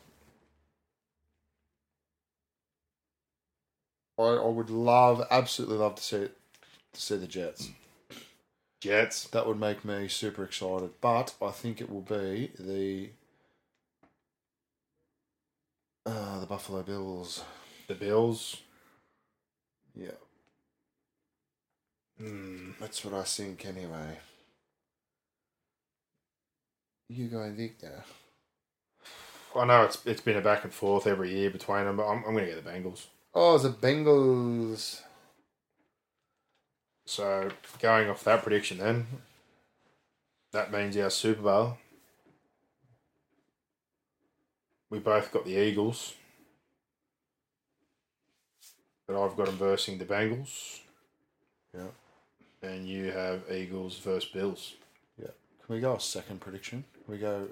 [4.18, 6.28] I, I would love, absolutely love to see
[6.92, 7.70] to see the Jets.
[8.86, 9.26] Jets.
[9.28, 10.90] That would make me super excited.
[11.00, 13.10] But I think it will be the
[16.06, 17.42] uh, the Buffalo Bills.
[17.88, 18.62] The Bills.
[19.94, 20.12] Yeah,
[22.18, 22.72] Hmm.
[22.80, 24.18] that's what I think anyway.
[27.08, 28.04] You going Victor?
[29.56, 32.18] I know it's it's been a back and forth every year between them, but I'm,
[32.24, 33.06] I'm going to get the Bengals.
[33.34, 35.02] Oh, the Bengals.
[37.06, 37.50] So
[37.80, 39.06] going off that prediction, then
[40.52, 41.78] that means our Super Bowl.
[44.90, 46.14] We both got the Eagles,
[49.06, 50.80] but I've got them versing the Bengals,
[51.72, 51.88] Yeah.
[52.62, 54.74] and you have Eagles versus Bills.
[55.18, 55.30] Yeah.
[55.64, 56.84] Can we go a second prediction?
[57.04, 57.48] Can we go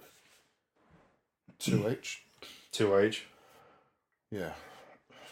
[1.58, 1.92] two hmm.
[1.92, 2.22] each?
[2.72, 3.26] Two each
[4.30, 4.52] Yeah.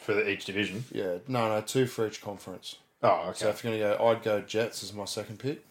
[0.00, 0.84] for the, each division.
[0.92, 1.18] Yeah.
[1.26, 2.76] No, no, two for each conference.
[3.02, 3.38] Oh, okay.
[3.38, 5.64] So if you're going to go, I'd go Jets as my second pick.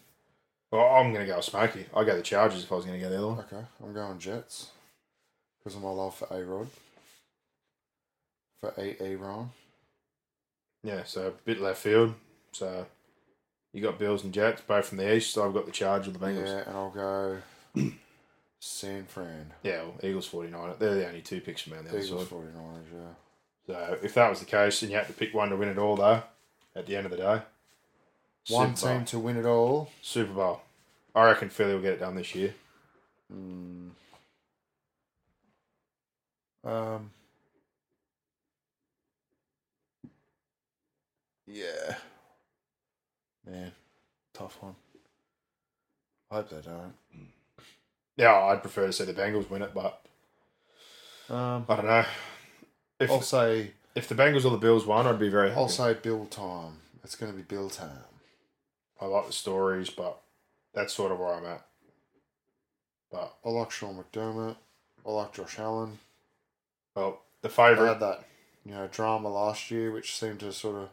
[0.70, 1.86] well, I'm going to go Smoky.
[1.94, 3.38] I'd go the Chargers if I was going to go the other one.
[3.40, 4.68] Okay, I'm going Jets
[5.58, 6.68] because of my love for A Rod.
[8.60, 9.50] For A A Ron.
[10.84, 12.14] Yeah, so a bit left field.
[12.52, 12.86] So
[13.72, 15.32] you got Bills and Jets, both from the east.
[15.32, 16.46] So I've got the Chargers and the Bengals.
[16.46, 17.38] Yeah, and I'll go
[18.60, 19.52] San Fran.
[19.62, 20.74] Yeah, well, Eagles 49.
[20.78, 22.36] They're the only two picks from around the other Eagles side.
[22.38, 23.08] 49ers, yeah.
[23.66, 25.78] So if that was the case and you had to pick one to win it
[25.78, 26.22] all, though,
[26.74, 27.42] at the end of the day,
[28.48, 28.96] One Super Bowl.
[28.98, 29.90] team to win it all.
[30.00, 30.60] Super Bowl.
[31.14, 32.54] I reckon Philly will get it done this year.
[33.32, 33.90] Mm.
[36.64, 37.10] Um.
[41.46, 41.96] Yeah.
[43.46, 43.72] Man,
[44.32, 44.76] tough one.
[46.30, 46.94] I hope they don't.
[48.16, 50.00] Yeah, I'd prefer to see the Bengals win it, but
[51.28, 52.04] Um, I don't know.
[53.00, 55.60] If I'll say if the Bengals or the Bills won, I'd be very happy.
[55.60, 56.78] I'll say Bill time.
[57.04, 57.90] It's going to be Bill time.
[59.00, 60.20] I like the stories, but
[60.74, 61.66] that's sort of where I'm at.
[63.10, 64.56] But I like Sean McDermott.
[65.04, 65.98] I like Josh Allen.
[66.94, 68.24] well, the They favourite had that,
[68.64, 70.88] you know, drama last year, which seemed to sort of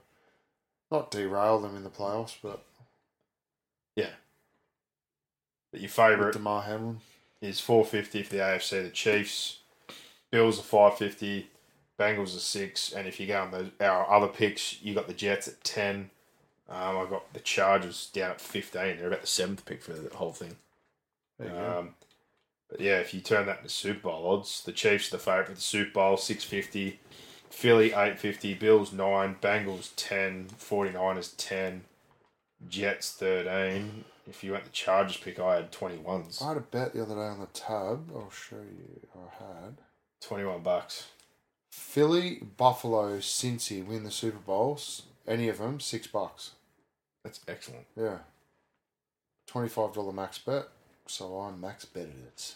[0.92, 2.64] not derail them in the playoffs, but
[3.96, 4.10] yeah.
[5.72, 7.02] But your with favourite Damar Hamlin.
[7.42, 8.84] is 450 for the AFC.
[8.84, 9.60] The Chiefs,
[10.32, 11.48] Bills are 550,
[12.00, 12.94] Bengals are 6.
[12.94, 16.10] And if you go on those, our other picks, you got the Jets at 10.
[16.70, 18.98] Um, I got the Chargers down at 15.
[18.98, 20.56] They're about the seventh pick for the whole thing.
[21.38, 21.80] There you go.
[21.80, 21.96] Um,
[22.70, 25.48] but yeah, if you turn that into Super Bowl odds, the Chiefs are the favourite
[25.48, 27.00] for the Super Bowl, 650.
[27.50, 28.54] Philly, 850.
[28.54, 29.38] Bills, 9.
[29.42, 30.50] Bengals, 10.
[30.60, 31.84] 49ers, 10.
[32.68, 34.06] Jets, 13.
[34.28, 36.44] If you went the Chargers pick, I had 21s.
[36.44, 38.12] I had a bet the other day on the tab.
[38.16, 39.08] I'll show you.
[39.16, 39.78] I had
[40.22, 41.08] 21 bucks.
[41.72, 45.04] Philly, Buffalo, Cincy win the Super Bowls.
[45.28, 46.52] Any of them, six bucks.
[47.24, 47.86] That's excellent.
[47.96, 48.20] Yeah.
[49.48, 50.68] Twenty-five dollar max bet.
[51.08, 52.56] So I max betted it.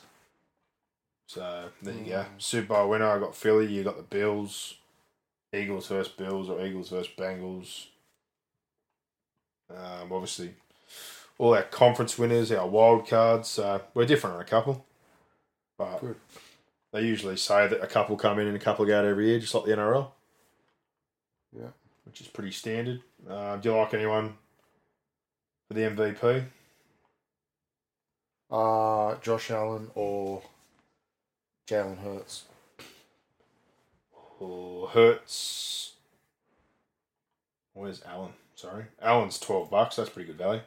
[1.27, 2.25] So there you go.
[2.37, 3.09] Super Bowl winner.
[3.09, 3.67] I got Philly.
[3.67, 4.75] You got the Bills.
[5.53, 7.87] Eagles versus Bills or Eagles versus Bengals.
[9.69, 10.53] Um, obviously,
[11.37, 13.59] all our conference winners, our wild cards.
[13.59, 14.85] Uh, we're different on a couple,
[15.77, 16.15] but Good.
[16.93, 19.39] They usually say that a couple come in and a couple go out every year,
[19.39, 20.11] just like the NRL,
[21.51, 21.69] Yeah.
[22.05, 23.01] which is pretty standard.
[23.27, 24.37] Uh, do you like anyone
[25.67, 26.45] for the MVP?
[28.51, 30.43] Uh Josh Allen or
[31.67, 32.43] Jalen Hurts.
[34.39, 35.93] Or Hurts?
[37.73, 38.33] Where's Allen?
[38.55, 39.95] Sorry, Allen's twelve bucks.
[39.95, 40.61] That's pretty good value.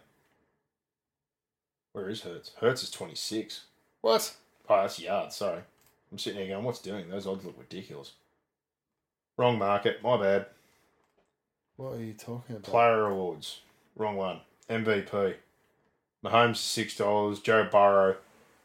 [1.92, 2.50] Where is Hurts?
[2.60, 3.66] Hurts is twenty six.
[4.00, 4.34] What?
[4.68, 5.36] Oh, that's yards.
[5.36, 5.62] Sorry,
[6.10, 8.12] I'm sitting here going, "What's doing?" Those odds look ridiculous.
[9.36, 10.02] Wrong market.
[10.02, 10.46] My bad.
[11.76, 12.70] What are you talking about?
[12.70, 13.60] Player awards.
[13.96, 14.40] Wrong one.
[14.70, 15.34] MVP.
[16.24, 17.40] Mahomes is six dollars.
[17.40, 18.16] Joe Burrow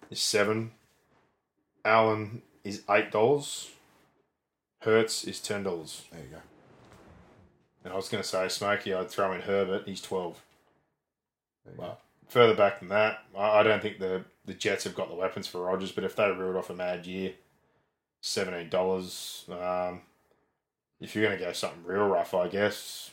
[0.09, 0.71] is seven.
[1.83, 3.71] Allen is eight dollars.
[4.81, 6.05] Hurts is ten dollars.
[6.11, 6.41] There you go.
[7.83, 9.83] And I was going to say Smokey, I'd throw in Herbert.
[9.85, 10.41] He's twelve.
[11.77, 15.47] Well, further back than that, I don't think the the Jets have got the weapons
[15.47, 17.33] for Rodgers, But if they reeled off a mad year,
[18.19, 19.45] seventeen dollars.
[19.49, 20.01] Um,
[20.99, 23.11] if you're going to go something real rough, I guess.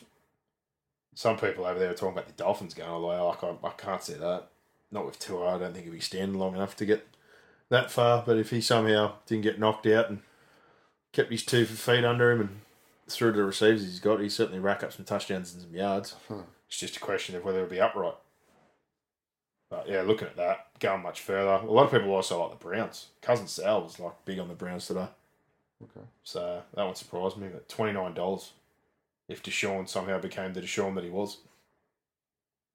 [1.15, 3.17] Some people over there are talking about the Dolphins going all the way.
[3.17, 4.49] Like I, I can't see that.
[4.91, 5.41] not with two.
[5.43, 7.07] I don't think he'd be standing long enough to get
[7.69, 8.23] that far.
[8.25, 10.19] But if he somehow didn't get knocked out and
[11.13, 12.61] kept his two feet under him and
[13.07, 16.15] through to the receivers he's got, he'd certainly rack up some touchdowns and some yards.
[16.27, 16.43] Huh.
[16.67, 18.15] It's just a question of whether it'll be upright.
[19.69, 21.65] But yeah, looking at that, going much further.
[21.65, 23.07] A lot of people also like the Browns.
[23.21, 25.07] Cousin Sal was like big on the Browns today.
[25.83, 26.05] Okay.
[26.23, 27.47] So that one surprised me.
[27.51, 28.51] But twenty nine dollars
[29.27, 31.37] if Deshaun somehow became the Deshaun that he was.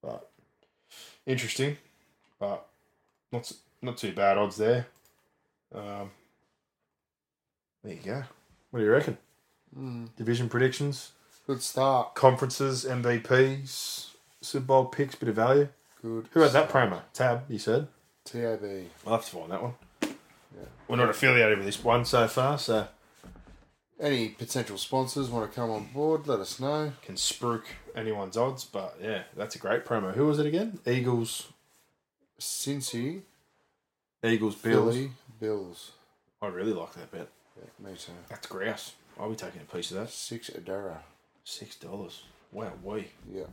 [0.03, 0.31] But
[1.27, 1.77] interesting,
[2.39, 2.65] but
[3.33, 3.51] not
[3.83, 4.87] not too bad odds there.
[5.75, 6.11] Um,
[7.83, 8.23] there you go.
[8.71, 9.19] What do you reckon?
[9.77, 10.09] Mm.
[10.17, 11.11] Division predictions,
[11.47, 12.15] Good start.
[12.15, 14.11] conferences, MVPs,
[14.41, 15.69] Super Bowl picks, bit of value.
[16.05, 16.29] Good.
[16.33, 17.01] Who had that promo?
[17.15, 17.89] Tab, you said.
[18.27, 18.61] TAB.
[19.07, 19.73] I'll have to find that one.
[20.87, 22.89] We're not affiliated with this one so far, so
[23.99, 26.27] Any potential sponsors want to come on board?
[26.27, 26.93] Let us know.
[27.01, 27.63] can spruik
[27.97, 28.65] anyone's odds.
[28.65, 30.13] But yeah, that's a great promo.
[30.13, 30.79] Who was it again?
[30.87, 31.49] Eagles,
[32.39, 33.23] Cincy,
[34.23, 34.95] Eagles, Bills.
[34.95, 35.11] Philly,
[35.41, 35.93] Bills.
[36.43, 37.29] I really like that bet.
[37.57, 38.13] Yeah, me too.
[38.29, 38.93] That's grouse.
[39.19, 40.11] I'll be taking a piece of that.
[40.11, 40.99] Six a Adara.
[41.45, 42.25] Six dollars.
[42.53, 43.09] Wow, we.
[43.33, 43.45] Yeah.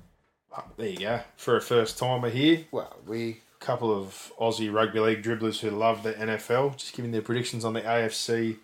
[0.78, 1.22] There you go.
[1.38, 6.02] For a first timer here, Well, we couple of Aussie rugby league dribblers who love
[6.02, 8.58] the NFL, just giving their predictions on the AFC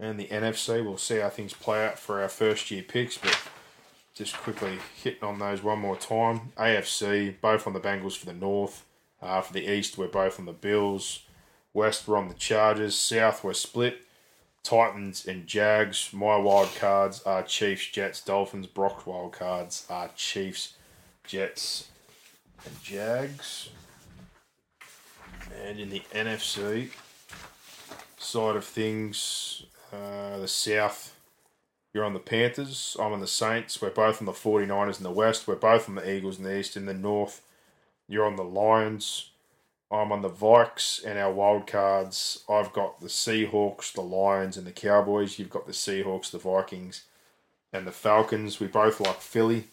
[0.00, 0.84] and the NFC.
[0.84, 3.38] We'll see how things play out for our first year picks, but
[4.12, 6.52] just quickly hitting on those one more time.
[6.58, 8.84] AFC, both on the Bengals for the North.
[9.22, 11.22] Uh, for the East, we're both on the Bills.
[11.72, 12.94] West, we're on the Chargers.
[12.94, 14.02] South, we're split.
[14.62, 16.10] Titans and Jags.
[16.12, 18.66] My wild cards are Chiefs, Jets, Dolphins.
[18.66, 20.74] Brock's wild cards are Chiefs,
[21.26, 21.88] Jets,
[22.64, 23.70] and Jags.
[25.64, 26.90] And in the NFC
[28.18, 31.14] side of things, uh, the South,
[31.92, 32.96] you're on the Panthers.
[32.98, 33.80] I'm on the Saints.
[33.80, 35.46] We're both on the 49ers in the West.
[35.46, 36.76] We're both on the Eagles in the East.
[36.76, 37.40] In the North,
[38.08, 39.30] you're on the Lions.
[39.90, 42.42] I'm on the Vikes and our wild cards.
[42.48, 45.38] I've got the Seahawks, the Lions, and the Cowboys.
[45.38, 47.04] You've got the Seahawks, the Vikings,
[47.72, 48.58] and the Falcons.
[48.58, 49.68] We both like Philly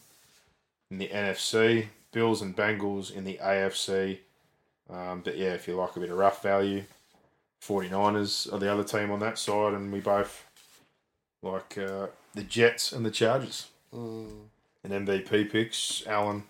[0.91, 1.87] in the NFC.
[2.11, 4.19] Bills and Bengals in the AFC.
[4.89, 6.83] Um, but yeah, if you like a bit of rough value,
[7.65, 10.45] 49ers are the other team on that side, and we both
[11.41, 13.69] like uh, the Jets and the Chargers.
[13.95, 14.27] mm,
[14.83, 16.43] And MVP picks, Allen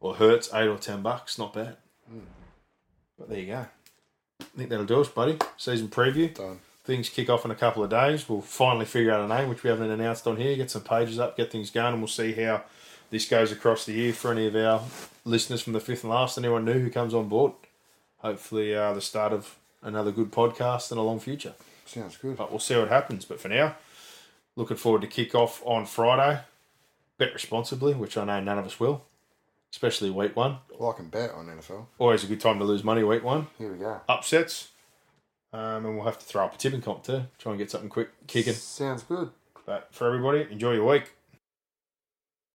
[0.00, 1.76] or Hurts, 8 or 10 bucks, not bad.
[3.18, 3.66] But there you go.
[4.40, 5.36] I think that'll do us, buddy.
[5.56, 6.34] Season preview.
[6.34, 6.58] done.
[6.84, 8.26] Things kick off in a couple of days.
[8.28, 11.18] We'll finally figure out a name, which we haven't announced on here, get some pages
[11.18, 12.64] up, get things going, and we'll see how
[13.10, 14.82] this goes across the year for any of our
[15.24, 17.52] listeners from the fifth and last, anyone new who comes on board.
[18.18, 21.54] Hopefully, uh, the start of another good podcast and a long future.
[21.86, 22.36] Sounds good.
[22.36, 23.24] But we'll see what happens.
[23.24, 23.76] But for now,
[24.56, 26.40] looking forward to kick off on Friday.
[27.18, 29.04] Bet responsibly, which I know none of us will,
[29.72, 30.58] especially week one.
[30.78, 31.86] Well, I can bet on NFL.
[31.98, 33.48] Always a good time to lose money week one.
[33.58, 34.00] Here we go.
[34.08, 34.68] Upsets.
[35.52, 37.24] Um, and we'll have to throw up a tipping comp too.
[37.38, 38.54] Try and get something quick kicking.
[38.54, 39.30] Sounds good.
[39.66, 41.12] But for everybody, enjoy your week.